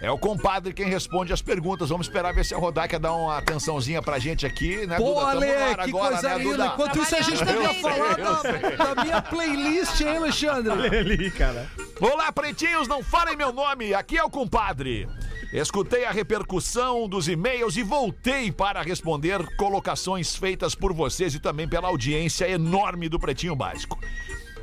É 0.00 0.10
o 0.10 0.18
compadre 0.18 0.72
quem 0.72 0.88
responde 0.88 1.32
as 1.32 1.40
perguntas. 1.40 1.88
Vamos 1.88 2.06
esperar 2.06 2.34
ver 2.34 2.44
se 2.44 2.54
a 2.54 2.58
Rodaica 2.58 2.98
dá 2.98 3.14
uma 3.14 3.38
atençãozinha 3.38 4.02
pra 4.02 4.18
gente 4.18 4.44
aqui, 4.44 4.86
né, 4.86 4.96
Pô, 4.96 5.14
Duda? 5.14 5.26
Ale, 5.26 5.46
que 5.46 5.90
agora, 5.90 6.12
coisa 6.12 6.28
né, 6.28 6.38
linda. 6.38 6.50
Duda? 6.50 6.66
Enquanto 6.66 7.02
isso, 7.02 7.16
a 7.16 7.20
gente 7.22 7.44
também. 7.44 7.80
falar 7.80 8.16
da, 8.16 8.94
da 8.94 9.04
minha 9.04 9.22
playlist, 9.22 10.00
hein, 10.00 10.16
Alexandre? 10.16 10.72
Ali, 10.96 11.30
cara. 11.30 11.66
Olá, 12.00 12.30
pretinhos, 12.30 12.86
não 12.86 13.02
falem 13.02 13.36
meu 13.36 13.52
nome. 13.52 13.94
Aqui 13.94 14.18
é 14.18 14.24
o 14.24 14.30
compadre. 14.30 15.08
Escutei 15.52 16.04
a 16.04 16.10
repercussão 16.10 17.08
dos 17.08 17.28
e-mails 17.28 17.76
e 17.76 17.82
voltei 17.82 18.52
para 18.52 18.82
responder 18.82 19.40
colocações 19.56 20.36
feitas 20.36 20.74
por 20.74 20.92
vocês 20.92 21.34
e 21.34 21.40
também 21.40 21.68
pela 21.68 21.88
audiência 21.88 22.48
enorme 22.48 23.08
do 23.08 23.18
Pretinho 23.18 23.56
Básico. 23.56 23.98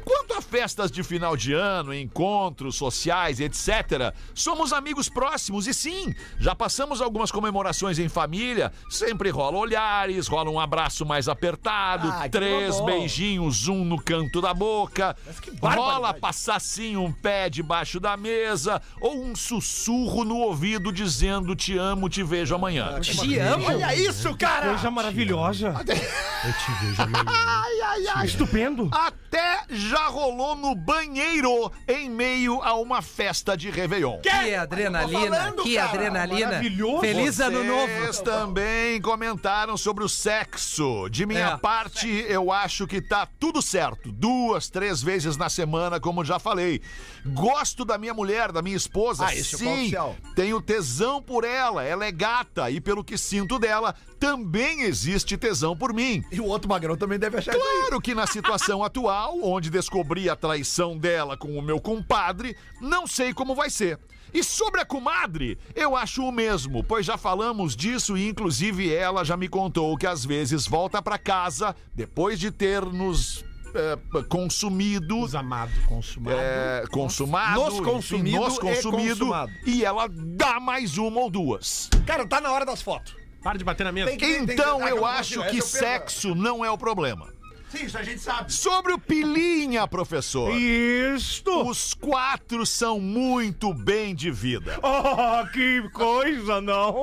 Quanto 0.05 0.33
a 0.33 0.41
festas 0.41 0.91
de 0.91 1.03
final 1.03 1.35
de 1.37 1.53
ano, 1.53 1.93
encontros 1.93 2.75
sociais, 2.75 3.39
etc., 3.39 4.13
somos 4.33 4.73
amigos 4.73 5.09
próximos 5.09 5.67
e 5.67 5.73
sim, 5.73 6.13
já 6.39 6.53
passamos 6.55 7.01
algumas 7.01 7.31
comemorações 7.31 7.99
em 7.99 8.09
família. 8.09 8.71
Sempre 8.89 9.29
rola 9.29 9.57
olhares, 9.57 10.27
rola 10.27 10.49
um 10.49 10.59
abraço 10.59 11.05
mais 11.05 11.27
apertado, 11.27 12.09
Ah, 12.11 12.27
três 12.29 12.79
beijinhos, 12.81 13.67
um 13.67 13.83
no 13.85 14.01
canto 14.01 14.41
da 14.41 14.53
boca. 14.53 15.15
Rola 15.61 16.13
passar 16.13 16.59
sim 16.59 16.95
um 16.97 17.11
pé 17.11 17.49
debaixo 17.49 17.99
da 17.99 18.15
mesa 18.17 18.81
ou 19.01 19.23
um 19.23 19.35
sussurro 19.35 20.23
no 20.23 20.37
ouvido 20.37 20.91
dizendo 20.91 21.55
te 21.55 21.77
amo, 21.77 22.09
te 22.09 22.23
vejo 22.23 22.53
amanhã. 22.55 22.99
Te 22.99 23.37
amo. 23.39 23.65
Olha 23.67 23.95
isso, 23.95 24.35
cara! 24.35 24.69
Coisa 24.69 24.91
maravilhosa. 24.91 25.73
Eu 25.79 26.53
te 26.53 26.85
vejo 26.85 27.01
amanhã. 27.01 27.23
Ai, 27.63 27.81
ai, 27.81 28.07
ai. 28.15 28.25
Estupendo. 28.25 28.89
Até 28.91 29.63
já 29.69 29.92
rolou 30.01 30.55
no 30.55 30.75
banheiro 30.75 31.71
em 31.87 32.09
meio 32.09 32.61
a 32.61 32.73
uma 32.75 33.01
festa 33.01 33.55
de 33.57 33.69
Réveillon. 33.69 34.19
Que 34.21 34.29
adrenalina, 34.55 35.19
falando, 35.37 35.63
que 35.63 35.75
cara. 35.75 35.89
adrenalina. 35.89 36.47
Maravilhoso. 36.47 37.01
Feliz 37.01 37.39
ano 37.39 37.63
novo. 37.63 37.87
Vocês 37.93 38.19
também 38.21 39.01
comentaram 39.01 39.75
sobre 39.77 40.03
o 40.03 40.09
sexo. 40.09 41.07
De 41.09 41.25
minha 41.25 41.47
É. 41.53 41.57
parte, 41.57 42.07
eu 42.27 42.51
acho 42.51 42.85
que 42.87 43.01
tá 43.01 43.27
tudo 43.39 43.61
certo. 43.61 44.11
Duas, 44.11 44.69
três 44.69 45.01
vezes 45.01 45.37
na 45.37 45.49
semana, 45.49 45.99
como 45.99 46.23
já 46.25 46.39
falei. 46.39 46.81
Gosto 47.25 47.85
da 47.85 47.97
minha 47.97 48.13
mulher, 48.13 48.51
da 48.51 48.61
minha 48.61 48.75
esposa. 48.75 49.25
Ah, 49.27 49.35
esse 49.35 49.53
é 49.53 49.57
o 49.57 49.59
Sim, 49.59 49.73
oficial. 49.81 50.15
tenho 50.35 50.61
tesão 50.61 51.21
por 51.21 51.43
ela. 51.43 51.83
Ela 51.83 52.05
é 52.05 52.11
gata 52.11 52.69
e 52.69 52.81
pelo 52.81 53.03
que 53.03 53.17
sinto 53.17 53.57
dela, 53.59 53.95
também 54.19 54.81
existe 54.83 55.37
tesão 55.37 55.75
por 55.75 55.93
mim. 55.93 56.23
E 56.31 56.39
o 56.39 56.45
outro 56.45 56.69
magrão 56.69 56.95
também 56.95 57.19
deve 57.19 57.37
achar. 57.37 57.53
Claro 57.55 57.99
que 58.01 58.13
na 58.15 58.25
situação 58.27 58.83
atual, 58.83 59.37
onde 59.43 59.69
descobri 59.83 60.29
a 60.29 60.35
traição 60.35 60.97
dela 60.97 61.35
com 61.35 61.57
o 61.57 61.61
meu 61.61 61.79
compadre, 61.79 62.55
não 62.79 63.05
sei 63.05 63.33
como 63.33 63.53
vai 63.53 63.69
ser. 63.69 63.99
E 64.33 64.43
sobre 64.43 64.81
a 64.81 64.85
comadre, 64.85 65.59
eu 65.75 65.95
acho 65.95 66.23
o 66.23 66.31
mesmo, 66.31 66.83
pois 66.83 67.05
já 67.05 67.17
falamos 67.17 67.75
disso 67.75 68.17
e 68.17 68.27
inclusive 68.27 68.91
ela 68.91 69.23
já 69.23 69.37
me 69.37 69.47
contou 69.47 69.95
que 69.97 70.07
às 70.07 70.25
vezes 70.25 70.65
volta 70.65 71.01
pra 71.01 71.19
casa 71.19 71.75
depois 71.93 72.39
de 72.39 72.49
ter 72.49 72.83
nos 72.83 73.45
eh, 73.75 73.97
consumido, 74.29 75.19
Os 75.19 75.35
amados. 75.35 75.77
Consumado. 75.85 76.37
eh, 76.39 76.83
consumado, 76.91 77.59
Nos 77.59 77.73
enfim, 77.75 77.83
consumido 77.83 78.37
nos 78.39 78.55
e 78.55 78.59
consumido, 78.59 79.29
e 79.65 79.83
ela 79.85 80.07
dá 80.09 80.59
mais 80.59 80.97
uma 80.97 81.19
ou 81.21 81.29
duas. 81.29 81.89
Cara, 82.05 82.25
tá 82.25 82.39
na 82.41 82.51
hora 82.51 82.65
das 82.65 82.81
fotos. 82.81 83.15
Para 83.43 83.57
de 83.57 83.63
bater 83.65 83.83
na 83.83 83.91
mesa. 83.91 84.09
Que- 84.11 84.17
tem 84.17 84.45
que- 84.45 84.53
Então 84.53 84.87
eu 84.87 85.05
acho 85.05 85.43
que 85.49 85.57
Esse 85.57 85.77
é 85.77 85.79
sexo 85.79 86.33
não 86.33 86.63
é 86.63 86.71
o 86.71 86.77
problema. 86.77 87.32
Sim, 87.73 87.85
isso 87.85 87.97
a 87.97 88.03
gente 88.03 88.19
sabe. 88.21 88.53
Sobre 88.53 88.93
o 88.93 88.99
pilinha, 88.99 89.87
professor. 89.87 90.53
Isto. 90.55 91.67
Os 91.67 91.93
quatro 91.95 92.65
são 92.67 92.99
muito 92.99 93.73
bem 93.73 94.13
de 94.13 94.29
vida. 94.29 94.79
Oh, 94.85 95.45
que 95.51 95.81
coisa, 95.89 96.61
não. 96.61 97.01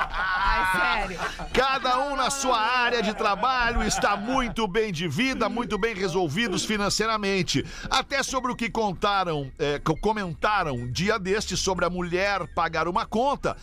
Ai, 0.00 1.06
sério. 1.06 1.18
Cada 1.52 1.98
um 2.00 2.16
na 2.16 2.30
sua 2.30 2.58
área 2.58 3.02
de 3.02 3.14
trabalho 3.14 3.82
está 3.82 4.16
muito 4.16 4.66
bem 4.66 4.92
de 4.92 5.06
vida, 5.08 5.48
muito 5.48 5.78
bem 5.78 5.94
resolvidos 5.94 6.64
financeiramente. 6.64 7.64
Até 7.90 8.22
sobre 8.22 8.52
o 8.52 8.56
que 8.56 8.68
contaram, 8.70 9.50
é, 9.58 9.78
co- 9.78 9.96
comentaram 9.96 10.90
dia 10.90 11.18
deste 11.18 11.56
sobre 11.56 11.84
a 11.84 11.90
mulher 11.90 12.46
pagar 12.54 12.88
uma 12.88 13.06
conta, 13.06 13.56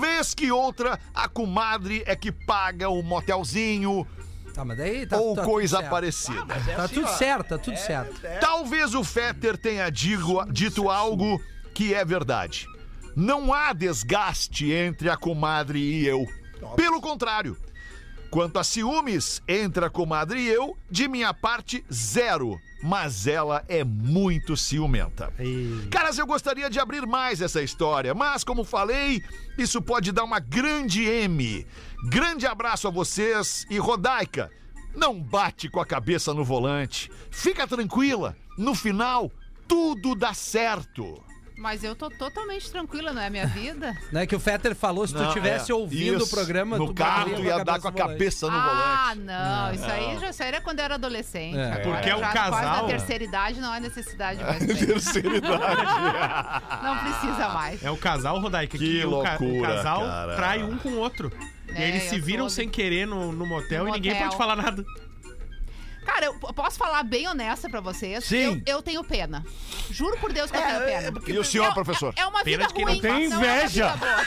vez 0.00 0.34
que 0.34 0.50
outra, 0.50 0.98
a 1.14 1.28
comadre 1.28 2.02
é 2.06 2.14
que 2.16 2.30
paga 2.32 2.88
o 2.88 3.02
motelzinho 3.02 3.69
Tá, 4.52 4.64
mas 4.64 4.76
daí 4.78 5.06
tá, 5.06 5.16
ou 5.16 5.34
tá 5.34 5.42
tudo 5.42 5.50
coisa 5.52 5.76
certo. 5.78 5.90
parecida. 5.90 6.54
Tá 6.76 6.88
tudo 6.88 7.08
certo, 7.08 7.48
tá 7.48 7.58
tudo 7.58 7.76
certo. 7.76 8.20
Talvez 8.40 8.94
o 8.94 9.04
Fetter 9.04 9.56
tenha 9.56 9.88
digo- 9.90 10.44
dito 10.50 10.90
algo 10.90 11.40
que 11.72 11.94
é 11.94 12.04
verdade. 12.04 12.66
Não 13.14 13.52
há 13.54 13.72
desgaste 13.72 14.72
entre 14.72 15.08
a 15.08 15.16
comadre 15.16 15.78
e 15.78 16.06
eu. 16.06 16.26
Pelo 16.76 17.00
contrário. 17.00 17.56
Quanto 18.30 18.60
a 18.60 18.64
ciúmes 18.64 19.42
entre 19.48 19.84
a 19.84 19.90
comadre 19.90 20.40
e 20.40 20.46
eu, 20.48 20.76
de 20.88 21.08
minha 21.08 21.34
parte, 21.34 21.84
zero. 21.92 22.60
Mas 22.80 23.26
ela 23.26 23.64
é 23.68 23.82
muito 23.82 24.56
ciumenta. 24.56 25.32
Caras, 25.90 26.16
eu 26.16 26.26
gostaria 26.26 26.70
de 26.70 26.78
abrir 26.78 27.04
mais 27.06 27.42
essa 27.42 27.60
história, 27.60 28.14
mas 28.14 28.44
como 28.44 28.62
falei, 28.62 29.22
isso 29.58 29.82
pode 29.82 30.12
dar 30.12 30.24
uma 30.24 30.38
grande 30.38 31.04
M. 31.04 31.66
Grande 32.08 32.46
abraço 32.46 32.86
a 32.86 32.90
vocês 32.90 33.66
e 33.68 33.78
Rodaica, 33.78 34.50
não 34.94 35.20
bate 35.20 35.68
com 35.68 35.80
a 35.80 35.86
cabeça 35.86 36.32
no 36.32 36.44
volante. 36.44 37.10
Fica 37.30 37.66
tranquila, 37.66 38.36
no 38.56 38.74
final, 38.74 39.30
tudo 39.68 40.14
dá 40.14 40.32
certo. 40.32 41.22
Mas 41.60 41.84
eu 41.84 41.94
tô 41.94 42.08
totalmente 42.08 42.70
tranquila, 42.70 43.12
não 43.12 43.20
é 43.20 43.26
a 43.26 43.30
minha 43.30 43.46
vida? 43.46 43.94
Não 44.10 44.22
é 44.22 44.26
que 44.26 44.34
o 44.34 44.40
Fetter 44.40 44.74
falou, 44.74 45.06
se 45.06 45.12
tu 45.12 45.20
Não, 45.22 45.30
tivesse 45.30 45.70
é, 45.70 45.74
ouvindo 45.74 46.16
isso. 46.16 46.26
o 46.26 46.30
programa, 46.30 46.78
no 46.78 46.86
tu 46.86 46.94
carro 46.94 47.34
tu 47.34 47.42
ia 47.42 47.62
dar 47.62 47.78
com 47.78 47.88
a 47.88 47.90
no 47.90 47.96
volante. 47.98 48.12
cabeça 48.18 48.46
no 48.50 48.56
ah, 48.56 49.12
volante. 49.12 49.20
não. 49.26 49.74
Isso 49.74 49.84
aí 49.84 50.18
já 50.18 50.30
isso 50.30 50.42
aí 50.42 50.48
era 50.48 50.60
quando 50.62 50.78
eu 50.78 50.84
era 50.86 50.94
adolescente. 50.94 51.58
É. 51.58 51.66
Agora 51.72 51.82
Porque 51.96 52.08
é 52.10 52.16
um 52.16 52.20
já 52.20 52.32
quase 52.32 52.50
casal. 52.50 52.76
na 52.82 52.88
terceira 52.88 53.24
idade 53.24 53.60
não 53.60 53.70
há 53.72 53.78
necessidade 53.78 54.42
mais. 54.42 54.56
pra 54.64 54.72
isso. 54.74 54.86
Terceira 54.86 55.36
idade. 55.36 55.60
Não 56.82 56.96
precisa 56.98 57.48
mais. 57.50 57.82
É 57.84 57.90
o 57.90 57.96
casal, 57.98 58.40
Rodaica, 58.40 58.78
Que 58.78 58.84
que, 59.00 59.04
o, 59.04 59.22
ca- 59.22 59.36
o 59.38 59.44
loucura, 59.44 59.74
casal 59.76 60.00
cara. 60.00 60.36
trai 60.36 60.62
um 60.62 60.78
com 60.78 60.88
o 60.88 60.96
outro. 60.98 61.30
e 61.68 61.72
É, 61.72 61.76
aí 61.84 61.90
eles 61.90 62.04
eu 62.04 62.08
se 62.10 62.20
viram 62.20 62.48
soube. 62.48 62.54
sem 62.54 62.68
querer 62.70 63.06
no, 63.06 63.32
no 63.32 63.44
motel 63.46 63.84
No 63.84 63.90
e 63.90 63.92
ninguém 63.92 64.12
motel. 64.14 64.28
pode 64.28 64.38
falar 64.38 64.56
nada. 64.56 64.82
Cara, 66.12 66.26
eu 66.26 66.34
posso 66.34 66.76
falar 66.76 67.02
bem 67.04 67.28
honesta 67.28 67.68
pra 67.68 67.80
vocês? 67.80 68.24
Sim. 68.24 68.62
Eu, 68.66 68.76
eu 68.76 68.82
tenho 68.82 69.02
pena. 69.04 69.44
Juro 69.90 70.16
por 70.18 70.32
Deus 70.32 70.50
que 70.50 70.56
eu 70.56 70.62
tenho 70.62 70.80
pena. 70.84 71.20
E 71.26 71.38
o 71.38 71.44
senhor, 71.44 71.68
É- 71.68 71.74
professor? 71.74 72.12
É, 72.16 72.20
é 72.22 72.26
uma 72.26 72.42
Pena 72.42 72.66
vida 72.66 72.68
de 72.68 72.74
quem 72.74 72.84
não 72.84 72.92
ruim. 72.92 73.00
tem 73.00 73.10
é 73.10 73.14
uma 73.28 73.36
inveja. 73.36 73.92
vida 73.92 73.96
boa. 73.96 74.20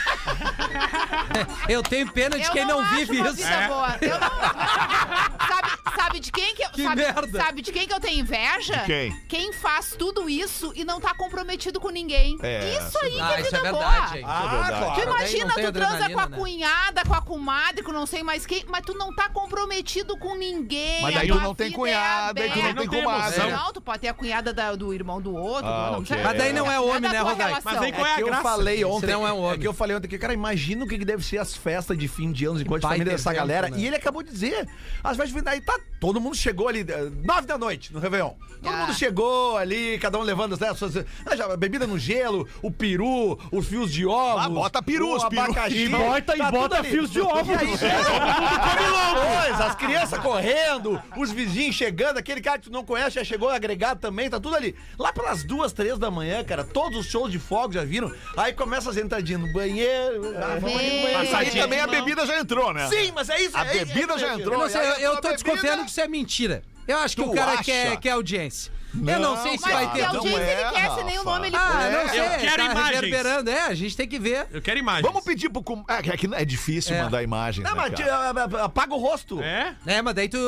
Eu 1.68 1.82
tenho 1.82 2.10
pena 2.12 2.38
de 2.38 2.44
Eu 2.44 2.52
quem 2.52 2.64
não, 2.64 2.80
acho 2.80 2.94
vive 2.96 3.18
uma 3.20 3.26
isso. 3.28 3.36
vida 3.36 3.50
É. 3.50 3.68
boa. 3.68 3.96
Eu 4.00 4.18
não- 4.20 4.28
sabe, 5.48 5.68
sabe 5.96 6.20
de 6.20 6.32
quem 6.32 6.54
que 6.54 6.62
eu. 6.64 6.70
Que 6.70 6.82
sabe, 6.82 6.96
merda. 7.02 7.38
sabe 7.38 7.62
de 7.62 7.72
quem 7.72 7.86
que 7.86 7.94
eu 7.94 8.00
tenho 8.00 8.20
inveja? 8.20 8.76
De 8.78 8.84
quem? 8.84 9.20
Quem 9.28 9.52
faz 9.52 9.94
tudo 9.98 10.28
isso 10.28 10.72
e 10.74 10.84
não 10.84 11.00
tá 11.00 11.14
comprometido 11.14 11.80
com 11.80 11.90
ninguém. 11.90 12.36
É, 12.42 12.78
isso 12.78 12.98
aí 12.98 13.12
que 13.12 13.20
Ah, 13.20 13.32
é 13.36 13.40
isso 13.40 13.44
vida 13.50 13.58
é 13.58 13.62
verdade, 13.62 13.84
boa. 13.84 14.06
gente. 14.08 14.24
Ah, 14.26 14.40
verdade. 14.46 14.68
claro. 14.78 14.84
Tu 14.94 14.96
Daí 14.96 15.04
imagina, 15.16 15.54
tem 15.54 15.64
tu 15.66 15.72
transa 15.72 16.10
com 16.10 16.20
a 16.20 16.28
né? 16.28 16.36
cunhada, 16.36 17.02
com 17.04 17.14
a 17.14 17.22
comadre, 17.22 17.82
com 17.82 17.92
não 17.92 18.06
sei 18.06 18.22
mais 18.22 18.44
quem, 18.46 18.64
mas 18.68 18.82
tu 18.84 18.94
não 18.94 19.14
tá 19.14 19.28
comprometido 19.28 20.16
com 20.18 20.34
ninguém. 20.34 21.02
Mas 21.02 21.16
a 21.16 21.18
daí 21.20 21.28
tua 21.28 21.38
tu 21.38 21.42
não 21.42 21.54
tem 21.54 21.72
cunhada, 21.74 22.40
é 22.40 22.46
e 22.46 22.50
tu 22.50 22.62
não 22.62 22.74
tem 22.74 22.86
comadre. 23.02 23.40
emoção. 23.40 23.50
Não, 23.64 23.72
tu 23.72 23.80
pode 23.80 23.98
ter 24.00 24.08
a 24.08 24.14
cunhada 24.14 24.52
da- 24.52 24.74
do 24.74 24.92
irmão 24.94 25.20
do 25.20 25.34
outro. 25.34 25.66
Ah, 25.66 25.90
não 25.92 25.98
ok. 26.00 26.06
precisa- 26.06 26.28
Mas 26.28 26.38
daí 26.38 26.52
não 26.52 26.70
é 26.70 26.80
homem, 26.80 27.00
né, 27.00 27.08
relação. 27.22 27.60
Mas 27.64 27.78
aí 27.82 27.92
qual 27.92 28.06
é 28.06 28.12
a 28.12 28.14
que 28.16 28.22
eu 28.22 28.26
graça? 28.26 28.42
falei 28.42 28.84
ontem. 28.84 29.06
Não 29.10 29.26
é 29.26 29.32
um 29.32 29.42
homem. 29.42 29.58
que 29.60 29.66
eu 29.68 29.74
falei 29.74 29.96
ontem 29.96 30.08
que, 30.08 30.18
cara, 30.18 30.32
imagina 30.32 30.84
o 30.84 30.88
que, 30.88 30.98
deve 31.04 31.24
ser 31.24 31.38
as 31.38 31.54
festas 31.56 31.96
de 31.98 32.08
fim 32.08 32.32
de 32.32 32.44
anos 32.46 32.60
enquanto 32.62 32.82
de 32.82 32.88
família 32.88 33.12
dessa 33.12 33.32
galera. 33.32 33.68
né? 33.68 33.76
E 33.78 33.86
ele 33.86 33.96
acabou 33.96 34.22
de 34.22 34.30
dizer. 34.30 34.66
As 35.02 35.16
festas 35.16 35.28
de 35.28 35.34
fim 35.34 35.42
daí 35.42 35.60
tá. 35.60 35.78
Todo 36.00 36.20
mundo 36.20 36.34
chegou 36.36 36.68
ali, 36.68 36.80
eh, 36.86 37.10
nove 37.24 37.46
da 37.46 37.56
noite, 37.56 37.92
no 37.92 37.98
Réveillon. 37.98 38.32
Todo 38.62 38.72
Ah. 38.74 38.76
mundo 38.86 38.94
chegou 38.94 39.56
ali, 39.56 39.98
cada 39.98 40.18
um 40.18 40.22
levando 40.22 40.58
né, 40.60 40.68
as 40.68 40.78
suas. 40.78 40.96
ah, 40.96 41.36
já, 41.36 41.56
bebida 41.56 41.86
no 41.86 41.98
gelo, 41.98 42.46
o 42.62 42.70
peru, 42.70 43.38
os 43.50 43.66
fios 43.66 43.90
de 43.92 44.04
ovos. 44.06 44.44
Ah, 44.44 44.48
bota 44.48 44.82
peru, 44.82 45.08
o 45.08 45.16
os 45.16 45.24
peru. 45.24 45.42
abacaxi. 45.42 45.76
E 45.84 45.88
bota- 45.88 46.34
e 46.34 46.38
tá 46.38 46.50
bota 46.50 46.62
tudo 46.62 46.74
ali. 46.76 46.90
fios 46.90 47.10
de 47.10 47.20
ovos. 47.20 47.48
E 47.48 47.52
aí, 47.52 47.78
chega, 47.78 47.96
todo 48.04 48.20
mundo 48.20 48.60
come 48.60 48.88
louco. 48.88 49.20
Pois, 49.42 49.60
as 49.60 49.74
crianças 49.76 50.18
correndo, 50.20 51.02
os 51.16 51.30
vizinhos 51.30 51.53
chegando, 51.72 52.18
aquele 52.18 52.40
cara 52.40 52.58
que 52.58 52.64
tu 52.64 52.72
não 52.72 52.84
conhece 52.84 53.12
já 53.16 53.24
chegou 53.24 53.48
agregado 53.48 54.00
também, 54.00 54.28
tá 54.30 54.38
tudo 54.40 54.56
ali. 54.56 54.74
Lá 54.98 55.12
pelas 55.12 55.44
duas, 55.44 55.72
três 55.72 55.98
da 55.98 56.10
manhã, 56.10 56.42
cara, 56.44 56.64
todos 56.64 56.98
os 56.98 57.06
shows 57.06 57.30
de 57.30 57.38
fogo 57.38 57.72
já 57.74 57.84
viram. 57.84 58.12
Aí 58.36 58.52
começa 58.52 58.90
as 58.90 58.96
entradinhas 58.96 59.40
no 59.42 59.52
banheiro. 59.52 60.34
ah, 60.36 60.58
vamos 60.60 60.78
ali 60.78 60.90
no 60.90 61.02
banheiro. 61.02 61.12
Mas 61.18 61.34
aí 61.34 61.50
também 61.50 61.80
a 61.80 61.86
bebida 61.86 62.26
já 62.26 62.38
entrou, 62.38 62.72
né? 62.72 62.88
Sim, 62.88 63.12
mas 63.14 63.28
é 63.28 63.40
isso. 63.40 63.56
A 63.56 63.64
é- 63.66 63.76
é- 63.78 63.84
bebida 63.84 64.14
é- 64.14 64.18
já 64.18 64.34
entrou. 64.34 64.54
Eu 64.54 64.60
não 64.60 64.68
sei, 64.68 64.80
eu, 64.80 64.84
eu 64.84 65.12
a 65.12 65.16
tô 65.16 65.28
bebida- 65.28 65.32
desconfiando 65.32 65.84
que 65.84 65.90
isso 65.90 66.00
é 66.00 66.08
mentira. 66.08 66.62
Eu 66.86 66.98
acho 66.98 67.16
que 67.16 67.22
Tu 67.22 67.30
o 67.30 67.34
cara 67.34 67.52
acha? 67.52 67.64
quer, 67.64 67.96
quer 67.98 68.10
audiência. 68.10 68.70
Eu 69.06 69.20
não 69.20 69.36
sei 69.42 69.58
se 69.58 69.62
Mas 69.64 69.72
vai 69.72 69.92
ter. 69.92 70.02
não 70.02 70.16
audiência 70.16 70.40
é, 70.40 70.60
ele 70.62 70.70
quer, 70.70 70.90
se 70.90 71.04
nem 71.04 71.18
o 71.18 71.24
nome 71.24 71.46
ele 71.48 71.56
Ah, 71.56 71.90
não 71.90 72.08
sei. 72.08 72.20
Eu 72.20 72.30
quero 72.38 72.56
tá 72.56 72.70
imagens. 72.72 72.94
reverberando. 73.00 73.50
É, 73.50 73.60
a 73.62 73.74
gente 73.74 73.96
tem 73.96 74.08
que 74.08 74.18
ver. 74.18 74.46
Eu 74.52 74.62
quero 74.62 74.78
imagens. 74.78 75.06
Vamos 75.06 75.24
pedir 75.24 75.48
pro. 75.50 75.62
com- 75.62 75.84
É, 75.88 75.98
é 75.98 76.16
que 76.16 76.28
é 76.34 76.44
difícil 76.44 76.94
É. 76.94 77.02
mandar 77.02 77.22
imagens. 77.22 77.64
Não, 77.64 77.74
né, 77.74 77.82
mas 77.90 77.94
cara? 78.00 78.64
apaga 78.64 78.94
o 78.94 78.98
rosto. 78.98 79.42
É? 79.42 79.74
É, 79.86 80.02
mas 80.02 80.14
daí 80.14 80.28
tu. 80.28 80.38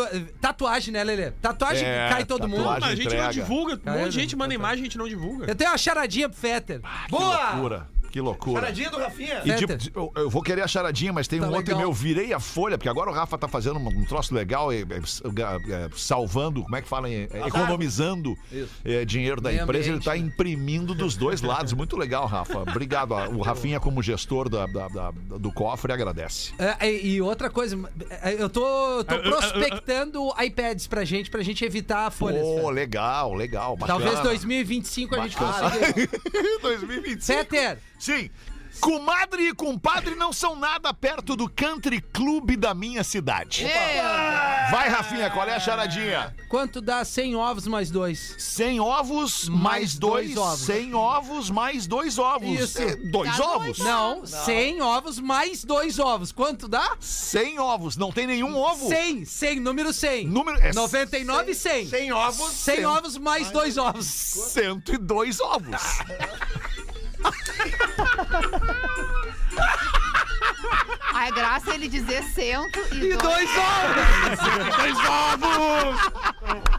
Tatuagem, 0.41 0.93
né, 0.93 1.03
Lelê? 1.05 1.31
Tatuagem 1.33 1.87
É, 1.87 2.09
cai 2.09 2.25
todo 2.25 2.49
mundo. 2.49 2.65
Mas 2.65 2.83
a 2.85 2.95
gente 2.95 3.15
não 3.17 3.31
divulga. 3.31 3.81
Um 3.87 3.99
monte 3.99 4.11
de 4.11 4.21
gente 4.21 4.37
manda 4.37 4.49
tá. 4.51 4.55
imagem, 4.55 4.81
a 4.81 4.85
gente 4.85 4.99
não 4.99 5.09
divulga. 5.09 5.47
Eu 5.47 5.55
tenho 5.55 5.71
uma 5.71 5.79
charadinha 5.79 6.29
pro 6.29 6.39
Fetter. 6.39 6.81
Que 7.09 7.15
loucura. 7.15 7.89
Que 8.17 8.21
loucura. 8.23 8.61
Charadinha 8.62 8.89
do 8.91 8.97
Rafinha. 8.97 9.43
E 9.45 9.53
tipo, 9.57 9.75
eu, 9.95 10.12
eu 10.23 10.31
vou 10.31 10.41
querer 10.43 10.62
a 10.62 10.67
charadinha, 10.67 11.12
mas 11.12 11.29
tem 11.29 11.39
Tá 11.39 11.45
um 11.47 11.51
outro 11.51 11.64
legal. 11.75 11.79
meu. 11.81 11.93
Virei 11.93 12.33
a 12.33 12.41
folha, 12.41 12.79
porque 12.79 12.89
agora 12.89 13.11
o 13.11 13.12
Rafa 13.12 13.37
tá 13.37 13.47
fazendo 13.47 13.79
um, 13.79 13.87
um 13.89 14.05
troço 14.07 14.35
legal, 14.35 14.73
é, 14.73 14.77
é, 14.77 14.83
é, 14.83 15.89
salvando, 15.95 16.62
como 16.62 16.75
é 16.77 16.81
que 16.81 16.89
fala? 16.89 17.11
É, 17.11 17.29
economizando 17.47 18.35
é, 18.83 19.05
dinheiro 19.05 19.39
da 19.39 19.51
Meio 19.51 19.64
empresa. 19.64 19.85
Ele 19.85 19.97
ambiente, 19.97 20.05
tá 20.07 20.12
né? 20.12 20.19
imprimindo 20.19 20.95
dos 20.95 21.14
dois 21.14 21.43
lados. 21.45 21.75
Muito 21.75 21.95
legal, 21.95 22.25
Rafa. 22.27 22.61
Obrigado. 22.61 23.12
O 23.37 23.43
Rafinha, 23.43 23.79
como 23.79 24.03
gestor 24.03 24.49
da- 24.49 24.64
da- 24.67 24.89
da- 24.89 25.11
do 25.39 25.53
cofre, 25.53 25.93
agradece. 25.93 26.55
É, 26.59 26.91
e, 26.91 27.21
outra 27.21 27.51
coisa, 27.51 27.79
eu 28.39 28.49
tô, 28.49 29.05
tô 29.05 29.19
prospectando 29.19 30.23
iPads 30.43 30.87
pra 30.87 31.05
gente, 31.05 31.29
pra 31.31 31.43
gente 31.43 31.62
evitar 31.67 32.11
folhas. 32.11 32.41
Pô, 32.41 32.55
cara. 32.62 32.69
legal, 32.71 33.35
legal. 33.35 33.77
Bacana. 33.77 33.99
Talvez 34.01 34.21
2025 34.21 35.14
a 35.14 35.21
gente 35.21 35.37
consiga. 35.37 36.09
2025. 36.62 37.23
Fetter, 37.23 37.79
Sim. 38.07 38.31
Comadre 38.79 39.49
e 39.49 39.55
compadre 39.55 40.15
não 40.15 40.35
são 40.35 40.55
nada 40.55 40.93
perto 40.93 41.35
do 41.35 41.49
country 41.49 41.99
clube 41.99 42.57
da 42.59 42.75
minha 42.75 43.03
cidade. 43.03 43.65
É. 43.65 44.69
Vai, 44.71 44.91
Rafinha, 44.91 45.31
qual 45.31 45.49
é 45.49 45.55
a 45.55 45.61
charadinha? 45.61 46.35
quanto 46.51 46.81
dá 46.83 47.03
100 47.05 47.35
ovos 47.37 47.67
mais 47.67 47.91
dois? 47.91 48.35
100 48.39 48.79
ovos 48.81 49.49
mais, 49.49 49.61
Mais 49.63 49.95
dois, 49.99 50.35
dois 50.35 50.47
ovos. 50.47 50.61
100 50.67 50.95
ovos 50.95 51.51
mais 51.51 51.87
dois 51.87 52.19
ovos. 52.19 52.61
Isso. 52.61 52.83
É, 52.83 52.97
dois 52.97 53.35
Dá 53.37 53.45
ovos? 53.45 53.79
dois. 53.79 53.79
Não, 53.79 54.27
100 54.27 54.83
ovos 54.83 55.19
mais 55.19 55.65
dois 55.65 55.99
ovos. 55.99 56.31
Quanto 56.31 56.69
dá? 56.69 56.97
100 57.01 57.59
ovos, 57.59 57.97
não 57.97 58.13
tem 58.13 58.27
nenhum 58.27 58.55
ovo. 58.57 58.89
100, 58.89 59.25
100, 59.25 59.59
número 59.61 59.91
100. 59.93 60.27
Número- 60.27 60.59
é 60.61 60.73
99 60.75 61.51
e 61.51 61.55
100. 61.55 61.89
100 61.89 62.13
ovos. 62.13 62.53
100 62.53 62.85
ovos 62.85 63.17
mais 63.17 63.51
dois 63.51 63.79
ovos. 63.79 64.05
102 64.07 65.41
ovos. 65.41 65.83
A 71.14 71.31
graça 71.31 71.70
é 71.70 71.74
ele 71.74 71.89
dizer 71.89 72.22
cento 72.35 72.79
e, 72.93 72.97
E 73.12 73.16
dois. 73.16 73.22
dois 73.22 73.51
ovos! 73.57 74.77
Dois 74.77 74.99
ovos! 75.09 76.12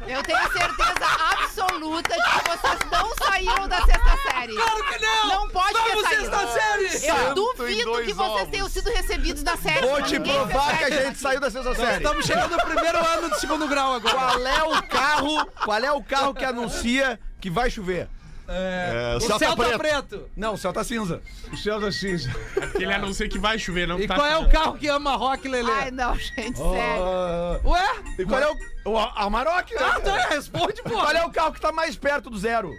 Eu 0.07 0.23
tenho 0.23 0.51
certeza 0.51 1.07
absoluta 1.31 2.15
de 2.15 2.21
que 2.21 2.49
vocês 2.49 2.79
não 2.91 3.15
saíram 3.25 3.67
da 3.67 3.77
sexta 3.83 4.17
série. 4.29 4.53
Claro 4.55 4.83
que 4.85 4.99
não! 4.99 5.27
Não 5.27 5.49
pode 5.49 5.73
ter 5.73 5.89
Vamos, 5.89 6.03
saído. 6.03 6.21
sexta 6.23 6.47
série! 6.47 7.07
Eu 7.07 7.33
duvido 7.33 7.91
que 8.03 8.13
vocês 8.13 8.19
ovos. 8.19 8.47
tenham 8.49 8.69
sido 8.69 8.89
recebidos 8.91 9.43
da 9.43 9.57
série. 9.57 9.87
Vou 9.87 10.01
te 10.03 10.19
provar 10.19 10.77
que 10.77 10.83
a 10.85 10.89
gente 11.03 11.17
saiu 11.19 11.39
da 11.41 11.49
sexta 11.51 11.75
série. 11.75 11.97
Estamos 11.97 12.25
chegando 12.25 12.51
no 12.55 12.63
primeiro 12.63 12.97
ano 13.05 13.29
do 13.29 13.39
segundo 13.39 13.67
grau 13.67 13.93
agora. 13.95 14.15
Qual 14.17 14.45
é 14.47 14.63
o 14.63 14.83
carro? 14.83 15.45
Qual 15.65 15.79
é 15.83 15.91
o 15.91 16.03
carro 16.03 16.33
que 16.33 16.45
anuncia 16.45 17.19
que 17.41 17.49
vai 17.49 17.69
chover? 17.71 18.07
É, 18.49 19.15
O 19.17 19.19
Celta 19.19 19.39
céu 19.39 19.55
tá 19.55 19.63
Preto. 19.63 19.77
preto. 19.79 20.29
Não, 20.35 20.53
o 20.53 20.57
céu 20.57 20.71
tá 20.71 20.83
cinza. 20.83 21.21
O 21.51 21.57
céu 21.57 21.79
da 21.81 21.91
cinza. 21.91 22.29
Porque 22.53 22.83
ele 22.83 22.93
anuncia 22.93 23.27
que 23.27 23.37
vai 23.37 23.59
chover, 23.59 23.87
não 23.87 23.99
E 23.99 24.07
tá 24.07 24.15
qual 24.15 24.27
é 24.27 24.37
o 24.37 24.49
carro 24.49 24.77
que 24.77 24.87
ama 24.87 25.15
rock, 25.15 25.47
Lelê? 25.47 25.71
Ai, 25.71 25.91
não, 25.91 26.15
gente, 26.15 26.57
sério. 26.57 27.61
Ué? 27.65 27.87
E 28.19 28.25
qual 28.25 28.41
é 28.41 28.47
o. 28.51 28.55
O 28.89 28.97
Amarok, 28.97 29.73
né? 29.73 29.79
Ah, 29.81 29.97
então 29.99 30.15
responde, 30.29 30.81
pô. 30.81 30.91
Qual 30.91 31.11
é 31.11 31.25
o 31.25 31.29
carro 31.29 31.51
que 31.51 31.59
tá 31.59 31.73
mais 31.73 31.97
perto 31.97 32.29
do 32.29 32.37
zero? 32.37 32.71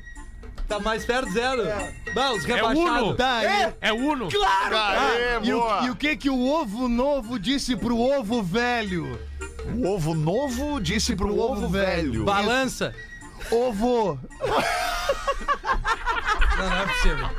Tá 0.67 0.79
mais 0.79 1.05
perto 1.05 1.31
zero. 1.33 1.63
Não, 2.15 2.35
os 2.37 2.45
É 2.45 2.55
rebaixados. 2.55 3.03
Uno. 3.03 3.15
Tá, 3.15 3.45
É. 3.45 3.75
É 3.81 3.93
Uno. 3.93 4.29
Claro! 4.31 4.77
Aê, 4.77 5.39
E 5.43 5.53
o, 5.53 5.85
e 5.85 5.91
o 5.91 5.97
que 5.97 6.17
que 6.17 6.31
o 6.31 6.47
ovo 6.49 6.89
novo 6.89 7.39
disse 7.39 7.77
pro 7.77 7.99
ovo 7.99 8.43
velho? 8.43 9.19
O 9.75 9.87
ovo 9.87 10.15
novo 10.15 10.81
disse 10.81 11.15
pro 11.15 11.39
ovo 11.39 11.69
velho. 11.69 12.25
Balança. 12.25 12.95
Ovo. 13.51 14.19
Não, 16.59 16.69
não 16.69 16.77
é 16.77 16.87
possível. 16.87 17.31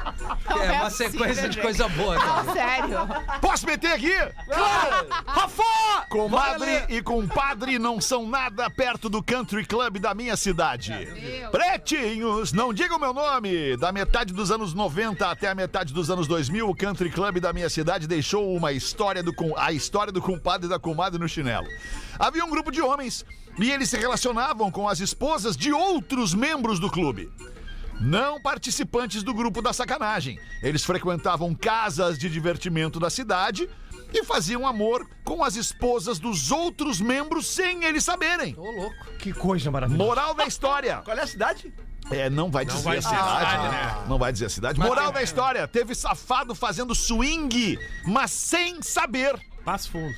Não 0.49 0.61
é 0.63 0.65
é 0.67 0.71
uma 0.71 0.83
possível, 0.85 1.11
sequência 1.11 1.49
de 1.49 1.55
gente. 1.55 1.61
coisa 1.61 1.87
boa. 1.89 2.17
cara. 2.17 2.43
Não, 2.43 2.53
sério. 2.53 2.97
Posso 3.41 3.65
meter 3.65 3.91
aqui? 3.93 4.13
Claro! 4.47 5.07
Rafa! 5.25 6.05
Comadre 6.09 6.85
e 6.89 7.01
compadre 7.01 7.77
não 7.77 7.99
são 8.01 8.27
nada 8.27 8.69
perto 8.69 9.09
do 9.09 9.21
country 9.21 9.65
club 9.65 9.97
da 9.99 10.13
minha 10.13 10.35
cidade. 10.37 10.91
Deus. 10.93 11.51
Pretinhos, 11.51 12.51
não 12.53 12.73
digam 12.73 12.97
meu 12.99 13.13
nome. 13.13 13.75
Da 13.77 13.91
metade 13.91 14.33
dos 14.33 14.51
anos 14.51 14.73
90 14.73 15.29
até 15.29 15.49
a 15.49 15.55
metade 15.55 15.93
dos 15.93 16.09
anos 16.09 16.27
2000, 16.27 16.67
o 16.69 16.75
country 16.75 17.09
club 17.09 17.39
da 17.39 17.53
minha 17.53 17.69
cidade 17.69 18.07
deixou 18.07 18.55
uma 18.55 18.71
história 18.71 19.21
do 19.21 19.33
com- 19.33 19.55
a 19.57 19.71
história 19.71 20.11
do 20.11 20.21
compadre 20.21 20.65
e 20.67 20.69
da 20.69 20.79
comadre 20.79 21.19
no 21.19 21.27
chinelo. 21.27 21.67
Havia 22.17 22.43
um 22.45 22.49
grupo 22.49 22.71
de 22.71 22.81
homens 22.81 23.23
e 23.59 23.71
eles 23.71 23.89
se 23.89 23.97
relacionavam 23.97 24.71
com 24.71 24.87
as 24.87 24.99
esposas 24.99 25.55
de 25.55 25.71
outros 25.71 26.33
membros 26.33 26.79
do 26.79 26.89
clube. 26.89 27.31
Não 27.99 28.41
participantes 28.41 29.23
do 29.23 29.33
grupo 29.33 29.61
da 29.61 29.73
sacanagem. 29.73 30.39
Eles 30.63 30.83
frequentavam 30.83 31.53
casas 31.53 32.17
de 32.17 32.29
divertimento 32.29 32.99
da 32.99 33.09
cidade 33.09 33.69
e 34.13 34.23
faziam 34.23 34.65
amor 34.65 35.07
com 35.23 35.43
as 35.43 35.55
esposas 35.55 36.17
dos 36.17 36.51
outros 36.51 37.01
membros 37.01 37.45
sem 37.45 37.83
eles 37.83 38.03
saberem. 38.03 38.55
Ô, 38.57 38.71
louco. 38.71 39.05
Que 39.19 39.33
coisa 39.33 39.69
maravilhosa. 39.69 40.03
Moral 40.03 40.33
da 40.33 40.45
história. 40.45 41.01
Qual 41.05 41.17
é 41.17 41.21
a 41.21 41.27
cidade? 41.27 41.73
É, 42.09 42.29
não 42.29 42.49
vai 42.49 42.65
dizer 42.65 42.81
vai 42.81 42.97
a 42.97 43.01
cidade. 43.01 43.27
cidade, 43.27 43.63
né? 43.63 43.69
né? 43.69 44.05
Não 44.07 44.17
vai 44.17 44.31
dizer 44.31 44.45
a 44.45 44.49
cidade. 44.49 44.79
Moral 44.79 45.11
da 45.11 45.21
história: 45.21 45.67
teve 45.67 45.93
safado 45.93 46.55
fazendo 46.55 46.95
swing, 46.95 47.77
mas 48.05 48.31
sem 48.31 48.81
saber. 48.81 49.39
Passo 49.63 49.91
fundo. 49.91 50.15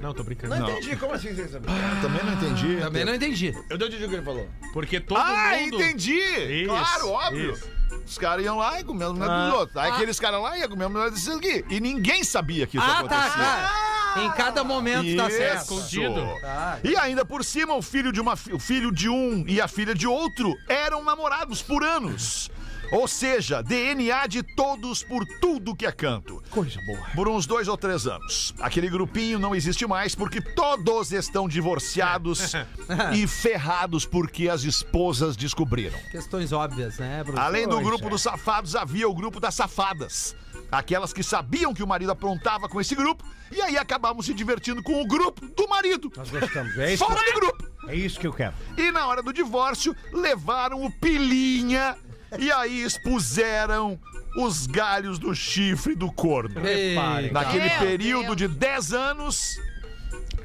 Não, 0.00 0.12
tô 0.12 0.22
brincando. 0.22 0.54
Não, 0.54 0.62
Não. 0.68 0.70
entendi. 0.78 0.96
Como 0.96 1.14
assim 1.14 1.34
sem 1.34 1.48
saber? 1.48 1.68
Também 2.02 2.22
não 2.24 2.32
entendi. 2.34 2.76
Também 2.80 3.04
não 3.04 3.14
entendi. 3.14 3.54
Eu 3.70 3.78
não 3.78 3.86
entendi 3.86 4.04
o 4.04 4.08
que 4.08 4.14
ele 4.14 4.22
falou. 4.24 4.48
Porque 4.72 5.00
todo 5.00 5.18
Ah, 5.18 5.52
mundo... 5.58 5.74
entendi! 5.82 6.12
Isso, 6.18 6.68
claro, 6.68 7.08
óbvio. 7.10 7.52
isso. 7.52 7.76
Os 8.04 8.18
caras 8.18 8.44
iam 8.44 8.58
lá 8.58 8.78
e 8.80 8.84
comiam 8.84 9.10
a 9.10 9.14
mulher 9.14 9.28
dos 9.50 9.54
outros. 9.58 9.76
Aí 9.76 9.90
aqueles 9.90 10.20
caras 10.20 10.40
lá 10.42 10.56
iam 10.58 10.68
comer 10.68 10.84
a 10.84 10.88
mulher 10.88 11.10
desses 11.10 11.28
aqui. 11.28 11.64
E 11.70 11.80
ninguém 11.80 12.22
sabia 12.24 12.66
que 12.66 12.76
isso 12.76 12.86
Ah, 12.86 12.94
tá, 12.94 12.98
acontecia. 13.00 13.42
tá. 13.42 14.22
Em 14.22 14.30
cada 14.32 14.64
momento 14.64 15.14
tá 15.16 15.28
certo. 15.30 15.62
Escondido. 15.74 16.26
Tá. 16.40 16.78
E 16.84 16.96
ainda 16.96 17.24
por 17.24 17.44
cima, 17.44 17.74
o 17.74 17.82
filho 17.82 18.12
de 18.12 18.20
uma 18.20 18.34
fi- 18.36 18.52
o 18.52 18.58
filho 18.58 18.90
de 18.92 19.08
um 19.08 19.44
e 19.46 19.60
a 19.60 19.68
filha 19.68 19.94
de 19.94 20.06
outro 20.06 20.54
eram 20.68 21.02
namorados 21.04 21.60
por 21.62 21.82
anos. 21.84 22.50
Ou 22.90 23.08
seja, 23.08 23.62
DNA 23.62 24.26
de 24.26 24.42
todos 24.42 25.02
por 25.02 25.26
tudo 25.40 25.74
que 25.74 25.86
é 25.86 25.92
canto. 25.92 26.42
Coisa 26.50 26.80
boa. 26.86 27.06
Por 27.14 27.28
uns 27.28 27.46
dois 27.46 27.68
ou 27.68 27.76
três 27.76 28.06
anos. 28.06 28.54
Aquele 28.60 28.88
grupinho 28.88 29.38
não 29.38 29.54
existe 29.54 29.86
mais 29.86 30.14
porque 30.14 30.40
todos 30.40 31.12
estão 31.12 31.48
divorciados 31.48 32.52
e 33.14 33.26
ferrados 33.26 34.06
porque 34.06 34.48
as 34.48 34.62
esposas 34.64 35.36
descobriram. 35.36 35.98
Questões 36.10 36.52
óbvias, 36.52 36.98
né, 36.98 37.22
Bruno? 37.24 37.40
Além 37.40 37.66
do 37.68 37.80
grupo 37.80 38.08
dos 38.08 38.22
safados, 38.22 38.76
havia 38.76 39.08
o 39.08 39.14
grupo 39.14 39.40
das 39.40 39.54
safadas. 39.54 40.34
Aquelas 40.70 41.12
que 41.12 41.22
sabiam 41.22 41.72
que 41.72 41.82
o 41.82 41.86
marido 41.86 42.10
aprontava 42.10 42.68
com 42.68 42.80
esse 42.80 42.94
grupo 42.94 43.24
e 43.52 43.60
aí 43.62 43.76
acabavam 43.78 44.20
se 44.20 44.34
divertindo 44.34 44.82
com 44.82 45.00
o 45.00 45.06
grupo 45.06 45.46
do 45.46 45.68
marido. 45.68 46.10
Nós 46.16 46.28
gostamos. 46.30 46.76
É 46.76 46.94
isso, 46.94 47.04
Fora 47.04 47.20
do 47.24 47.40
grupo. 47.40 47.70
é 47.88 47.94
isso 47.94 48.18
que 48.18 48.26
eu 48.26 48.32
quero. 48.32 48.54
E 48.76 48.90
na 48.90 49.06
hora 49.06 49.22
do 49.22 49.32
divórcio, 49.32 49.94
levaram 50.12 50.84
o 50.84 50.90
pilinha 50.90 51.96
e 52.38 52.50
aí 52.52 52.82
expuseram 52.82 53.98
os 54.38 54.66
galhos 54.66 55.18
do 55.18 55.34
chifre 55.34 55.94
do 55.94 56.10
corno. 56.12 56.60
Ei, 56.66 56.94
Naquele 57.30 57.68
Meu 57.68 57.78
período 57.78 58.36
Deus. 58.36 58.36
de 58.36 58.48
10 58.48 58.92
anos, 58.92 59.56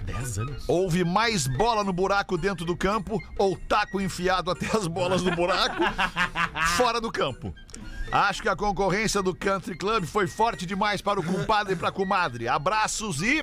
10 0.06 0.40
anos. 0.40 0.64
houve 0.68 1.04
mais 1.04 1.48
bola 1.48 1.84
no 1.84 1.92
buraco 1.92 2.38
dentro 2.38 2.66
do 2.66 2.76
campo 2.76 3.20
ou 3.38 3.58
taco 3.58 4.00
enfiado 4.00 4.50
até 4.52 4.66
as 4.76 4.88
bolas 4.88 5.22
no 5.22 5.36
buraco 5.36 5.76
fora 6.78 7.02
do 7.02 7.12
campo. 7.12 7.54
Acho 8.12 8.42
que 8.42 8.50
a 8.50 8.56
concorrência 8.58 9.22
do 9.24 9.34
Country 9.34 9.78
Club 9.78 10.04
foi 10.04 10.28
forte 10.28 10.66
demais 10.66 11.02
para 11.02 11.18
o 11.20 11.24
compadre 11.24 11.74
e 11.74 11.76
para 11.78 11.88
a 11.88 11.92
comadre. 11.94 12.46
Abraços 12.48 13.22
e. 13.22 13.42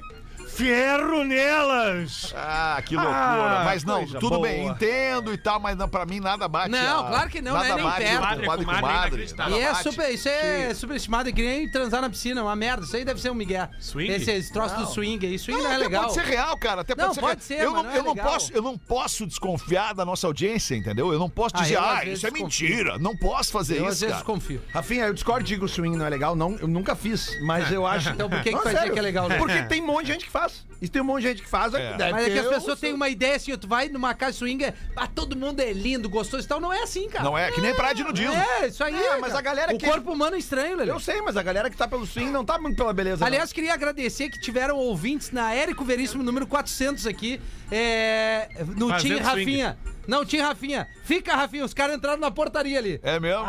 Ferro 0.49 1.25
nelas! 1.25 2.33
Ah, 2.37 2.83
que 2.85 2.97
loucura. 2.97 3.17
Ah, 3.17 3.63
mas 3.65 3.85
não, 3.85 4.07
tudo 4.07 4.41
bem, 4.41 4.63
boa. 4.63 4.73
entendo 4.73 5.33
e 5.33 5.37
tal, 5.37 5.61
mas 5.61 5.77
não, 5.77 5.89
pra 5.89 6.05
mim 6.07 6.21
nada 6.21 6.49
bate. 6.49 6.71
Não, 6.71 7.01
a- 7.07 7.09
claro 7.09 7.31
que 7.31 7.41
não, 7.41 7.53
nada 7.55 7.69
não 7.69 7.75
é 7.75 7.77
nem 7.77 7.85
bate 7.85 8.03
perto. 8.03 8.15
o 8.15 8.19
Compadre 8.19 8.43
e 8.43 8.47
Comadre, 8.47 8.65
comadre. 8.67 8.99
inacreditável. 9.09 9.57
E 9.57 9.61
nada 9.61 9.71
é 9.71 9.73
bate. 9.73 9.83
super, 9.91 10.11
isso 10.15 10.29
é 10.29 10.75
superestimado, 10.75 11.29
é 11.29 11.33
que 11.33 11.43
nem 11.43 11.71
transar 11.71 12.01
na 12.01 12.11
piscina, 12.11 12.43
uma 12.43 12.57
merda. 12.57 12.85
Isso 12.85 12.97
aí 12.97 13.05
deve 13.05 13.21
ser 13.21 13.31
um 13.31 13.35
migué. 13.35 13.69
Swing? 13.79 14.11
Esse, 14.13 14.31
esse 14.33 14.53
troço 14.53 14.75
do 14.77 14.87
swing 14.87 15.25
aí. 15.27 15.39
Swing 15.39 15.63
não, 15.63 15.71
é 15.71 15.75
até 15.75 15.85
legal. 15.85 16.03
Pode 16.05 16.15
ser 16.15 16.25
real, 16.25 16.57
cara. 16.59 16.81
Até 16.81 16.95
Não, 16.97 17.15
pode 17.15 17.15
ser 17.15 17.21
pode 17.21 17.47
real. 17.49 17.59
ser, 17.61 17.65
eu 17.67 17.73
não, 17.73 17.83
não 17.83 17.91
é 17.91 17.99
eu, 17.99 18.03
não 18.05 18.17
posso, 18.17 18.53
eu 18.53 18.63
não 18.63 18.79
posso 18.79 19.27
desconfiar 19.27 19.95
da 19.95 20.05
nossa 20.05 20.27
audiência, 20.27 20.75
entendeu? 20.75 21.13
Eu 21.13 21.19
não 21.19 21.29
posso 21.31 21.55
Ah, 21.57 21.63
dizer, 21.63 21.77
ah, 21.79 22.01
vezes, 22.01 22.19
isso 22.19 22.27
é 22.27 22.31
desconfio. 22.31 22.69
mentira. 22.69 22.99
Não 22.99 23.17
posso 23.17 23.53
fazer 23.53 23.79
Eu 23.79 23.87
às 23.87 23.93
isso, 23.95 24.01
vezes 24.01 24.15
cara. 24.15 24.25
confio. 24.25 24.63
Rafinha, 24.73 25.05
eu 25.07 25.15
discordo 25.15 25.45
de 25.45 25.57
que 25.59 25.65
o 25.65 25.69
swing 25.69 25.97
não 25.97 26.07
é 26.07 26.11
legal. 26.11 26.35
Não, 26.35 26.57
eu 26.59 26.67
nunca 26.69 26.97
fiz, 26.97 27.31
mas 27.43 27.71
eu 27.71 27.87
acho. 27.87 28.09
Então 28.11 28.29
por 28.31 28.43
que 28.43 28.51
Não, 28.51 28.63
sério. 28.63 28.93
que 28.93 28.99
é 28.99 29.03
legal, 29.03 29.29
né? 29.29 29.37
Porque 29.37 29.63
tem 29.65 29.83
um 29.83 29.87
monte 29.87 30.07
de 30.07 30.13
gente 30.13 30.25
que 30.25 30.31
faz. 30.31 30.38
E 30.81 30.87
se 30.87 30.93
tem 30.93 31.03
um 31.03 31.05
monte 31.05 31.23
de 31.23 31.29
gente 31.29 31.43
que 31.43 31.49
faz, 31.49 31.75
É. 31.75 31.97
deve 31.97 32.13
Mas 32.13 32.27
é 32.27 32.31
que 32.31 32.39
as 32.39 32.47
pessoas 32.47 32.79
têm 32.79 32.93
uma 32.93 33.09
ideia 33.09 33.35
assim, 33.37 33.57
tu 33.57 33.67
vai 33.67 33.89
numa 33.89 34.15
casa 34.15 34.39
swinger, 34.39 34.73
ah, 34.97 35.07
todo 35.09 35.35
mundo 35.37 35.61
é 35.61 35.73
lindo, 35.73 36.09
gostoso 36.09 36.45
e 36.45 36.49
tal. 36.49 36.61
Não 36.61 36.73
é 36.73 36.83
assim, 36.83 37.09
cara. 37.09 37.25
Não 37.25 37.37
é, 37.37 37.51
que 37.51 37.61
nem 37.61 37.75
praia 37.75 37.95
de 37.95 38.05
nudismo. 38.05 38.33
É, 38.35 38.69
isso 38.69 38.85
aí. 38.85 38.95
É, 38.95 39.19
mas 39.19 39.35
a 39.35 39.41
galera 39.41 39.75
O 39.75 39.79
que- 39.79 39.87
corpo 39.87 40.13
humano 40.13 40.37
é 40.37 40.39
estranho, 40.39 40.77
Lelê. 40.77 40.91
Eu 40.93 41.01
sei, 41.01 41.21
mas 41.23 41.37
a 41.37 41.43
galera 41.43 41.69
que 41.69 41.77
tá 41.77 41.89
pelo 41.89 42.07
swing 42.07 42.31
não 42.31 42.45
tá 42.45 42.59
muito 42.59 42.77
pela 42.77 42.93
beleza. 42.93 43.25
Aliás, 43.27 43.53
queria 43.53 43.75
agradecer 43.75 44.29
que 44.31 44.41
tiveram 44.41 44.77
ouvintes 44.77 45.31
na 45.33 45.53
Érico 45.53 45.85
Veríssimo 45.85 46.23
número 46.23 46.47
400 46.47 47.07
aqui. 47.07 47.41
É, 47.71 48.49
no 48.77 48.89
Fazendo 48.89 49.17
Tim 49.19 49.23
Rafinha. 49.23 49.79
Não, 50.07 50.25
Tim 50.25 50.39
Rafinha. 50.39 50.89
Fica, 51.05 51.35
Rafinha. 51.37 51.65
Os 51.65 51.75
caras 51.75 51.97
entraram 51.97 52.19
na 52.19 52.31
portaria 52.31 52.79
ali. 52.79 52.99
É 53.03 53.21
mesmo? 53.21 53.45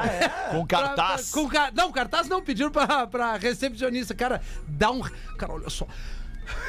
Com 0.51 0.65
Pra- 0.65 0.79
cartaz. 0.79 1.31
pra- 1.31 1.41
com 1.41 1.47
ca- 1.49 1.71
Não, 1.73 1.91
cartaz 1.91 2.27
não, 2.27 2.41
pediram 2.41 2.69
pra, 2.69 3.07
pra 3.07 3.37
recepcionista. 3.37 4.13
Cara, 4.13 4.41
dá 4.67 4.91
um. 4.91 4.99
Cara, 5.37 5.53
olha 5.53 5.69
só. 5.69 5.87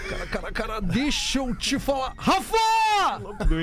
Cara, 0.08 0.26
cara, 0.26 0.52
cara, 0.52 0.80
deixa 0.80 1.38
eu 1.38 1.54
te 1.54 1.78
falar. 1.78 2.12
Rafa! 2.18 2.56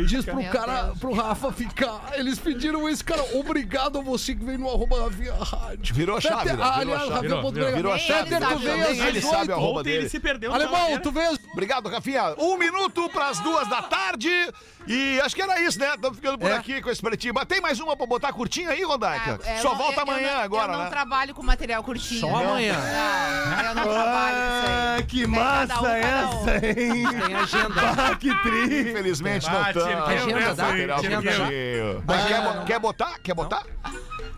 Diz 0.07 0.23
pro 0.25 0.43
cara, 0.49 0.93
pro 0.99 1.13
Rafa 1.13 1.51
ficar. 1.51 2.11
Eles 2.13 2.39
pediram 2.39 2.87
esse 2.87 3.03
cara. 3.03 3.23
Obrigado 3.35 3.99
a 3.99 4.01
você 4.01 4.33
que 4.33 4.43
veio 4.45 4.57
no 4.57 4.69
arroba 4.69 5.03
Rafinha 5.03 5.33
Rádio. 5.33 5.93
Virou 5.93 6.17
a 6.17 6.21
chave, 6.21 6.35
Peter- 6.43 6.55
virou 6.55 6.65
a 6.65 6.69
ah, 6.69 6.79
aliás, 6.79 7.07
chave. 7.07 7.21
Virou, 7.21 7.41
ponto 7.41 7.53
virou. 7.53 7.71
Virou 7.73 7.93
a 7.93 7.97
chave. 7.99 8.29
Peter, 8.29 8.47
tu 8.47 8.59
veio 8.59 8.83
às 8.83 8.97
ele 8.97 9.11
18. 9.19 9.29
sabe 9.29 9.51
a 9.51 9.55
arroba 9.55 9.79
Ontem 9.81 9.89
ele 9.89 9.97
dele. 9.99 10.09
se 10.09 10.19
perdeu. 10.19 10.53
Alemão, 10.53 10.99
tu 11.01 11.11
veio. 11.11 11.37
Obrigado, 11.51 11.89
Rafinha. 11.89 12.35
Um 12.37 12.57
minuto 12.57 13.09
pras 13.09 13.39
duas 13.39 13.67
da 13.67 13.81
tarde. 13.81 14.29
E 14.87 15.19
acho 15.19 15.35
que 15.35 15.41
era 15.41 15.59
isso, 15.61 15.77
né? 15.79 15.93
Estamos 15.95 16.17
ficando 16.17 16.37
por 16.37 16.49
É. 16.49 16.55
aqui 16.55 16.81
com 16.81 16.89
esse 16.89 17.01
pretinho. 17.01 17.33
Mas 17.33 17.43
tem 17.45 17.59
mais 17.59 17.77
uma 17.81 17.97
pra 17.97 18.05
botar 18.05 18.31
curtinha 18.31 18.69
aí, 18.69 18.83
Rodaica? 18.83 19.37
Ah, 19.43 19.49
é, 19.49 19.57
eu 19.57 19.61
Só 19.61 19.69
não- 19.71 19.75
volta 19.77 19.99
eu- 20.01 20.05
eu 20.07 20.11
amanhã 20.13 20.33
não- 20.35 20.41
agora, 20.41 20.71
Eu 20.71 20.77
não 20.77 20.83
né? 20.85 20.89
trabalho 20.89 21.35
com 21.35 21.43
material 21.43 21.83
curtinho. 21.83 22.21
Só 22.21 22.27
amanhã. 22.37 22.73
Não, 22.77 23.69
eu 23.69 23.75
não 23.75 23.83
trabalho 23.83 24.37
com 24.37 24.57
isso 24.59 24.67
aí. 24.67 24.97
Ah, 24.97 25.03
que 25.05 25.21
cada 25.27 25.27
um, 25.27 25.43
massa 25.43 25.81
um. 25.81 25.85
Essa, 26.07 26.65
hein? 26.67 26.73
Tem 26.73 27.35
agenda. 27.35 27.81
Ah, 27.97 28.15
que 28.15 28.33
tri. 28.41 28.81
Infelizmente 28.91 29.45
não 29.49 29.59
Ah, 29.59 29.65
tá. 29.65 29.73
que 29.73 30.13
Agenda, 30.13 30.53
dá? 30.55 30.67
Agenda. 30.67 32.03
Mas 32.05 32.25
quer, 32.25 32.41
bo- 32.41 32.65
quer 32.65 32.79
botar? 32.79 33.19
Quer 33.19 33.33
botar? 33.33 33.63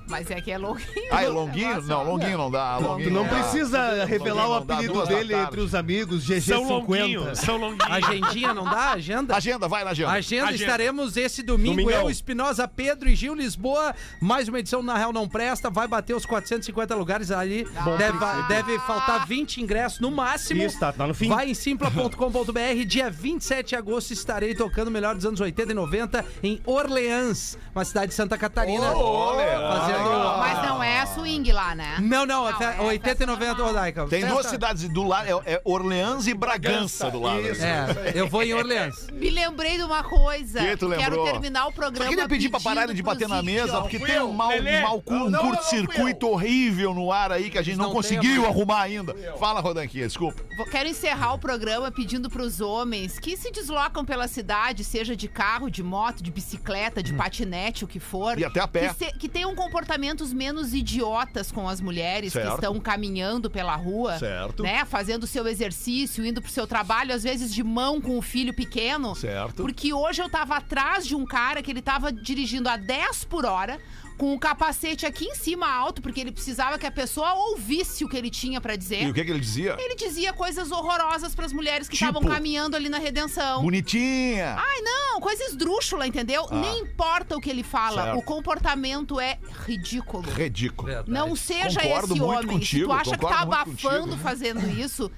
Mas 0.08 0.32
é 0.32 0.42
que 0.42 0.50
é 0.52 0.58
longuinho. 0.58 0.88
Ah, 1.12 1.24
é 1.24 1.28
longuinho? 1.30 1.68
negócio. 1.68 1.88
Não, 1.88 2.04
longuinho 2.04 2.36
não 2.40 2.50
dá. 2.50 2.78
Longuinho 2.78 3.10
Tu 3.10 3.14
não 3.14 3.24
dá. 3.26 3.30
precisa 3.30 4.06
revelar 4.06 4.48
o 4.48 4.50
não 4.50 4.56
apelido 4.56 5.06
dele 5.06 5.36
entre 5.36 5.60
os 5.62 5.76
amigos, 5.76 6.26
São 6.26 6.36
GG50. 6.36 6.68
longuinhos, 6.68 7.38
são 7.40 7.58
longuinhos. 7.58 7.92
Agendinha, 7.92 8.52
não 8.52 8.64
dá? 8.64 8.90
Agenda? 8.94 9.36
Agenda, 9.36 9.68
vai 9.68 9.84
na 9.84 9.92
agenda. 9.92 10.10
Agenda, 10.12 10.46
Agenda. 10.48 10.64
estaremos 10.64 11.16
esse 11.16 11.44
domingo, 11.44 11.76
Domingão. 11.82 12.02
eu, 12.06 12.10
Espinosa, 12.10 12.68
Pedro 12.68 13.08
e 13.08 13.14
Gil 13.16 13.36
Lisboa. 13.36 13.94
Mais 14.20 14.48
uma 14.48 14.58
edição 14.58 14.82
Na 14.82 14.98
Real 14.98 15.14
Não 15.14 15.30
Presta. 15.30 15.70
Vai 15.70 15.88
bater 15.88 16.16
os 16.16 16.26
450 16.26 16.96
lugares 16.96 17.30
ali. 17.30 17.68
Deve, 18.00 18.18
deve 18.48 18.80
faltar 18.80 19.28
20 19.28 19.62
ingressos 19.62 20.00
no 20.00 20.10
máximo. 20.10 20.64
Isso, 20.64 20.80
tá- 20.80 20.92
tá 20.92 21.06
no 21.06 21.14
fim. 21.14 21.30
Vai 21.30 21.52
em 21.52 21.54
simpla.com.br. 21.60 22.86
Dia 22.88 23.10
27 23.10 23.70
de 23.70 23.76
agosto 23.76 24.12
estarei 24.14 24.56
tocando 24.56 24.88
o 24.88 24.92
melhor 24.92 25.16
dos 25.16 25.26
anos 25.26 25.40
80 25.40 25.72
e 25.72 25.76
90 25.76 26.26
em 26.44 26.62
Orleans, 26.66 27.58
uma 27.76 27.84
cidade 27.86 28.08
de 28.08 28.14
Santa 28.14 28.38
Catarina. 28.38 28.82
fazendo. 28.92 30.10
Mas 30.40 30.68
não 30.68 30.82
é 30.84 31.06
swing 31.06 31.52
lá, 31.52 31.76
né? 31.76 31.98
Não, 32.00 32.26
não, 32.26 32.40
Não, 32.44 32.50
é 32.50 32.54
fe- 32.54 32.64
é 32.64 32.82
80 32.82 32.94
e 32.94 33.00
festa 33.00 33.26
90, 33.26 33.46
normal. 33.54 33.68
Rodaica. 33.68 34.06
Tem 34.08 34.26
duas 34.26 34.46
cidades 34.46 34.88
do 34.90 35.04
lado, 35.04 35.28
é, 35.46 35.54
é 35.54 35.62
Orleans 35.66 36.28
e 36.28 36.34
Bragança 36.34 37.10
do 37.12 37.20
lado. 37.22 37.40
É, 37.40 38.12
eu 38.16 38.28
vou 38.28 38.44
em 38.44 38.54
Orleans. 38.54 39.08
Me 39.14 39.30
lembrei 39.30 39.78
de 39.78 39.84
uma 39.84 40.04
coisa. 40.04 40.60
Que 40.60 40.78
tu 40.78 40.90
Quero 40.90 41.00
lembrou? 41.18 41.26
terminar 41.26 41.68
o 41.68 41.74
programa. 41.74 42.10
queria 42.10 42.28
pedir 42.28 42.50
pra 42.50 42.60
pararem 42.60 42.96
de 42.96 43.02
bater 43.04 43.28
na 43.28 43.42
mesa, 43.42 43.82
porque 43.82 44.00
tem 44.00 44.22
um 44.22 44.32
mal, 44.32 44.50
Lelê. 44.50 44.84
um, 44.86 45.26
um 45.26 45.32
curto-circuito 45.32 46.28
horrível 46.28 46.94
no 46.94 47.12
ar 47.12 47.32
aí 47.32 47.50
que 47.50 47.58
a 47.58 47.62
gente 47.62 47.78
não, 47.78 47.86
Não 47.88 47.94
conseguiu 47.94 48.46
arrumar 48.46 48.82
ainda. 48.82 49.16
Fala, 49.40 49.60
Rodanquinha, 49.60 50.08
desculpa. 50.08 50.42
Quero 50.72 50.88
encerrar 50.90 51.34
o 51.34 51.39
programa 51.40 51.92
pedindo 51.92 52.30
pros 52.30 52.62
homens 52.62 53.18
que 53.20 53.36
se 53.38 53.52
deslocam 53.52 54.04
pela 54.06 54.28
cidade, 54.28 54.84
seja 54.84 55.16
de 55.16 55.28
carro, 55.28 55.70
de 55.70 55.82
moto, 55.82 56.22
de 56.22 56.30
bicicleta, 56.32 57.02
de 57.02 57.14
patinete, 57.14 57.84
o 57.84 57.88
que 57.88 58.00
for. 58.00 58.38
Hum. 58.38 58.42
E 58.42 58.46
até 58.46 58.60
a 58.60 58.68
pé. 58.68 58.90
Que, 58.90 58.96
se- 59.06 59.12
que 59.18 59.30
tenham 59.30 59.56
comportamentos 59.56 60.32
menos 60.34 60.74
idiotas 60.74 61.52
com 61.52 61.68
as 61.68 61.80
mulheres 61.82 62.34
Certo. 62.34 62.48
que 62.48 62.54
estão 62.56 62.80
caminhando 62.80 63.50
pela 63.50 63.76
rua. 63.76 64.18
Certo. 64.20 64.64
Né? 64.64 64.84
Fazendo 64.86 65.26
seu 65.26 65.48
exercício, 65.48 66.26
indo 66.26 66.42
pro 66.42 66.52
seu 66.52 66.68
trabalho, 66.68 67.14
às 67.14 67.24
vezes 67.24 67.54
de 67.54 67.64
mão 67.64 68.02
com 68.02 68.18
o 68.18 68.22
filho 68.22 68.54
pequeno. 68.54 69.16
Certo. 69.16 69.62
Porque 69.64 69.94
hoje 69.94 70.22
eu 70.22 70.30
tava 70.30 70.58
atrás 70.58 71.06
de 71.08 71.16
um 71.16 71.26
cara 71.26 71.62
que 71.62 71.72
ele 71.72 71.82
tava 71.82 72.12
dirigindo 72.12 72.68
a 72.70 72.78
10 72.78 73.24
por 73.26 73.46
hora. 73.46 73.80
Com 74.20 74.34
o 74.36 74.40
capacete 74.40 75.06
aqui 75.06 75.26
em 75.26 75.34
cima 75.34 75.66
alto, 75.68 76.02
porque 76.02 76.20
ele 76.20 76.32
precisava 76.32 76.78
que 76.78 76.86
a 76.86 76.92
pessoa 76.92 77.34
ouvisse 77.34 78.04
o 78.04 78.10
que 78.10 78.18
ele 78.18 78.30
tinha 78.30 78.60
pra 78.60 78.76
dizer. 78.76 79.04
E 79.04 79.10
o 79.10 79.14
que, 79.14 79.24
que 79.24 79.32
ele 79.32 79.40
dizia? 79.40 79.78
Ele 79.80 79.96
dizia 79.96 80.34
coisas 80.34 80.72
horrorosas 80.72 81.34
pras 81.34 81.54
mulheres 81.54 81.88
que 81.88 81.96
Tipo? 81.96 82.10
estavam 82.12 82.30
caminhando 82.30 82.76
ali 82.76 82.90
na 82.90 82.98
redenção. 83.00 83.62
Bonitinha. 83.62 84.56
Ai, 84.60 84.82
não, 84.82 85.22
coisa 85.22 85.42
esdrúxula, 85.46 86.06
entendeu? 86.06 86.46
Nem 86.52 86.82
importa 86.82 87.38
o 87.38 87.40
que 87.40 87.50
ele 87.50 87.64
fala, 87.64 88.02
Ah. 88.02 88.06
Certo. 88.08 88.20
o 88.20 88.22
comportamento 88.22 89.20
é 89.22 89.40
ridículo. 89.66 90.30
Ridículo. 90.30 90.92
Não 91.08 91.34
seja 91.36 91.80
Concordo 91.80 92.14
esse 92.14 92.22
homem. 92.22 92.48
contigo, 92.48 92.82
Se 92.82 92.86
tu 92.88 92.92
acha 92.92 93.18
que 93.18 93.26
tá 93.26 93.40
abafando 93.40 94.02
contigo. 94.10 94.18
fazendo 94.22 94.70
isso, 94.70 95.10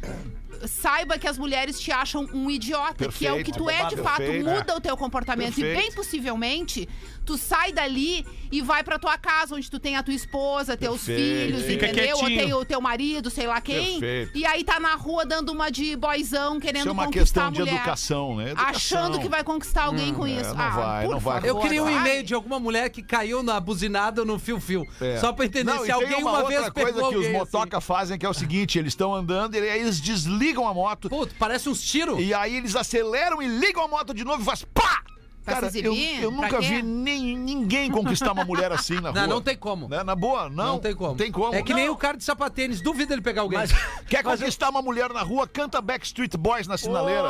saiba 0.66 1.18
que 1.18 1.28
as 1.28 1.38
mulheres 1.38 1.80
te 1.80 1.92
acham 1.92 2.28
um 2.34 2.50
idiota, 2.50 3.08
que 3.10 3.26
é 3.26 3.34
o 3.34 3.44
que 3.44 3.52
tu 3.52 3.70
é 3.70 3.78
de 3.86 3.96
Perfeito. 3.96 4.04
fato. 4.04 4.18
Perfeito. 4.18 4.50
Muda 4.50 4.76
o 4.76 4.82
teu 4.82 4.98
comportamento 4.98 5.58
e 5.58 5.64
Perfeito. 5.64 5.82
bem 5.82 5.92
possivelmente 5.92 6.88
tu 7.26 7.38
sai 7.38 7.72
dali 7.72 8.26
e 8.52 8.62
vai 8.62 8.84
pra 8.84 8.98
tua 9.00 9.18
casa 9.18 9.56
onde 9.56 9.70
tu 9.70 9.80
tem 9.80 9.96
a 9.96 10.04
tua 10.04 10.14
esposa, 10.14 10.76
teus 10.76 11.04
Perfeito. 11.04 11.48
filhos, 11.48 11.66
Fica 11.66 11.88
entendeu? 11.88 12.18
Ou 12.18 12.24
quietinho. 12.24 12.42
tem 12.42 12.54
o 12.54 12.66
teu 12.66 12.82
marido, 12.82 13.30
sei 13.30 13.48
lá 13.48 13.62
quem. 13.62 14.00
Perfeito. 14.00 14.38
E 14.38 14.46
aí 14.46 14.64
tá 14.64 14.80
na 14.80 14.96
rua 14.96 15.26
dando 15.26 15.52
uma 15.52 15.70
de 15.70 15.96
boizão, 15.96 16.60
querendo 16.60 16.82
Isso 16.82 16.90
é 16.90 16.92
uma 16.92 17.06
conquistar 17.06 17.22
questão 17.24 17.52
de 17.52 17.60
mulher. 17.60 17.76
educação, 17.76 18.36
né? 18.36 18.52
Educação. 18.52 18.70
Achando 18.70 19.20
que 19.20 19.30
vai 19.30 19.44
conquistar 19.44 19.84
alguém 19.84 20.14
com 20.14 20.28
isso. 20.28 20.50
é, 20.50 20.54
não 20.54 20.60
ah, 20.62 20.70
vai, 20.70 21.08
não 21.08 21.20
vai. 21.20 21.42
Eu 21.44 21.60
queria 21.60 21.84
um 21.84 21.90
e-mail 21.90 22.24
de 22.24 22.34
alguma 22.34 22.60
mulher 22.60 22.90
que 22.90 23.02
caiu 23.02 23.42
na 23.44 23.60
buzinada 23.60 24.26
no 24.26 24.38
fio-fio. 24.38 24.86
É. 25.00 25.18
Só 25.18 25.32
pra 25.32 25.46
entender 25.46 25.72
Não, 25.72 25.84
se 25.84 25.88
e 25.88 25.92
alguém 25.92 26.16
uma, 26.16 26.32
uma, 26.32 26.40
outra 26.40 26.48
vez 26.48 26.70
coisa 26.70 26.88
pegou 26.94 27.10
que 27.10 27.16
os 27.18 27.26
alguém, 27.26 27.40
motoca 27.40 27.80
fazem, 27.80 28.18
que 28.18 28.26
é 28.26 28.30
o 28.30 28.34
seguinte, 28.34 28.78
eles 28.78 28.92
estão 28.92 29.14
andando 29.16 29.56
e 29.56 29.60
aí 29.60 29.80
eles 29.80 30.00
desligam 30.00 30.41
a 30.68 30.74
moto. 30.74 31.10
Puto, 31.10 31.36
parece 31.38 31.70
uns 31.70 31.82
tiros. 31.82 32.20
e 32.20 32.34
aí 32.34 32.56
eles 32.56 32.76
aceleram 32.76 33.42
e 33.42 33.48
ligam 33.48 33.84
a 33.84 33.88
moto 33.88 34.14
de 34.14 34.24
novo 34.24 34.42
e 34.42 34.46
faz 34.46 34.64
pá! 34.64 35.04
Pra 35.44 35.56
Cara, 35.56 35.70
se 35.72 35.84
eu, 35.84 35.92
exibir? 35.92 36.22
eu 36.24 36.32
Pra 36.32 36.42
nunca 36.48 36.60
quê? 36.60 36.68
vi 36.68 36.82
nem, 36.84 37.36
ninguém 37.38 37.90
conquistar 37.90 38.32
uma 38.32 38.44
mulher 38.46 38.72
assim 38.72 38.96
na 39.02 39.10
rua. 39.12 39.22
Não, 39.22 39.28
não 39.28 39.42
tem 39.42 39.56
como. 39.58 39.88
Né? 39.88 40.04
Na 40.04 40.16
boa, 40.16 40.50
não. 40.50 40.66
Não, 40.74 40.80
tem 40.80 40.94
como. 40.96 41.16
Tem 41.16 41.32
como. 41.32 41.56
É 41.56 41.62
que 41.64 41.74
nem 41.74 41.88
Não. 41.88 41.94
o 41.94 41.98
cara 41.98 42.16
de 42.16 42.24
sapatênis. 42.24 42.80
Duvido 42.82 43.12
ele 43.14 43.22
pegar 43.22 43.42
alguém. 43.42 43.60
Quer 44.08 44.24
conquistar 44.24 44.70
uma 44.70 44.82
mulher 44.82 45.12
na 45.12 45.22
rua, 45.22 45.48
canta 45.48 45.82
Backstreet 45.82 46.36
Boys 46.38 46.68
na 46.68 46.78
sinaleira. 46.78 47.28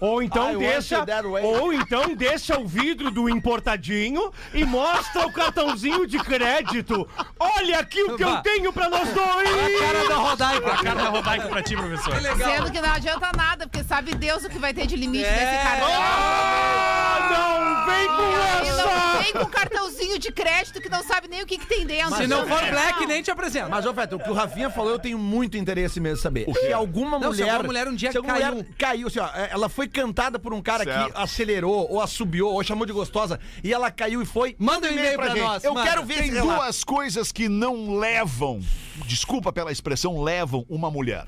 Ou 0.00 0.22
então 0.22 0.50
I 0.50 0.56
want 0.56 0.58
deixa, 0.58 0.96
you 0.98 1.06
that 1.06 1.26
way. 1.28 1.44
ou 1.44 1.72
então 1.72 2.14
deixa 2.16 2.58
o 2.58 2.66
vidro 2.66 3.10
do 3.10 3.28
importadinho 3.28 4.32
e 4.52 4.64
mostra 4.64 5.26
o 5.26 5.32
cartãozinho 5.32 6.06
de 6.06 6.18
crédito. 6.18 7.08
Olha 7.38 7.78
aqui 7.78 8.02
o 8.02 8.16
que 8.16 8.24
eu 8.24 8.38
tenho 8.42 8.72
pra 8.72 8.88
nós 8.88 9.08
A 9.08 9.12
dois. 9.12 9.78
cara 9.80 10.08
da 10.08 10.16
Rodaica. 10.16 10.72
A 10.72 10.82
cara 10.82 11.02
da 11.02 11.08
Rodaica 11.10 11.48
pra 11.48 11.62
ti, 11.62 11.76
professor. 11.76 12.14
Que 12.14 12.20
legal. 12.20 12.50
Sendo 12.56 12.70
que 12.72 12.80
não 12.80 12.90
adianta 12.92 13.30
nada, 13.36 13.68
porque 13.68 13.84
sabe 13.84 14.14
Deus 14.14 14.44
o 14.44 14.48
que 14.48 14.58
vai 14.58 14.74
ter 14.74 14.86
de 14.86 14.96
limite 14.96 15.24
É. 15.24 15.30
desse 15.32 15.62
cara. 15.62 15.80
Ah, 15.86 17.19
não 17.20 17.86
vem 17.86 18.06
com 18.06 18.66
E 18.66 18.70
não 18.70 18.90
essa. 18.90 19.18
vem 19.22 19.32
com 19.32 19.46
cartãozinho 19.46 20.18
de 20.18 20.32
crédito 20.32 20.80
que 20.80 20.88
não 20.88 21.02
sabe 21.02 21.28
nem 21.28 21.42
o 21.42 21.46
que, 21.46 21.58
que 21.58 21.66
tem 21.66 21.86
dentro. 21.86 22.16
Se 22.16 22.26
não 22.26 22.46
for 22.46 22.60
Não. 22.62 22.70
black, 22.70 23.06
nem 23.06 23.22
te 23.22 23.30
apresenta. 23.30 23.68
Mas, 23.68 23.86
ô, 23.86 23.94
Feto, 23.94 24.16
o 24.16 24.18
que 24.20 24.30
o 24.30 24.34
Rafinha 24.34 24.70
falou, 24.70 24.90
eu 24.92 24.98
tenho 24.98 25.18
muito 25.18 25.56
interesse 25.56 26.00
mesmo 26.00 26.18
em 26.18 26.20
saber. 26.20 26.46
Se 26.52 26.72
alguma 26.72 27.18
Não, 27.18 27.32
se 27.32 27.40
mulher. 27.40 27.50
alguma 27.50 27.66
mulher 27.68 27.88
um 27.88 27.94
dia 27.94 28.12
se 28.12 28.20
caiu. 28.20 28.54
mulher 28.54 28.66
caiu, 28.78 29.06
assim, 29.08 29.18
ó, 29.18 29.26
é, 29.34 29.48
ela 29.52 29.68
foi 29.68 29.86
cantada 29.88 30.38
por 30.38 30.52
um 30.52 30.60
cara 30.62 30.84
Certo. 30.84 31.12
que 31.14 31.20
acelerou, 31.20 31.86
ou 31.90 32.00
assobiou, 32.00 32.52
ou 32.52 32.62
chamou 32.64 32.86
de 32.86 32.92
gostosa, 32.92 33.38
e 33.62 33.72
ela 33.72 33.90
caiu 33.90 34.20
e 34.22 34.26
foi. 34.26 34.56
Manda 34.58 34.88
um 34.88 34.92
e-mail 34.92 35.16
pra 35.16 35.28
gente. 35.28 35.40
nós, 35.40 35.64
Eu 35.64 35.74
manda. 35.74 35.88
quero 35.88 36.04
ver 36.04 36.18
Tem 36.18 36.30
duas 36.32 36.82
coisas 36.84 37.30
que 37.32 37.48
não 37.48 37.96
levam, 37.98 38.60
desculpa 39.06 39.52
pela 39.52 39.70
expressão, 39.72 40.22
levam 40.22 40.64
uma 40.68 40.90
mulher: 40.90 41.26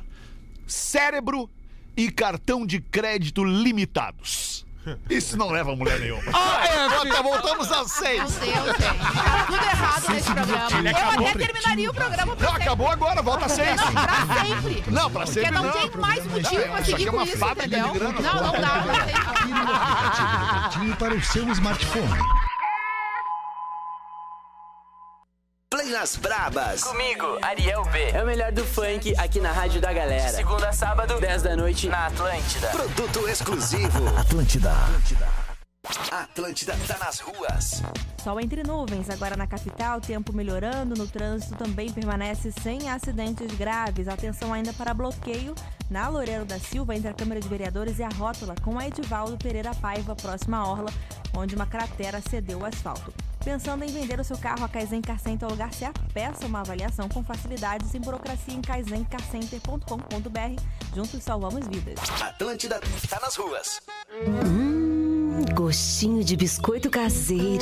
cérebro 0.67 1.49
e 1.97 2.11
cartão 2.11 2.67
de 2.67 2.81
crédito 2.81 3.45
limitados. 3.45 4.65
Isso 5.09 5.37
não 5.37 5.51
leva 5.51 5.73
a 5.73 5.77
mulher 5.77 5.99
nenhuma. 6.01 6.23
Ah, 6.35 6.65
é, 6.67 6.89
Volta, 6.89 7.23
voltamos 7.23 7.71
às 7.71 7.79
Meu 7.79 7.89
seis. 7.89 8.33
Deus, 8.35 8.67
gente. 8.67 8.79
Tá 8.81 9.45
tudo 9.47 9.65
errado 9.65 10.09
nesse 10.11 10.33
programa. 10.33 10.79
Ele 10.79 10.89
Eu 10.91 11.29
até 11.29 11.39
terminaria 11.39 11.91
o 11.91 11.95
programa 11.95 12.37
pra 12.37 12.45
Não, 12.47 12.53
sempre. 12.53 12.63
acabou 12.67 12.89
agora, 12.89 13.23
volta 13.23 13.47
às 13.47 13.53
seis. 13.53 13.77
Não, 13.81 13.93
pra 13.93 14.45
sempre. 14.45 14.85
Não, 14.91 15.11
pra 15.11 15.21
Porque 15.25 15.33
sempre 15.41 15.51
não, 15.53 15.63
não. 15.65 15.73
tem 15.73 15.91
mais 16.01 16.27
motivo 16.27 16.63
pra 16.63 16.85
seguir 16.85 17.09
é 17.09 17.11
com 17.11 17.23
isso, 17.23 17.45
entendeu? 17.45 17.87
Não, 17.95 18.13
não 18.13 18.23
dá, 18.23 18.35
não 18.35 19.05
tem. 19.05 19.15
Aqui 19.15 19.49
no 19.49 19.73
aplicativo 19.73 20.97
para 20.97 21.15
o 21.15 21.23
seu 21.23 21.49
smartphone. 21.53 22.23
Play 25.73 25.89
nas 25.89 26.17
Brabas. 26.17 26.85
Comigo, 26.85 27.39
Ariel 27.41 27.83
B. 27.87 27.99
É 28.11 28.23
o 28.23 28.27
melhor 28.27 28.53
do 28.53 28.63
funk 28.63 29.15
aqui 29.17 29.41
na 29.41 29.53
Rádio 29.53 29.81
da 29.81 29.91
Galera. 29.91 30.29
De 30.29 30.37
segunda 30.37 30.69
a 30.69 30.73
sábado, 30.75 31.19
10 31.19 31.41
da 31.41 31.57
noite, 31.57 31.89
na 31.89 32.09
Atlântida. 32.09 32.69
Produto 32.69 33.27
exclusivo. 33.27 34.07
Atlântida. 34.19 34.71
Atlântida 36.11 36.77
tá 36.87 36.99
nas 36.99 37.21
ruas. 37.21 37.83
Sol 38.23 38.39
entre 38.39 38.63
nuvens, 38.63 39.09
agora 39.09 39.35
na 39.35 39.47
capital, 39.47 39.99
tempo 39.99 40.31
melhorando, 40.35 40.95
no 40.95 41.07
trânsito 41.07 41.55
também 41.55 41.91
permanece 41.91 42.53
sem 42.53 42.91
acidentes 42.91 43.51
graves. 43.55 44.09
Atenção 44.09 44.53
ainda 44.53 44.75
para 44.75 44.93
bloqueio 44.93 45.55
na 45.91 46.07
Loureiro 46.07 46.45
da 46.45 46.59
Silva, 46.59 46.95
entre 46.95 47.09
a 47.09 47.15
Câmara 47.15 47.41
de 47.41 47.49
Vereadores 47.49 47.99
e 47.99 48.03
a 48.03 48.11
Rótula, 48.11 48.55
com 48.63 48.79
a 48.79 48.87
Edivaldo 48.87 49.39
Pereira 49.39 49.75
Paiva, 49.77 50.15
próxima 50.15 50.59
à 50.59 50.69
Orla, 50.69 50.93
onde 51.35 51.55
uma 51.55 51.67
cratera 51.67 52.21
cedeu 52.21 52.59
o 52.59 52.67
asfalto. 52.67 53.11
Pensando 53.45 53.85
em 53.85 53.89
vender 53.89 54.21
o 54.21 54.25
seu 54.25 54.39
carro, 54.39 54.65
a 54.65 54.69
Kaizen 54.69 55.03
Car 55.03 55.19
Center 55.19 55.47
é 55.47 55.49
o 55.49 55.51
lugar 55.51 55.75
certo. 55.75 56.01
Peça 56.15 56.47
uma 56.47 56.61
avaliação 56.61 57.09
com 57.09 57.25
facilidade 57.25 57.85
e 57.85 57.89
sem 57.89 58.01
burocracia 58.01 58.55
em 58.55 58.63
kaizencarcenter.com.br. 58.63 60.63
Juntos 60.95 61.23
salvamos 61.23 61.67
vidas. 61.67 61.99
Atlântida 62.21 62.81
tá 63.09 63.19
nas 63.21 63.35
ruas. 63.35 63.81
Hum, 64.47 65.43
gostinho 65.55 66.23
de 66.23 66.37
biscoito 66.37 66.89
caseiro. 66.89 67.59